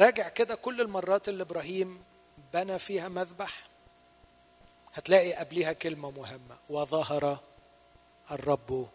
راجع 0.00 0.28
كده 0.28 0.54
كل 0.54 0.80
المرات 0.80 1.28
اللي 1.28 1.42
إبراهيم 1.42 2.04
بنى 2.52 2.78
فيها 2.78 3.08
مذبح 3.08 3.66
هتلاقي 4.94 5.32
قبلها 5.32 5.72
كلمة 5.72 6.10
مهمة 6.10 6.56
وظهر 6.70 7.40
الرب 8.30 8.88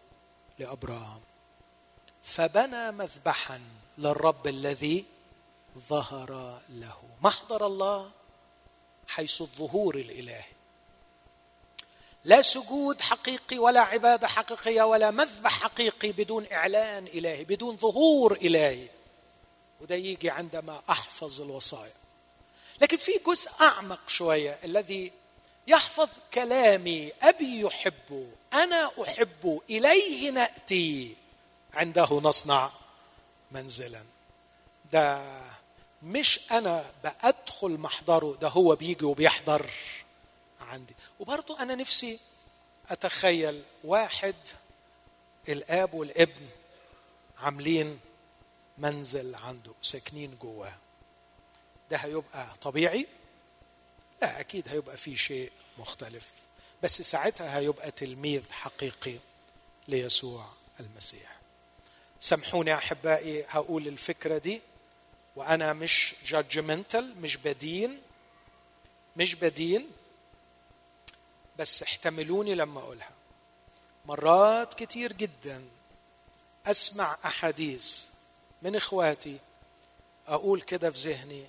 لابراهام 0.59 1.21
فبنى 2.23 2.91
مذبحا 2.91 3.61
للرب 3.97 4.47
الذي 4.47 5.05
ظهر 5.77 6.61
له. 6.69 6.97
محضر 7.21 7.65
الله 7.65 8.11
حيث 9.07 9.41
الظهور 9.41 9.95
الإلهي. 9.95 10.52
لا 12.25 12.41
سجود 12.41 13.01
حقيقي 13.01 13.57
ولا 13.57 13.81
عبادة 13.81 14.27
حقيقية 14.27 14.83
ولا 14.83 15.11
مذبح 15.11 15.59
حقيقي 15.59 16.11
بدون 16.11 16.47
إعلان 16.51 17.07
إلهي 17.07 17.43
بدون 17.43 17.77
ظهور 17.77 18.35
إلهي. 18.35 18.87
وده 19.81 19.95
يجي 19.95 20.29
عندما 20.29 20.81
أحفظ 20.89 21.41
الوصايا. 21.41 21.93
لكن 22.81 22.97
في 22.97 23.11
جزء 23.27 23.49
أعمق 23.61 24.09
شوية 24.09 24.59
الذي 24.63 25.11
يحفظ 25.67 26.09
كلامي 26.33 27.11
أبي 27.21 27.59
يحب 27.59 28.31
أنا 28.53 28.91
أحب 29.03 29.61
إليه 29.69 30.29
نأتي. 30.29 31.15
عنده 31.73 32.07
نصنع 32.23 32.69
منزلا. 33.51 34.01
ده 34.91 35.31
مش 36.03 36.39
أنا 36.51 36.85
بأدخل 37.03 37.69
محضره 37.71 38.35
ده 38.41 38.47
هو 38.47 38.75
بيجي 38.75 39.05
وبيحضر. 39.05 39.69
عندي. 40.63 40.95
وبرضو 41.19 41.55
أنا 41.55 41.75
نفسي 41.75 42.19
أتخيل 42.89 43.63
واحد 43.83 44.35
الآب 45.49 45.93
والابن 45.93 46.47
عاملين 47.37 47.99
منزل 48.77 49.35
عنده 49.35 49.71
ساكنين 49.81 50.37
جواه. 50.41 50.75
ده 51.91 51.97
هيبقى 51.97 52.47
طبيعي؟ 52.61 53.07
لا 54.21 54.39
أكيد 54.39 54.67
هيبقى 54.69 54.97
في 54.97 55.17
شيء 55.17 55.51
مختلف. 55.77 56.29
بس 56.83 57.01
ساعتها 57.01 57.57
هيبقى 57.57 57.91
تلميذ 57.91 58.51
حقيقي 58.51 59.17
ليسوع 59.87 60.49
المسيح. 60.79 61.37
سامحوني 62.19 62.73
أحبائي 62.73 63.45
هقول 63.49 63.87
الفكرة 63.87 64.37
دي 64.37 64.61
وأنا 65.35 65.73
مش 65.73 66.15
جادجمنتال 66.25 67.21
مش 67.21 67.37
بدين 67.37 68.01
مش 69.17 69.35
بدين. 69.35 69.91
بس 71.59 71.83
احتملوني 71.83 72.55
لما 72.55 72.79
أقولها. 72.79 73.11
مرات 74.05 74.73
كتير 74.73 75.13
جدا 75.13 75.63
أسمع 76.65 77.17
أحاديث 77.25 78.05
من 78.61 78.75
إخواتي 78.75 79.37
أقول 80.27 80.61
كده 80.61 80.91
في 80.91 80.97
ذهني 80.97 81.45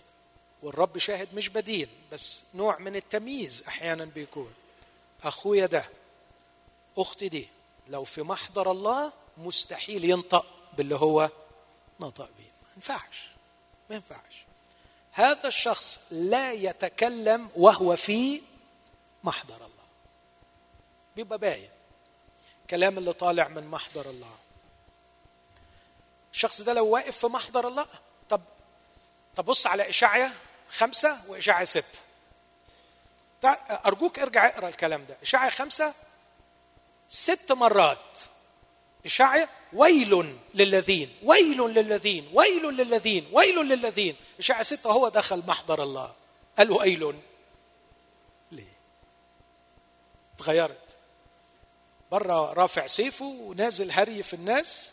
والرب 0.62 0.98
شاهد 0.98 1.34
مش 1.34 1.48
بدين 1.48 1.88
بس 2.12 2.42
نوع 2.54 2.78
من 2.78 2.96
التمييز 2.96 3.64
أحيانا 3.68 4.04
بيكون. 4.04 4.54
أخويا 5.22 5.66
ده 5.66 5.84
أختي 6.98 7.28
دي 7.28 7.48
لو 7.88 8.04
في 8.04 8.22
محضر 8.22 8.70
الله 8.70 9.12
مستحيل 9.38 10.04
ينطق 10.04 10.46
باللي 10.76 10.94
هو 10.94 11.30
نطق 12.00 12.28
بيه. 12.38 12.44
ما 12.62 12.72
ينفعش 12.76 13.26
ما 13.90 13.96
ينفعش. 13.96 14.44
هذا 15.12 15.48
الشخص 15.48 16.00
لا 16.10 16.52
يتكلم 16.52 17.48
وهو 17.56 17.96
في 17.96 18.42
محضر 19.24 19.56
الله. 19.56 19.73
بيبقى 21.16 21.38
باين. 21.38 21.68
كلام 22.70 22.98
اللي 22.98 23.12
طالع 23.12 23.48
من 23.48 23.66
محضر 23.66 24.10
الله. 24.10 24.36
الشخص 26.32 26.60
ده 26.60 26.72
لو 26.72 26.86
واقف 26.86 27.18
في 27.18 27.26
محضر 27.26 27.68
الله 27.68 27.86
طب 28.28 28.40
طب 29.36 29.44
بص 29.44 29.66
على 29.66 29.88
إشاعية 29.88 30.32
خمسة 30.68 31.30
وإشاعية 31.30 31.64
ستة. 31.64 31.98
أرجوك 33.86 34.18
ارجع 34.18 34.46
اقرأ 34.46 34.68
الكلام 34.68 35.04
ده. 35.06 35.16
إشاعية 35.22 35.50
خمسة 35.50 35.94
ست 37.08 37.52
مرات. 37.52 38.18
إشاعية 39.06 39.48
ويل 39.72 40.38
للذين 40.54 41.16
ويل 41.22 41.58
للذين 41.60 42.30
ويل 42.32 42.62
للذين 42.62 43.28
ويل 43.32 43.56
للذين. 43.68 44.16
إشاعية 44.38 44.62
ستة 44.62 44.90
هو 44.90 45.08
دخل 45.08 45.42
محضر 45.46 45.82
الله. 45.82 46.14
قال 46.58 46.70
ويل 46.72 47.20
ليه؟ 48.52 48.72
تغيرت. 50.38 50.83
بره 52.14 52.52
رافع 52.52 52.86
سيفه 52.86 53.24
ونازل 53.24 53.90
هري 53.92 54.22
في 54.22 54.34
الناس. 54.34 54.92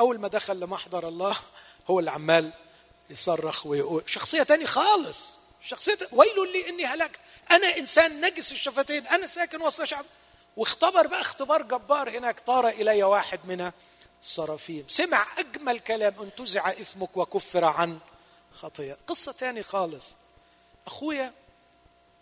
أول 0.00 0.20
ما 0.20 0.28
دخل 0.28 0.60
لمحضر 0.60 1.08
الله 1.08 1.36
هو 1.90 2.00
اللي 2.00 2.10
عمال 2.10 2.50
يصرخ 3.10 3.66
ويقول 3.66 4.02
شخصية 4.06 4.42
تاني 4.42 4.66
خالص. 4.66 5.18
شخصية 5.62 5.98
ويل 6.12 6.52
لي 6.52 6.68
إني 6.68 6.84
هلكت. 6.84 7.20
أنا 7.50 7.76
إنسان 7.76 8.20
نجس 8.20 8.52
الشفتين. 8.52 9.06
أنا 9.06 9.26
ساكن 9.26 9.62
وسط 9.62 9.84
شعب. 9.84 10.04
واختبر 10.56 11.06
بقى 11.06 11.20
اختبار 11.20 11.62
جبار 11.62 12.10
هناك. 12.18 12.40
طار 12.40 12.68
إلي 12.68 13.02
واحد 13.02 13.40
من 13.44 13.72
الصرافيم 14.22 14.84
سمع 14.88 15.26
أجمل 15.38 15.78
كلام. 15.78 16.14
انتزع 16.20 16.68
إثمك 16.68 17.16
وكفر 17.16 17.64
عن 17.64 17.98
خطيه 18.54 18.96
قصة 19.06 19.32
تاني 19.32 19.62
خالص. 19.62 20.14
أخويا 20.86 21.32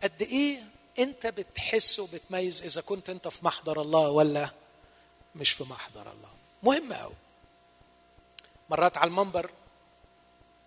قد 0.02 0.22
إيه 0.22 0.62
انت 0.99 1.26
بتحس 1.26 1.99
وبتميز 1.99 2.62
إذا 2.62 2.80
كنت 2.80 3.11
انت 3.11 3.28
في 3.28 3.45
محضر 3.45 3.80
الله 3.82 4.11
ولا 4.11 4.51
مش 5.34 5.51
في 5.53 5.64
محضر 5.64 6.12
الله. 6.12 6.30
مهم 6.62 6.92
قوي 6.92 7.14
مرات 8.70 8.99
على 8.99 9.09
المنبر 9.09 9.51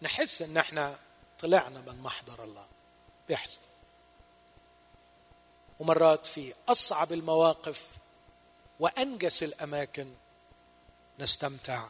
نحس 0.01 0.41
إن 0.41 0.57
إحنا 0.57 0.97
طلعنا 1.39 1.81
من 1.81 1.99
محضر 2.01 2.43
الله. 2.43 2.65
بيحصل. 3.27 3.59
ومرات 5.79 6.27
في 6.27 6.53
أصعب 6.69 7.13
المواقف 7.13 7.85
وأنجس 8.79 9.43
الأماكن 9.43 10.07
نستمتع. 11.19 11.87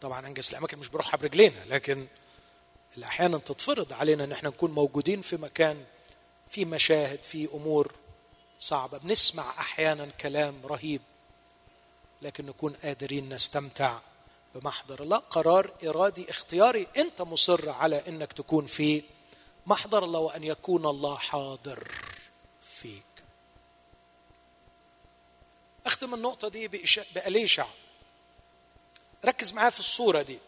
طبعا 0.00 0.26
أنجس 0.26 0.50
الأماكن 0.50 0.78
مش 0.78 0.88
بروحها 0.88 1.16
برجلينا 1.16 1.64
لكن 1.66 2.06
اللي 2.94 3.06
أحيانا 3.06 3.38
تتفرض 3.38 3.92
علينا 3.92 4.24
إن 4.24 4.32
إحنا 4.32 4.48
نكون 4.48 4.70
موجودين 4.70 5.22
في 5.22 5.36
مكان 5.36 5.84
في 6.50 6.64
مشاهد 6.64 7.22
في 7.22 7.48
أمور 7.54 7.92
صعبة. 8.58 8.98
بنسمع 8.98 9.50
أحيانا 9.50 10.06
كلام 10.06 10.66
رهيب 10.66 11.02
لكن 12.22 12.46
نكون 12.46 12.72
قادرين 12.72 13.34
نستمتع 13.34 13.98
بمحضر. 14.54 15.02
الله 15.02 15.16
قرار 15.16 15.72
إرادي 15.84 16.30
اختياري. 16.30 16.86
أنت 16.96 17.22
مصر 17.22 17.70
على 17.70 18.08
إنك 18.08 18.32
تكون 18.32 18.66
في 18.66 19.02
محضر 19.66 20.04
الله 20.04 20.20
وأن 20.20 20.44
يكون 20.44 20.86
الله 20.86 21.16
حاضر 21.16 21.92
فيك. 22.64 23.02
أختم 25.86 26.14
النقطة 26.14 26.48
دي 26.48 26.68
بأليشع. 27.14 27.66
ركز 29.24 29.52
معايا 29.52 29.70
في 29.70 29.80
الصورة 29.80 30.22
دي. 30.22 30.38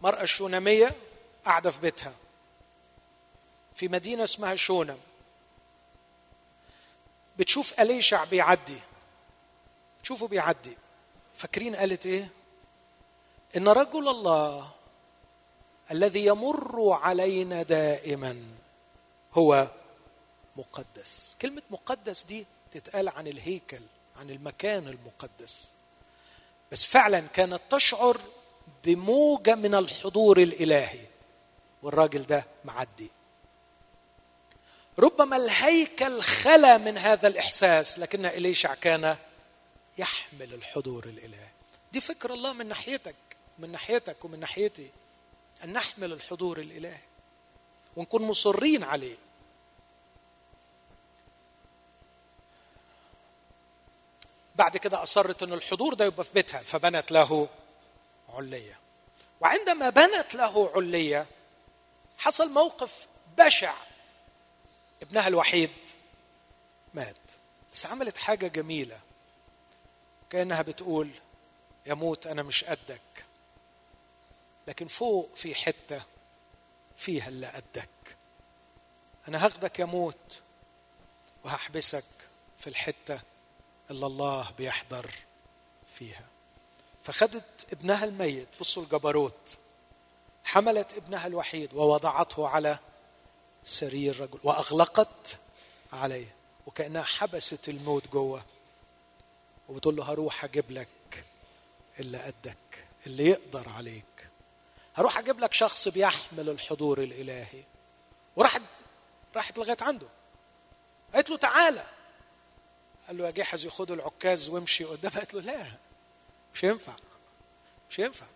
مرأة 0.00 0.22
الشونامية 0.22 0.96
قاعدة 1.44 1.70
في 1.70 1.80
بيتها. 1.80 2.12
في 3.78 3.88
مدينة 3.88 4.24
اسمها 4.24 4.56
شونم. 4.56 4.98
بتشوف 7.38 7.80
أليشع 7.80 8.24
بيعدي. 8.24 8.78
تشوفه 10.02 10.28
بيعدي. 10.28 10.76
فاكرين 11.36 11.76
قالت 11.76 12.06
إيه؟ 12.06 12.28
إن 13.56 13.68
رجل 13.68 14.08
الله 14.08 14.70
الذي 15.90 16.26
يمر 16.26 16.92
علينا 16.92 17.62
دائما 17.62 18.42
هو 19.34 19.68
مقدس. 20.56 21.36
كلمة 21.42 21.62
مقدس 21.70 22.24
دي 22.24 22.46
تتقال 22.70 23.08
عن 23.08 23.26
الهيكل 23.26 23.80
عن 24.16 24.30
المكان 24.30 24.88
المقدس. 24.88 25.72
بس 26.72 26.84
فعلا 26.84 27.20
كانت 27.20 27.60
تشعر 27.70 28.20
بموجة 28.84 29.54
من 29.54 29.74
الحضور 29.74 30.38
الإلهي. 30.38 31.06
والراجل 31.82 32.22
ده 32.22 32.46
معدي. 32.64 33.10
ربما 34.98 35.36
الهيكل 35.36 36.22
خلا 36.22 36.78
من 36.78 36.98
هذا 36.98 37.28
الإحساس 37.28 37.98
لكن 37.98 38.26
إليشع 38.26 38.74
كان 38.74 39.16
يحمل 39.98 40.54
الحضور 40.54 41.04
الإلهي. 41.04 41.48
دي 41.92 42.00
فكر 42.00 42.32
الله 42.32 42.52
من 42.52 42.68
ناحيتك 42.68 43.14
من 43.58 43.72
ناحيتك 43.72 44.24
ومن 44.24 44.40
ناحيتي 44.40 44.90
أن 45.64 45.72
نحمل 45.72 46.12
الحضور 46.12 46.58
الإلهي 46.58 47.00
ونكون 47.96 48.22
مصرين 48.22 48.84
عليه. 48.84 49.16
بعد 54.56 54.76
كده 54.76 55.02
أصرت 55.02 55.42
إن 55.42 55.52
الحضور 55.52 55.94
ده 55.94 56.04
يبقى 56.04 56.24
في 56.24 56.30
بيتها 56.34 56.62
فبنت 56.62 57.12
له 57.12 57.48
علية. 58.34 58.78
وعندما 59.40 59.90
بنت 59.90 60.34
له 60.34 60.70
علية 60.74 61.26
حصل 62.18 62.50
موقف 62.52 63.06
بشع. 63.38 63.74
ابنها 65.02 65.28
الوحيد 65.28 65.70
مات 66.94 67.16
بس 67.72 67.86
عملت 67.86 68.18
حاجة 68.18 68.46
جميلة. 68.46 69.00
كأنها 70.30 70.62
بتقول 70.62 71.10
يموت 71.86 72.26
أنا 72.26 72.42
مش 72.42 72.64
قدك. 72.64 73.24
لكن 74.66 74.86
فوق 74.86 75.34
في 75.34 75.54
حتة 75.54 76.02
فيها 76.96 77.28
اللي 77.28 77.46
قدك. 77.46 77.88
أنا 79.28 79.46
هاخدك 79.46 79.78
يموت 79.78 80.40
وهحبسك 81.44 82.04
في 82.58 82.66
الحتة 82.66 83.20
اللي 83.90 84.06
الله 84.06 84.50
بيحضر 84.50 85.10
فيها. 85.98 86.24
فخدت 87.04 87.66
ابنها 87.72 88.04
الميت 88.04 88.48
بصوا 88.60 88.82
الجبروت 88.82 89.58
حملت 90.44 90.92
ابنها 90.92 91.26
الوحيد 91.26 91.74
ووضعته 91.74 92.48
على 92.48 92.78
سرير 93.68 94.20
رجل 94.20 94.38
وأغلقت 94.42 95.38
عليه 95.92 96.34
وكأنها 96.66 97.02
حبست 97.02 97.68
الموت 97.68 98.08
جوه. 98.08 98.44
وبتقول 99.68 99.96
له 99.96 100.12
هروح 100.12 100.44
أجيب 100.44 100.70
لك 100.70 101.24
اللي 102.00 102.18
قدك 102.18 102.84
اللي 103.06 103.26
يقدر 103.26 103.68
عليك. 103.68 104.28
هروح 104.94 105.18
أجيب 105.18 105.40
لك 105.40 105.54
شخص 105.54 105.88
بيحمل 105.88 106.48
الحضور 106.48 107.02
الإلهي. 107.02 107.64
وراحت 108.36 108.62
راحت 109.36 109.58
لغاية 109.58 109.76
عنده. 109.80 110.06
قالت 111.14 111.30
له 111.30 111.36
تعالى. 111.36 111.86
قال 113.06 113.18
له 113.18 113.26
يا 113.26 113.30
جحز 113.30 113.68
خد 113.68 113.90
العكاز 113.90 114.48
وامشي 114.48 114.84
قدام. 114.84 115.12
قالت 115.12 115.34
له 115.34 115.40
لا 115.40 115.66
مش 116.54 116.64
ينفع 116.64 116.92
مش 117.90 117.98
ينفع. 117.98 118.26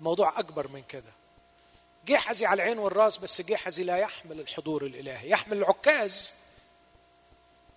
الموضوع 0.00 0.38
أكبر 0.38 0.68
من 0.68 0.82
كده. 0.82 1.12
جحزي 2.08 2.46
على 2.46 2.62
العين 2.62 2.78
والراس 2.78 3.18
بس 3.18 3.40
جحزي 3.40 3.84
لا 3.84 3.96
يحمل 3.96 4.40
الحضور 4.40 4.86
الإلهي. 4.86 5.30
يحمل 5.30 5.56
العكاز 5.56 6.34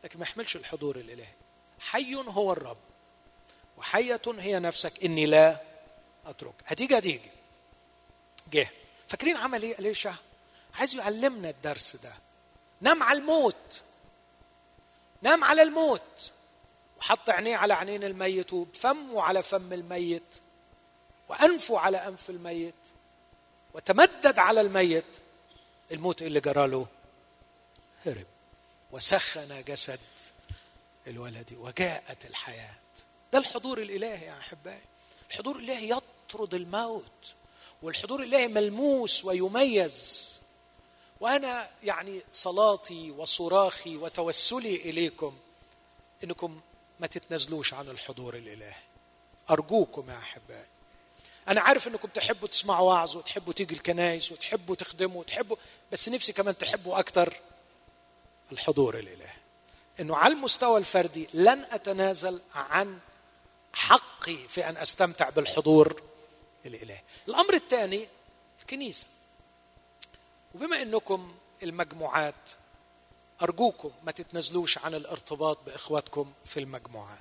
لكن 0.04 0.20
ما 0.20 0.26
يحملش 0.26 0.56
الحضور 0.56 0.96
الإلهي. 0.96 1.34
حي 1.80 2.16
هو 2.16 2.52
الرب 2.52 2.78
وحية 3.78 4.22
هي 4.28 4.60
نفسك 4.60 5.06
إني 5.06 5.26
لا 5.26 5.62
أترك. 6.26 6.54
هتيجي 6.66 6.98
هتيجي. 6.98 7.32
جه. 8.52 8.70
فاكرين 9.08 9.38
عمل 9.38 9.64
إيه؟ 9.64 9.80
أليشع 9.80 10.14
عايز 10.76 10.96
يعلمنا 10.96 11.50
الدرس 11.50 11.96
ده. 11.96 12.14
نام 12.82 13.04
على 13.04 13.20
الموت. 13.20 13.82
نام 15.22 15.44
على 15.44 15.62
الموت. 15.62 16.32
وحط 17.00 17.30
عينيه 17.30 17.58
على 17.58 17.74
عينين 17.74 18.04
الميت 18.04 18.54
وفمه 18.54 19.22
على 19.22 19.44
فم 19.44 19.74
الميت 19.74 20.42
وأنفه 21.30 21.80
على 21.80 22.08
أنف 22.08 22.30
الميت. 22.30 22.76
وتمدد 23.74 24.40
على 24.40 24.62
الميت 24.62 25.06
الموت 25.92 26.22
اللي 26.22 26.40
جراله 26.40 26.88
هرب 28.06 28.26
وسخن 28.92 29.64
جسد 29.68 30.00
الولد 31.08 31.54
وجاءت 31.60 32.26
الحياة. 32.26 32.76
ده 33.34 33.40
الحضور 33.40 33.78
الإلهي 33.78 34.26
يا 34.26 34.38
أحبائي. 34.40 34.82
الحضور 35.32 35.56
الإلهي 35.56 35.90
يطرد 35.90 36.54
الموت 36.54 37.34
والحضور 37.82 38.24
الإلهي 38.24 38.48
ملموس 38.48 39.26
ويميز. 39.26 40.40
وأنا 41.20 41.70
يعني 41.84 42.22
صلاتي 42.34 43.12
وصراخي 43.12 43.98
وتوسلي 43.98 44.76
إليكم 44.76 45.38
إنكم 46.24 46.62
ما 47.00 47.08
تتنازلوش 47.08 47.74
عن 47.74 47.90
الحضور 47.90 48.36
الإلهي. 48.36 48.82
أرجوكم 49.50 50.10
يا 50.10 50.18
أحبائي. 50.18 50.66
أنا 51.48 51.62
عارف 51.62 51.88
إنكم 51.88 52.08
تحبوا 52.08 52.48
تسمعوا 52.48 52.88
وعظ 52.88 53.18
وتحبوا 53.18 53.54
تيجي 53.54 53.76
الكنايس 53.76 54.32
وتحبوا 54.32 54.76
تخدموا 54.76 55.20
وتحبوا 55.20 55.58
بس 55.92 56.10
نفسي 56.10 56.34
كمان 56.34 56.58
تحبوا 56.58 57.00
أكتر 57.00 57.40
الحضور 58.52 59.00
الإلهي 59.00 59.34
إنه 60.00 60.16
على 60.18 60.34
المستوى 60.34 60.78
الفردي 60.80 61.28
لن 61.34 61.66
أتنازل 61.72 62.42
عن 62.56 63.00
حقي 63.74 64.38
في 64.48 64.70
أن 64.70 64.78
أستمتع 64.78 65.30
بالحضور 65.30 66.02
الإلهي. 66.66 67.02
الأمر 67.28 67.54
الثاني 67.54 68.08
الكنيسة. 68.62 69.08
وبما 70.56 70.82
إنكم 70.82 71.36
المجموعات 71.64 72.52
أرجوكم 73.42 73.92
ما 74.04 74.12
تتنازلوش 74.12 74.78
عن 74.78 74.94
الارتباط 74.96 75.58
بإخواتكم 75.66 76.34
في 76.46 76.60
المجموعات. 76.60 77.20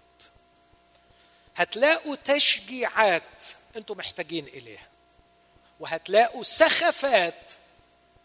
هتلاقوا 1.56 2.16
تشجيعات 2.16 3.44
أنتم 3.76 3.96
محتاجين 3.96 4.46
إليها. 4.46 4.88
وهتلاقوا 5.80 6.42
سخفات 6.42 7.52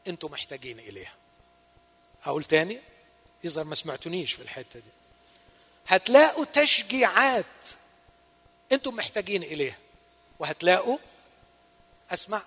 أنتم 0.07 0.31
محتاجين 0.31 0.79
إليها. 0.79 1.13
أقول 2.23 2.43
تاني؟ 2.43 2.81
يظهر 3.43 3.63
ما 3.63 3.75
سمعتونيش 3.75 4.33
في 4.33 4.41
الحتة 4.41 4.79
دي. 4.79 4.89
هتلاقوا 5.87 6.45
تشجيعات 6.45 7.45
أنتم 8.71 8.95
محتاجين 8.95 9.43
إليها. 9.43 9.77
وهتلاقوا 10.39 10.97
أسمع 12.11 12.41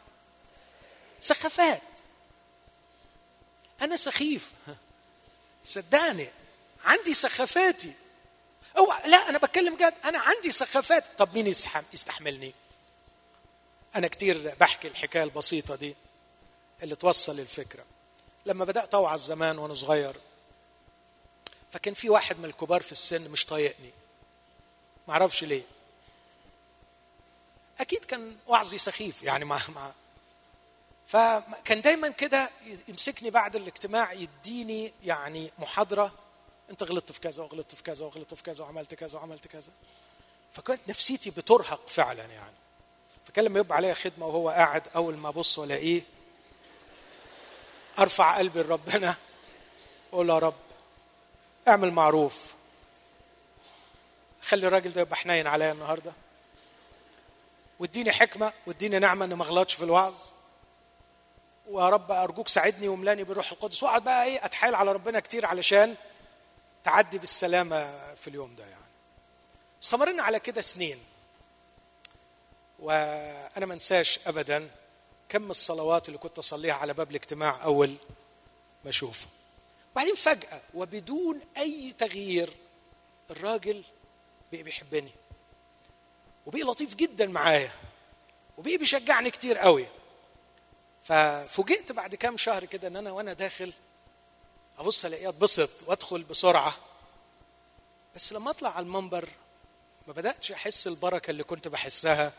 سخافات. 1.21 1.83
أنا 3.83 3.97
سخيف. 3.97 4.51
صدقني 5.65 6.29
عندي 6.85 7.15
سخافاتي. 7.15 7.93
أو 8.79 8.93
لا 9.07 9.29
أنا 9.29 9.39
بتكلم 9.39 9.77
جد 9.77 9.95
أنا 10.05 10.19
عندي 10.19 10.53
سخافات. 10.53 11.05
طب 11.19 11.35
مين 11.35 11.47
يستحملني؟ 11.93 12.55
أنا 13.97 14.09
كتير 14.09 14.55
بحكي 14.61 14.89
الحكاية 14.89 15.23
البسيطة 15.23 15.77
دي 15.77 15.97
اللي 16.83 16.97
توصل 16.97 17.41
الفكرة. 17.41 17.85
لما 18.47 18.65
بدأت 18.65 18.95
اوعظ 18.95 19.21
زمان 19.21 19.59
وأنا 19.59 19.75
صغير 19.75 20.17
فكان 21.73 21.95
في 21.95 22.11
واحد 22.11 22.39
من 22.39 22.45
الكبار 22.45 22.83
في 22.83 22.93
السن 22.93 23.31
مش 23.31 23.47
طايقني. 23.47 23.91
معرفش 25.09 25.45
ليه. 25.45 25.63
أكيد 27.81 28.05
كان 28.05 28.37
وعظي 28.47 28.79
سخيف 28.79 29.23
يعني 29.23 29.45
مع 29.45 29.61
مع 29.69 29.93
فكان 31.07 31.81
دايما 31.81 32.09
كده 32.09 32.51
يمسكني 32.89 33.31
بعد 33.31 33.57
الاجتماع 33.57 34.13
يديني 34.13 34.93
يعني 35.05 35.53
محاضرة 35.59 36.13
أنت 36.71 36.83
غلطت 36.83 37.13
في 37.13 37.21
كذا 37.21 37.43
وغلطت 37.43 37.75
في 37.75 37.83
كذا 37.83 38.05
وغلطت 38.05 38.35
في 38.35 38.43
كذا 38.43 38.65
وعملت 38.65 38.95
كذا 38.95 39.19
وعملت 39.19 39.47
كذا. 39.47 39.73
فكانت 40.53 40.81
نفسيتي 40.89 41.31
بترهق 41.31 41.89
فعلا 41.89 42.25
يعني. 42.25 42.57
فكان 43.29 43.45
لما 43.45 43.59
يبقى 43.61 43.77
عليا 43.77 43.95
خدمة 43.95 44.27
وهو 44.27 44.49
قاعد 44.51 44.83
أول 44.97 45.17
ما 45.17 45.29
أبص 45.29 45.59
والاقيه 45.59 46.03
أرفع 47.99 48.37
قلبي 48.39 48.63
لربنا 48.63 49.15
أقول 50.13 50.31
يا 50.31 50.39
رب 50.39 50.55
اعمل 51.69 51.93
معروف. 51.93 52.55
خلي 54.43 54.67
الراجل 54.67 54.93
ده 54.93 55.01
يبقى 55.01 55.17
حنين 55.17 55.47
عليا 55.47 55.73
النهارده. 55.73 56.13
واديني 57.79 58.13
حكمة 58.13 58.53
واديني 58.67 58.99
نعمة 58.99 59.25
إني 59.25 59.35
ما 59.35 59.45
أغلطش 59.45 59.75
في 59.75 59.85
الوعظ. 59.85 60.15
ويا 61.69 61.89
رب 61.89 62.11
أرجوك 62.13 62.49
ساعدني 62.49 62.89
وملاني 62.89 63.25
بالروح 63.25 63.53
القدس. 63.53 63.83
واقعد 63.83 64.05
بقى 64.05 64.25
إيه 64.25 64.45
أتحايل 64.45 64.75
على 64.75 64.93
ربنا 64.93 65.21
كتير 65.21 65.47
علشان 65.47 65.95
تعدي 66.85 67.19
بالسلامة 67.19 68.15
في 68.15 68.29
اليوم 68.29 68.55
ده 68.55 68.65
يعني. 68.67 68.85
استمرنا 69.83 70.23
على 70.23 70.41
كده 70.41 70.61
سنين. 70.63 70.99
وأنا 72.79 73.67
ما 73.67 73.75
أنساش 73.75 74.21
ابدا 74.27 74.71
كم 75.29 75.51
الصلوات 75.51 76.09
اللي 76.09 76.19
كنت 76.19 76.39
أصليها 76.39 76.75
على 76.75 76.95
باب 76.95 77.11
الاجتماع 77.11 77.65
أول 77.65 77.95
ما 78.85 78.91
أشوفه. 78.91 79.27
وبعدين 79.93 80.15
فجأة 80.15 80.61
وبدون 80.75 81.41
أي 81.57 81.95
تغيير 81.99 82.55
الراجل 83.31 83.85
بقي 84.53 84.63
بيحبني. 84.63 85.11
وبقي 86.47 86.63
لطيف 86.63 86.95
جدا 86.95 87.27
معايا. 87.27 87.71
وبقي 88.59 88.77
بيشجعني 88.77 89.31
كتير 89.31 89.59
قوي. 89.59 89.87
ففوجئت 91.05 91.93
بعد 91.93 92.15
كام 92.15 92.37
شهر 92.37 92.65
كده 92.65 92.89
إن 92.89 92.97
أنا 92.97 93.13
وأنا 93.13 93.33
داخل 93.33 93.73
أبص 94.79 95.05
ألاقيه 95.05 95.29
اتبسط 95.29 95.71
وأدخل 95.87 96.23
بسرعة. 96.23 96.75
بس 98.17 98.33
لما 98.33 98.51
أطلع 98.51 98.71
على 98.77 98.87
المنبر 98.87 99.29
ما 100.07 100.13
بدأتش 100.13 100.53
أحس 100.53 100.87
البركة 100.87 101.31
اللي 101.31 101.45
كنت 101.45 101.69
بحسها. 101.69 102.33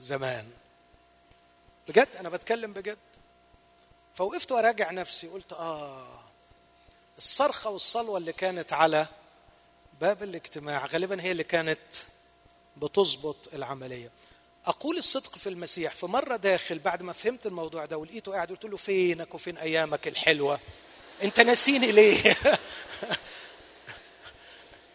زمان. 0.00 0.50
بجد؟ 1.88 2.08
أنا 2.20 2.28
بتكلم 2.28 2.72
بجد. 2.72 2.98
فوقفت 4.14 4.52
وراجع 4.52 4.90
نفسي 4.90 5.28
قلت 5.28 5.52
آه 5.52 6.20
الصرخة 7.18 7.70
والصلوة 7.70 8.18
اللي 8.18 8.32
كانت 8.32 8.72
على 8.72 9.06
باب 10.00 10.22
الاجتماع 10.22 10.86
غالبا 10.86 11.22
هي 11.22 11.32
اللي 11.32 11.44
كانت 11.44 11.78
بتظبط 12.76 13.36
العملية. 13.54 14.10
أقول 14.66 14.98
الصدق 14.98 15.36
في 15.38 15.48
المسيح 15.48 15.94
في 15.94 16.06
مرة 16.06 16.36
داخل 16.36 16.78
بعد 16.78 17.02
ما 17.02 17.12
فهمت 17.12 17.46
الموضوع 17.46 17.84
ده 17.84 17.98
ولقيته 17.98 18.32
قاعد 18.32 18.50
قلت 18.50 18.64
له 18.64 18.76
فينك 18.76 19.34
وفين 19.34 19.58
أيامك 19.58 20.08
الحلوة؟ 20.08 20.60
أنت 21.22 21.40
ناسيني 21.40 21.92
ليه؟ 21.92 22.22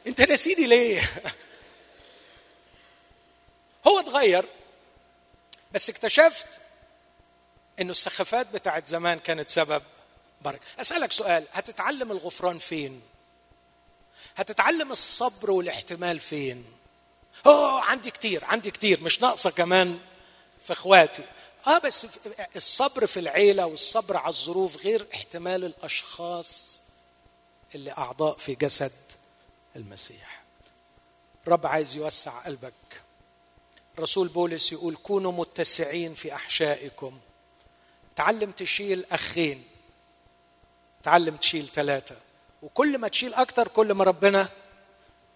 أنت 0.08 0.22
ناسيني 0.22 0.68
ليه؟ 0.68 1.02
هو 3.88 4.00
اتغير. 4.00 4.46
بس 5.78 5.90
اكتشفت 5.90 6.46
إنه 7.80 7.92
السخافات 7.92 8.48
بتاعت 8.54 8.88
زمان 8.88 9.20
كانت 9.20 9.50
سبب 9.50 9.84
بركة. 10.42 10.62
أسألك 10.80 11.12
سؤال 11.12 11.44
هتتعلم 11.54 12.12
الغفران 12.12 12.58
فين؟ 12.58 13.02
هتتعلم 14.36 14.92
الصبر 14.92 15.52
والاحتمال 15.52 16.20
فين؟ 16.20 16.66
أوه 17.46 17.82
عندي 17.82 18.12
كتير 18.12 18.46
عندي 18.46 18.72
كتير 18.72 19.04
مش 19.04 19.22
ناقصة 19.22 19.50
كمان 19.50 20.00
في 20.68 20.74
إخواتي. 20.74 21.24
آه 21.68 21.78
بس 21.78 22.08
الصبر 22.56 23.08
في 23.08 23.20
العيلة 23.20 23.66
والصبر 23.66 24.18
على 24.18 24.30
الظروف 24.30 24.78
غير 24.78 25.08
احتمال 25.14 25.66
الأشخاص 25.66 26.80
اللي 27.76 27.92
أعضاء 27.92 28.38
في 28.38 28.56
جسد 28.56 29.12
المسيح. 29.76 30.44
الرب 31.48 31.66
عايز 31.68 31.96
يوسع 31.96 32.32
قلبك. 32.40 32.74
رسول 34.00 34.28
بولس 34.28 34.72
يقول 34.72 34.96
كونوا 34.96 35.32
متسعين 35.32 36.14
في 36.14 36.34
أحشائكم. 36.34 37.20
تعلم 38.16 38.52
تشيل 38.52 39.06
أخين 39.12 39.64
تعلم 41.04 41.36
تشيل 41.36 41.68
ثلاثة. 41.68 42.16
وكل 42.62 42.98
ما 42.98 43.08
تشيل 43.08 43.34
أكتر 43.34 43.68
كل 43.68 43.92
ما 43.92 44.04
ربنا 44.04 44.50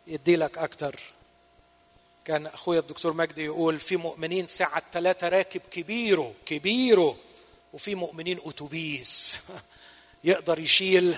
يدي 0.07 0.35
لك 0.35 0.57
أكتر. 0.57 0.99
كان 2.25 2.47
أخويا 2.47 2.79
الدكتور 2.79 3.13
مجدي 3.13 3.45
يقول 3.45 3.79
في 3.79 3.97
مؤمنين 3.97 4.47
سعة 4.47 4.83
ثلاثة 4.91 5.29
راكب 5.29 5.61
كبيره 5.71 6.33
كبيره 6.45 7.17
وفي 7.73 7.95
مؤمنين 7.95 8.39
أتوبيس. 8.45 9.39
يقدر 10.23 10.59
يشيل 10.59 11.17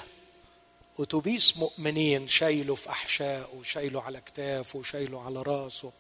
أتوبيس 1.00 1.58
مؤمنين 1.58 2.28
شايله 2.28 2.76
في 2.76 2.90
احشائه 2.90 3.50
وشايله 3.56 4.02
على 4.02 4.22
كتافه 4.22 4.80
وشايله 4.80 5.26
على 5.26 5.42
راسه. 5.42 5.92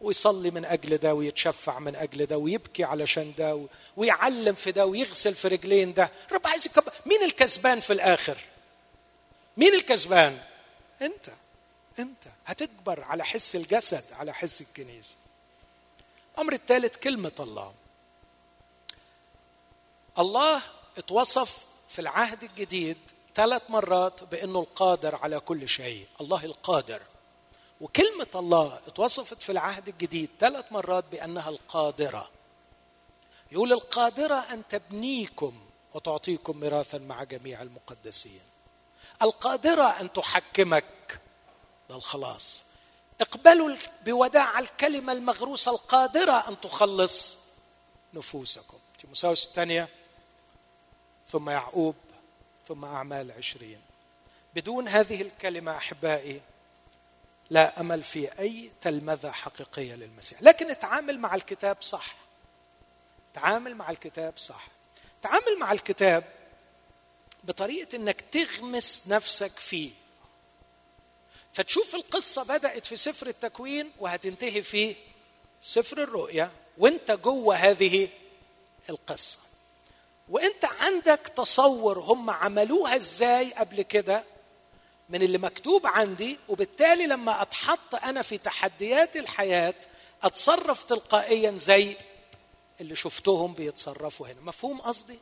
ويصلي 0.00 0.50
من 0.50 0.64
أجل 0.64 0.98
ده 0.98 1.14
ويتشفع 1.14 1.78
من 1.78 1.96
أجل 1.96 2.26
ده 2.26 2.38
ويبكي 2.38 2.84
علشان 2.84 3.34
ده 3.38 3.66
ويعلم 3.96 4.54
في 4.54 4.72
ده 4.72 4.86
ويغسل 4.86 5.34
في 5.34 5.48
رجلين 5.48 5.94
ده. 5.94 6.10
رب 6.32 6.46
عايز 6.46 6.66
يكبر 6.66 6.92
مين 7.06 7.22
الكسبان 7.22 7.80
في 7.80 7.92
الآخر؟ 7.92 8.38
مين 9.56 9.74
الكسبان؟ 9.74 10.40
أنت. 11.02 11.28
أنت. 11.98 12.22
هتكبر 12.46 13.02
على 13.02 13.24
حس 13.24 13.56
الجسد 13.56 14.04
على 14.12 14.34
حس 14.34 14.60
الكنيسة. 14.60 15.16
الأمر 16.34 16.52
الثالث 16.52 16.96
كلمة 16.96 17.32
الله. 17.40 17.74
الله 20.18 20.62
اتوصف 20.98 21.66
في 21.88 21.98
العهد 21.98 22.42
الجديد 22.42 22.98
ثلاث 23.34 23.62
مرات 23.68 24.24
بأنه 24.24 24.60
القادر 24.60 25.16
على 25.16 25.40
كل 25.40 25.68
شيء. 25.68 26.06
الله 26.20 26.44
القادر. 26.44 27.02
وكلمة 27.80 28.26
الله 28.34 28.80
اتوصفت 28.86 29.42
في 29.42 29.52
العهد 29.52 29.88
الجديد 29.88 30.30
ثلاث 30.40 30.72
مرات 30.72 31.04
بأنها 31.04 31.50
القادرة. 31.50 32.30
يقول 33.52 33.72
القادرة 33.72 34.34
أن 34.34 34.68
تبنيكم 34.68 35.60
وتعطيكم 35.94 36.60
ميراثا 36.60 36.98
مع 36.98 37.24
جميع 37.24 37.62
المقدسين. 37.62 38.40
القادرة 39.22 40.00
أن 40.00 40.12
تحكمك. 40.12 41.20
للخلاص 41.90 42.64
اقبلوا 43.20 43.76
بوداع 44.04 44.58
الكلمة 44.58 45.12
المغروسة 45.12 45.72
القادرة 45.72 46.48
أن 46.48 46.60
تخلص 46.60 47.38
نفوسكم. 48.14 48.78
تيموساوس 48.98 49.46
الثانية 49.46 49.88
ثم 51.26 51.50
يعقوب 51.50 51.94
ثم 52.68 52.84
أعمال 52.84 53.32
عشرين. 53.32 53.80
بدون 54.54 54.88
هذه 54.88 55.22
الكلمة 55.22 55.76
أحبائي 55.76 56.40
لا 57.50 57.80
أمل 57.80 58.02
في 58.02 58.38
أي 58.38 58.70
تلمذة 58.80 59.30
حقيقية 59.30 59.94
للمسيح. 59.94 60.42
لكن 60.42 60.70
اتعامل 60.70 61.18
مع 61.18 61.34
الكتاب 61.34 61.76
صح. 61.80 62.14
تعامل 63.34 63.74
مع 63.74 63.90
الكتاب 63.90 64.38
صح. 64.38 64.68
تعامل 65.22 65.58
مع 65.58 65.72
الكتاب 65.72 66.24
بطريقة 67.44 67.96
إنك 67.96 68.20
تغمس 68.20 69.08
نفسك 69.08 69.58
فيه. 69.58 69.90
فتشوف 71.52 71.94
القصة 71.94 72.42
بدأت 72.42 72.86
في 72.86 72.96
سفر 72.96 73.26
التكوين 73.26 73.92
وهتنتهي 73.98 74.62
في 74.62 74.96
سفر 75.60 76.02
الرؤيا 76.02 76.50
وأنت 76.78 77.10
جوه 77.10 77.56
هذه 77.56 78.08
القصة. 78.90 79.38
وأنت 80.28 80.64
عندك 80.64 81.32
تصور 81.36 81.98
هم 81.98 82.30
عملوها 82.30 82.96
إزاي 82.96 83.52
قبل 83.52 83.82
كده؟ 83.82 84.24
من 85.10 85.22
اللي 85.22 85.38
مكتوب 85.38 85.86
عندي 85.86 86.38
وبالتالي 86.48 87.06
لما 87.06 87.42
أتحط 87.42 87.94
أنا 87.94 88.22
في 88.22 88.38
تحديات 88.38 89.16
الحياة 89.16 89.74
أتصرف 90.22 90.82
تلقائيا 90.84 91.50
زي 91.56 91.96
اللي 92.80 92.96
شفتهم 92.96 93.54
بيتصرفوا 93.54 94.26
هنا. 94.26 94.40
مفهوم 94.40 94.80
قصدي؟ 94.80 95.18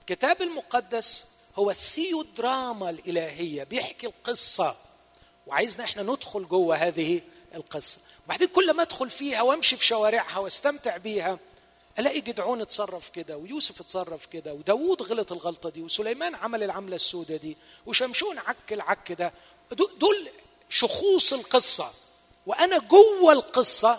الكتاب 0.00 0.42
المقدس 0.42 1.26
هو 1.56 1.70
الثيودراما 1.70 2.90
الإلهية 2.90 3.64
بيحكي 3.64 4.06
القصة 4.06 4.76
وعايزنا 5.46 5.84
إحنا 5.84 6.02
ندخل 6.02 6.48
جوه 6.48 6.76
هذه 6.76 7.20
القصة. 7.54 7.98
وبعدين 8.26 8.48
كل 8.48 8.70
ما 8.72 8.82
أدخل 8.82 9.10
فيها 9.10 9.42
وأمشي 9.42 9.76
في 9.76 9.84
شوارعها 9.84 10.38
واستمتع 10.38 10.96
بيها 10.96 11.38
ألاقي 11.98 12.20
جدعون 12.20 12.60
اتصرف 12.60 13.08
كده 13.08 13.36
ويوسف 13.36 13.80
اتصرف 13.80 14.26
كده 14.26 14.54
وداوود 14.54 15.02
غلط 15.02 15.32
الغلطة 15.32 15.70
دي 15.70 15.82
وسليمان 15.82 16.34
عمل 16.34 16.62
العملة 16.62 16.96
السوداء 16.96 17.38
دي 17.38 17.56
وشمشون 17.86 18.38
عك 18.38 18.72
العك 18.72 19.12
ده. 19.12 19.32
دول 19.98 20.28
شخوص 20.68 21.32
القصة. 21.32 21.90
وأنا 22.46 22.78
جوه 22.78 23.32
القصة 23.32 23.98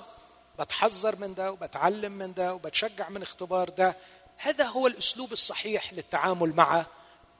بتحذر 0.59 1.15
من 1.15 1.33
ده 1.35 1.51
وبتعلم 1.51 2.11
من 2.11 2.33
ده 2.33 2.53
وبتشجع 2.53 3.09
من 3.09 3.21
اختبار 3.21 3.69
ده. 3.69 3.97
هذا 4.37 4.65
هو 4.65 4.87
الأسلوب 4.87 5.31
الصحيح 5.31 5.93
للتعامل 5.93 6.55
مع 6.55 6.85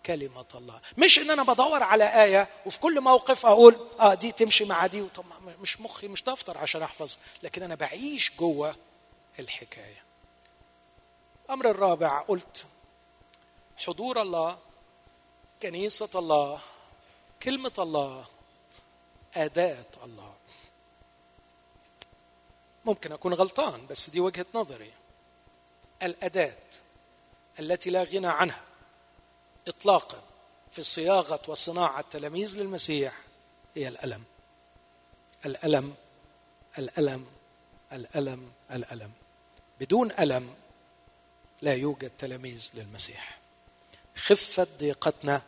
كلمة 0.05 0.45
الله. 0.55 0.81
مش 0.97 1.19
إن 1.19 1.31
أنا 1.31 1.43
بدور 1.43 1.83
على 1.83 2.23
آية 2.23 2.47
وفي 2.65 2.79
كل 2.79 3.01
موقف 3.01 3.45
أقول 3.45 3.75
آه 3.99 4.13
دي 4.13 4.31
تمشي 4.31 4.65
مع 4.65 4.87
دي 4.87 5.03
طب 5.15 5.25
مش 5.61 5.81
مخي 5.81 6.07
مش 6.07 6.23
دفتر 6.23 6.57
عشان 6.57 6.83
أحفظ 6.83 7.17
لكن 7.43 7.63
أنا 7.63 7.75
بعيش 7.75 8.31
جوه 8.39 8.75
الحكاية. 9.39 10.04
الأمر 11.45 11.69
الرابع 11.69 12.21
قلت 12.21 12.65
حضور 13.77 14.21
الله 14.21 14.57
كنيسة 15.61 16.19
الله 16.19 16.59
كلمة 17.43 17.71
الله 17.79 18.25
أداة 19.35 19.85
الله. 20.03 20.35
ممكن 22.85 23.11
أكون 23.11 23.33
غلطان 23.33 23.87
بس 23.87 24.09
دي 24.09 24.19
وجهة 24.19 24.45
نظري. 24.53 24.93
الأداة 26.03 26.57
التي 27.59 27.89
لا 27.89 28.03
غنى 28.03 28.27
عنها 28.27 28.61
إطلاقا 29.67 30.21
في 30.71 30.83
صياغة 30.83 31.41
وصناعة 31.47 32.05
تلاميذ 32.11 32.57
للمسيح 32.57 33.13
هي 33.75 33.87
الألم. 33.87 34.23
الألم 35.45 35.95
الألم 36.77 37.27
الألم 37.91 38.51
الألم. 38.71 39.11
بدون 39.79 40.11
ألم 40.11 40.55
لا 41.65 41.73
يوجد 41.73 42.11
تلاميذ 42.17 42.69
للمسيح. 42.73 43.37
خفة 44.15 44.67
ضيقتنا 44.79 45.41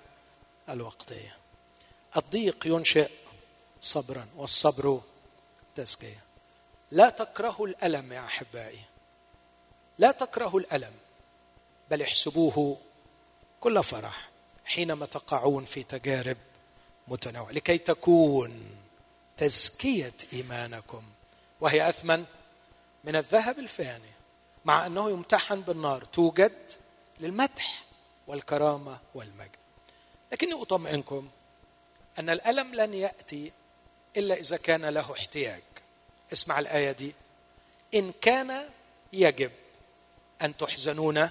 الوقتية. 0.69 1.37
الضيق 2.17 2.67
ينشئ 2.67 3.09
صبرا 3.81 4.27
والصبر 4.35 5.01
تزكية. 5.75 6.23
لا 6.91 7.09
تكرهوا 7.09 7.67
الألم 7.67 8.13
يا 8.13 8.25
أحبائي. 8.25 8.79
لا 9.97 10.11
تكرهوا 10.11 10.59
الألم 10.59 10.93
بل 11.91 12.01
احسبوه 12.01 12.77
كل 13.61 13.83
فرح 13.83 14.29
حينما 14.65 15.05
تقعون 15.05 15.65
في 15.65 15.83
تجارب 15.83 16.37
متنوعة 17.07 17.51
لكي 17.51 17.77
تكون 17.77 18.77
تزكية 19.37 20.13
إيمانكم. 20.33 21.03
وهي 21.61 21.89
أثمن 21.89 22.25
من 23.03 23.15
الذهب 23.15 23.59
الفاني. 23.59 24.16
مع 24.67 24.85
أنه 24.85 25.09
يمتحن 25.09 25.61
بالنار. 25.61 26.03
توجد 26.03 26.71
للمدح 27.19 27.83
والكرامة 28.27 28.99
والمجد. 29.15 29.55
لكني 30.31 30.61
أطمئنكم 30.61 31.29
أن 32.19 32.29
الألم 32.29 32.75
لن 32.75 32.93
يأتي 32.93 33.51
إلا 34.17 34.35
إذا 34.35 34.57
كان 34.57 34.85
له 34.85 35.13
احتياج. 35.13 35.61
اسمع 36.33 36.59
الآية 36.59 36.91
دي. 36.91 37.13
إن 37.93 38.11
كان 38.21 38.69
يجب 39.13 39.51
أن 40.41 40.57
تحزنون 40.57 41.29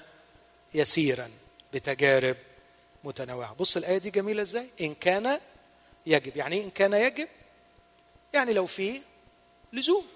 يسيرا 0.74 1.30
بتجارب 1.72 2.36
متنوعة. 3.04 3.54
بص 3.54 3.76
الآية 3.76 3.98
دي 3.98 4.10
جميلة 4.10 4.42
إزاي؟ 4.42 4.70
إن 4.80 4.94
كان 4.94 5.40
يجب. 6.06 6.36
يعني 6.36 6.64
إن 6.64 6.70
كان 6.70 6.92
يجب؟ 6.92 7.28
يعني 8.34 8.52
لو 8.52 8.66
في 8.66 9.02
لزوم. 9.72 10.06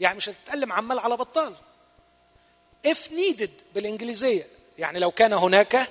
يعني 0.00 0.16
مش 0.16 0.28
هتتألم 0.28 0.72
عمال 0.72 0.98
على 0.98 1.16
بطال. 1.16 1.54
If 2.88 2.98
needed 3.10 3.50
بالإنجليزية. 3.74 4.46
يعني 4.78 4.98
لو 4.98 5.10
كان 5.10 5.32
هناك 5.32 5.88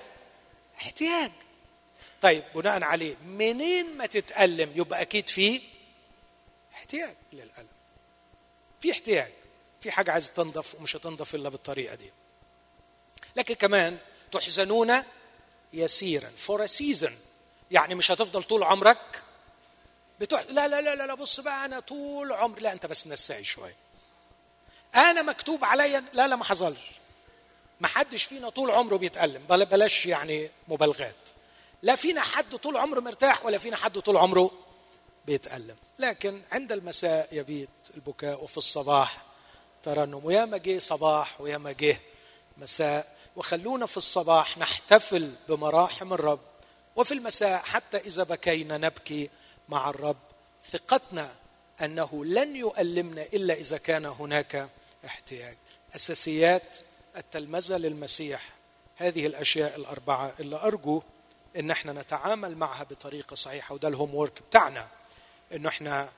احتياج. 0.77 1.31
طيب 2.21 2.43
بناء 2.55 2.83
عليه 2.83 3.15
منين 3.25 3.97
ما 3.97 4.05
تتألم 4.05 4.71
يبقى 4.75 5.01
أكيد 5.01 5.29
في 5.29 5.61
احتياج 6.73 7.15
للألم. 7.33 7.67
في 8.79 8.91
احتياج. 8.91 9.31
في 9.81 9.91
حاجة 9.91 10.11
عايزة 10.11 10.33
تنضف 10.33 10.75
ومش 10.75 10.95
هتنضف 10.95 11.35
إلا 11.35 11.49
بالطريقة 11.49 11.95
دي. 11.95 12.11
لكن 13.35 13.53
كمان 13.55 13.97
تحزنون 14.31 14.93
يسيرا 15.73 16.29
for 16.37 16.65
season 16.65 17.17
يعني 17.71 17.95
مش 17.95 18.11
هتفضل 18.11 18.43
طول 18.43 18.63
عمرك 18.63 19.21
بتوع 20.19 20.41
لا 20.41 20.67
لا 20.67 20.81
لا 20.81 20.95
لا 20.95 21.13
بص 21.13 21.39
بقى 21.39 21.65
أنا 21.65 21.79
طول 21.79 22.31
عمري 22.31 22.61
لا 22.61 22.71
أنت 22.73 22.85
بس 22.85 23.07
نساي 23.07 23.43
شوية. 23.43 23.75
أنا 24.95 25.21
مكتوب 25.21 25.65
عليا 25.65 26.03
لا 26.13 26.27
لا 26.27 26.35
ما 26.35 26.43
حصلش. 26.43 26.79
ما 27.79 27.87
حدش 27.87 28.23
فينا 28.23 28.49
طول 28.49 28.71
عمره 28.71 28.95
بيتألم. 28.95 29.41
بلاش 29.47 30.05
يعني 30.05 30.49
مبالغات. 30.67 31.15
لا 31.81 31.95
فينا 31.95 32.21
حد 32.21 32.55
طول 32.55 32.77
عمره 32.77 32.99
مرتاح 32.99 33.45
ولا 33.45 33.57
فينا 33.57 33.77
حد 33.77 33.99
طول 33.99 34.17
عمره 34.17 34.51
بيتألم. 35.25 35.75
لكن 35.99 36.41
عند 36.51 36.71
المساء 36.71 37.27
يبيت 37.31 37.69
البكاء 37.95 38.43
وفي 38.43 38.57
الصباح 38.57 39.17
ترنم. 39.83 40.25
وياما 40.25 40.57
جه 40.57 40.79
صباح 40.79 41.41
وياما 41.41 41.71
جه 41.71 41.99
مساء. 42.57 43.15
وخلونا 43.35 43.85
في 43.85 43.97
الصباح 43.97 44.57
نحتفل 44.57 45.33
بمراحم 45.49 46.13
الرب. 46.13 46.39
وفي 46.95 47.13
المساء 47.13 47.61
حتى 47.61 47.97
إذا 47.97 48.23
بكينا 48.23 48.77
نبكي 48.77 49.29
مع 49.69 49.89
الرب. 49.89 50.17
ثقتنا 50.69 51.31
أنه 51.81 52.25
لن 52.25 52.55
يؤلمنا 52.55 53.21
إلا 53.21 53.53
إذا 53.53 53.77
كان 53.77 54.05
هناك 54.05 54.69
احتياج. 55.05 55.57
أساسيات 55.95 56.77
التلمذة 57.17 57.77
للمسيح. 57.77 58.49
هذه 58.95 59.25
الأشياء 59.25 59.75
الأربعة 59.75 60.33
اللي 60.39 60.55
أرجو 60.55 61.01
إن 61.55 61.71
إحنا 61.71 61.93
نتعامل 61.93 62.57
معها 62.57 62.83
بطريقة 62.83 63.35
صحيحة 63.35 63.75
وده 63.75 63.87
الهوم 63.87 64.15
وورك 64.15 64.41
بتاعنا. 64.49 64.87
انه 65.53 65.69
إحنا 65.69 66.09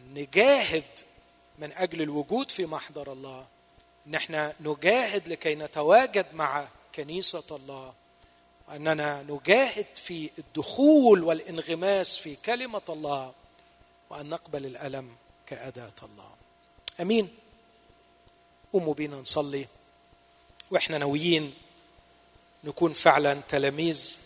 نجاهد 0.00 0.84
من 1.58 1.72
أجل 1.72 2.02
الوجود 2.02 2.50
في 2.50 2.66
محضر 2.66 3.12
الله. 3.12 3.46
إن 4.06 4.14
إحنا 4.14 4.54
نجاهد 4.60 5.28
لكي 5.28 5.54
نتواجد 5.54 6.26
مع 6.34 6.68
كنيسة 6.94 7.56
الله. 7.56 7.94
واننا 8.68 9.22
نجاهد 9.22 9.86
في 9.94 10.30
الدخول 10.38 11.24
والانغماس 11.24 12.16
في 12.16 12.36
كلمة 12.36 12.82
الله. 12.88 13.32
وأن 14.10 14.28
نقبل 14.28 14.66
الألم 14.66 15.16
كأداة 15.46 15.92
الله. 16.02 16.30
أمين. 17.00 17.36
قوموا 18.72 18.94
بينا 18.94 19.16
نصلي. 19.16 19.66
وإحنا 20.70 20.98
ناويين 20.98 21.54
نكون 22.64 22.92
فعلا 22.92 23.40
تلاميذ 23.48 24.18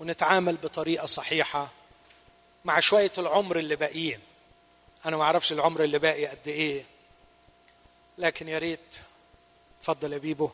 ونتعامل 0.00 0.56
بطريقة 0.56 1.06
صحيحة 1.06 1.72
مع 2.64 2.80
شوية 2.80 3.12
العمر 3.18 3.58
اللي 3.58 3.76
باقيين. 3.76 4.20
أنا 5.06 5.16
ما 5.16 5.22
أعرفش 5.22 5.52
العمر 5.52 5.84
اللي 5.84 5.98
باقي 5.98 6.26
قد 6.26 6.48
إيه 6.48 6.84
لكن 8.18 8.48
يا 8.48 8.58
ريت 8.58 9.00
اتفضل 9.80 10.12
يا 10.12 10.18
بيبو 10.18 10.50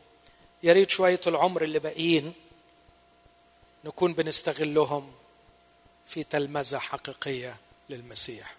يا 0.63 0.73
ريت 0.73 0.91
شوية 0.91 1.21
العمر 1.27 1.63
اللي 1.63 1.79
باقيين 1.79 2.35
نكون 3.85 4.13
بنستغلهم 4.13 5.13
في 6.07 6.25
تلمذة 6.25 6.79
حقيقية 6.79 7.57
للمسيح. 7.91 8.55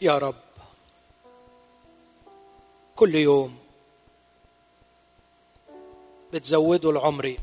يا 0.00 0.18
رب. 0.18 0.34
كل 2.96 3.14
يوم 3.14 3.58
بتزودوا 6.32 6.92
العمر 6.92 7.36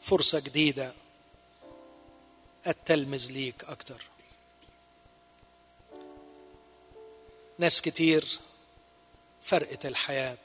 فرصة 0.00 0.40
جديدة 0.40 0.92
التلمذ 2.66 3.32
ليك 3.32 3.64
أكتر. 3.64 4.04
ناس 7.58 7.80
كتير 7.80 8.38
فرقت 9.42 9.86
الحياة. 9.86 10.38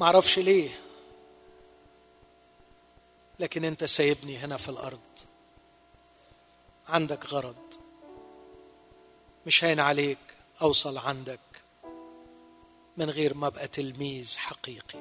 معرفش 0.00 0.38
ليه. 0.38 0.87
لكن 3.38 3.64
أنت 3.64 3.84
سايبني 3.84 4.36
هنا 4.38 4.56
في 4.56 4.68
الأرض. 4.68 4.98
عندك 6.88 7.26
غرض. 7.26 7.74
مش 9.46 9.64
هين 9.64 9.80
عليك 9.80 10.18
أوصل 10.62 10.98
عندك 10.98 11.40
من 12.96 13.10
غير 13.10 13.34
ما 13.34 13.46
أبقى 13.46 13.68
تلميذ 13.68 14.36
حقيقي. 14.38 14.98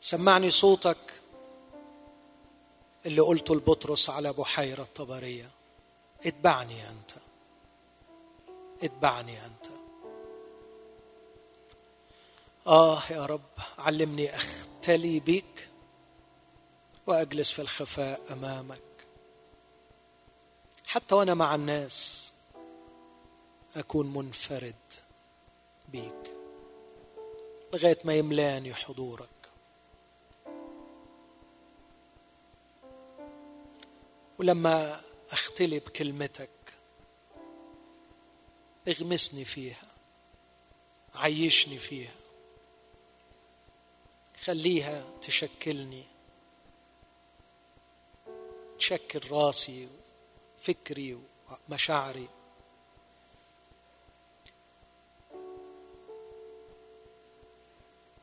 سمعني 0.00 0.50
صوتك 0.50 0.96
اللي 3.06 3.20
قلته 3.20 3.54
لبطرس 3.54 4.10
على 4.10 4.32
بحيرة 4.32 4.88
طبرية. 4.94 5.50
اتبعني 6.26 6.88
أنت. 6.88 7.12
اتبعني 8.82 9.46
أنت. 9.46 9.81
آه 12.66 13.02
يا 13.10 13.26
رب 13.26 13.50
علمني 13.78 14.36
أختلي 14.36 15.20
بك 15.20 15.68
وأجلس 17.06 17.52
في 17.52 17.62
الخفاء 17.62 18.32
أمامك. 18.32 18.80
حتى 20.86 21.14
وأنا 21.14 21.34
مع 21.34 21.54
الناس 21.54 22.32
أكون 23.76 24.12
منفرد 24.12 24.74
بيك 25.88 26.32
لغاية 27.74 27.98
ما 28.04 28.14
يملأني 28.14 28.74
حضورك. 28.74 29.28
ولما 34.38 35.00
أختلي 35.30 35.78
بكلمتك 35.78 36.50
اغمسني 38.88 39.44
فيها 39.44 39.86
عيشني 41.14 41.78
فيها. 41.78 42.21
خليها 44.44 45.04
تشكلني. 45.22 46.04
تشكل 48.78 49.30
راسي 49.30 49.88
فكري 50.58 51.18
ومشاعري. 51.68 52.28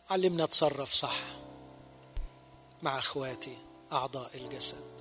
علمنا 0.10 0.44
أتصرف 0.44 0.94
صح 0.94 1.20
مع 2.84 2.98
أخواتي 2.98 3.58
أعضاء 3.92 4.38
الجسد. 4.38 5.00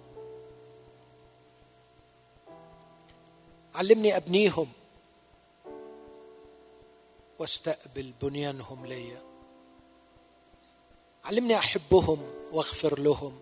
علمني 3.74 4.16
أبنيهم 4.16 4.72
واستقبل 7.38 8.12
بنيانهم 8.22 8.86
ليا. 8.86 9.27
علمني 11.28 11.59
أحبهم 11.59 12.30
وأغفر 12.52 13.00
لهم. 13.00 13.40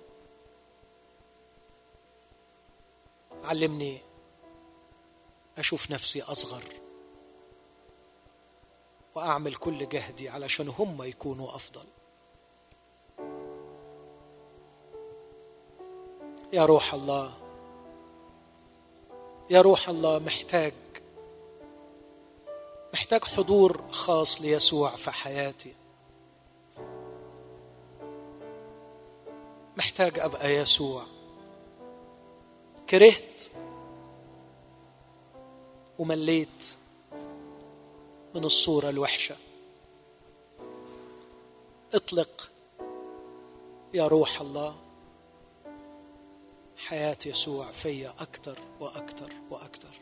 علمني 3.44 4.00
أشوف 5.58 5.90
نفسي 5.90 6.22
أصغر 6.22 6.62
وأعمل 9.14 9.54
كل 9.54 9.88
جهدي 9.88 10.28
علشان 10.28 10.68
هم 10.68 11.02
يكونوا 11.02 11.54
أفضل. 11.54 11.84
يا 16.52 16.64
روح 16.64 16.94
الله 16.94 17.34
يا 19.50 19.60
روح 19.60 19.88
الله 19.88 20.18
محتاج 20.18 20.74
محتاج 22.94 23.24
حضور 23.24 23.82
خاص 23.90 24.40
ليسوع 24.40 24.90
في 24.90 25.10
حياتي. 25.10 25.74
محتاج 29.76 30.18
أبقى 30.18 30.54
يسوع. 30.54 31.02
كرهت 32.90 33.42
ومليت 35.98 36.76
من 38.34 38.44
الصورة 38.44 38.88
الوحشة. 38.88 39.36
اطلق 41.94 42.50
يا 43.94 44.06
روح 44.06 44.40
الله 44.40 44.76
حياة 46.76 47.18
يسوع 47.26 47.66
فيا 47.66 48.14
أكثر 48.18 48.58
وأكثر 48.80 49.32
وأكثر 49.50 50.00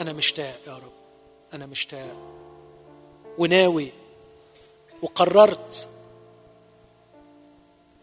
أنا 0.00 0.12
مشتاق 0.12 0.60
يا 0.66 0.74
رب. 0.74 0.92
أنا 1.52 1.66
مشتاق. 1.66 2.16
وناوي 3.38 3.92
وقررت 5.04 5.88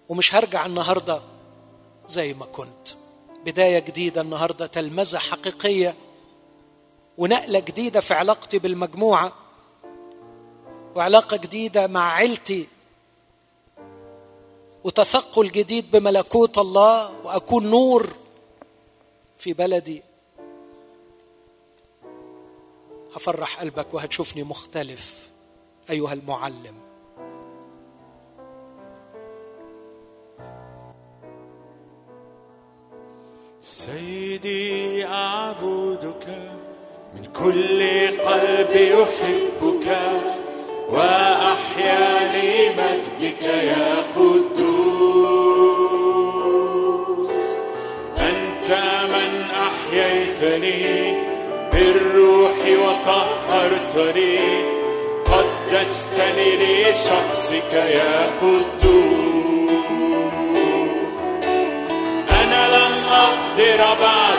ومش 0.09 0.35
هرجع 0.35 0.65
النهارده 0.65 1.21
زي 2.07 2.33
ما 2.33 2.45
كنت. 2.45 2.87
بداية 3.45 3.79
جديدة 3.79 4.21
النهارده 4.21 4.65
تلمذة 4.65 5.17
حقيقية 5.17 5.95
ونقلة 7.17 7.59
جديدة 7.59 7.99
في 7.99 8.13
علاقتي 8.13 8.59
بالمجموعة 8.59 9.33
وعلاقة 10.95 11.37
جديدة 11.37 11.87
مع 11.87 12.13
عيلتي 12.13 12.67
وتثقل 14.83 15.51
جديد 15.51 15.91
بملكوت 15.91 16.57
الله 16.57 17.25
وأكون 17.25 17.69
نور 17.69 18.13
في 19.37 19.53
بلدي. 19.53 20.03
هفرح 23.15 23.59
قلبك 23.59 23.93
وهتشوفني 23.93 24.43
مختلف 24.43 25.29
أيها 25.89 26.13
المعلم. 26.13 26.90
سيدي 33.63 35.05
أعبدك 35.05 36.27
من 37.15 37.25
كل 37.25 38.07
قلبي 38.25 39.03
أحبك 39.03 39.97
وأحيا 40.89 42.31
لمجدك 42.33 43.41
يا 43.43 44.03
قدوس. 44.15 45.11
أنت 48.17 48.69
من 49.13 49.31
أحييتني 49.51 51.13
بالروح 51.73 52.57
وطهرتني 52.65 54.37
قدستني 55.25 56.49
لشخصك 56.55 57.73
يا 57.73 58.25
قدوس. 58.41 59.20
أقدر 63.61 64.30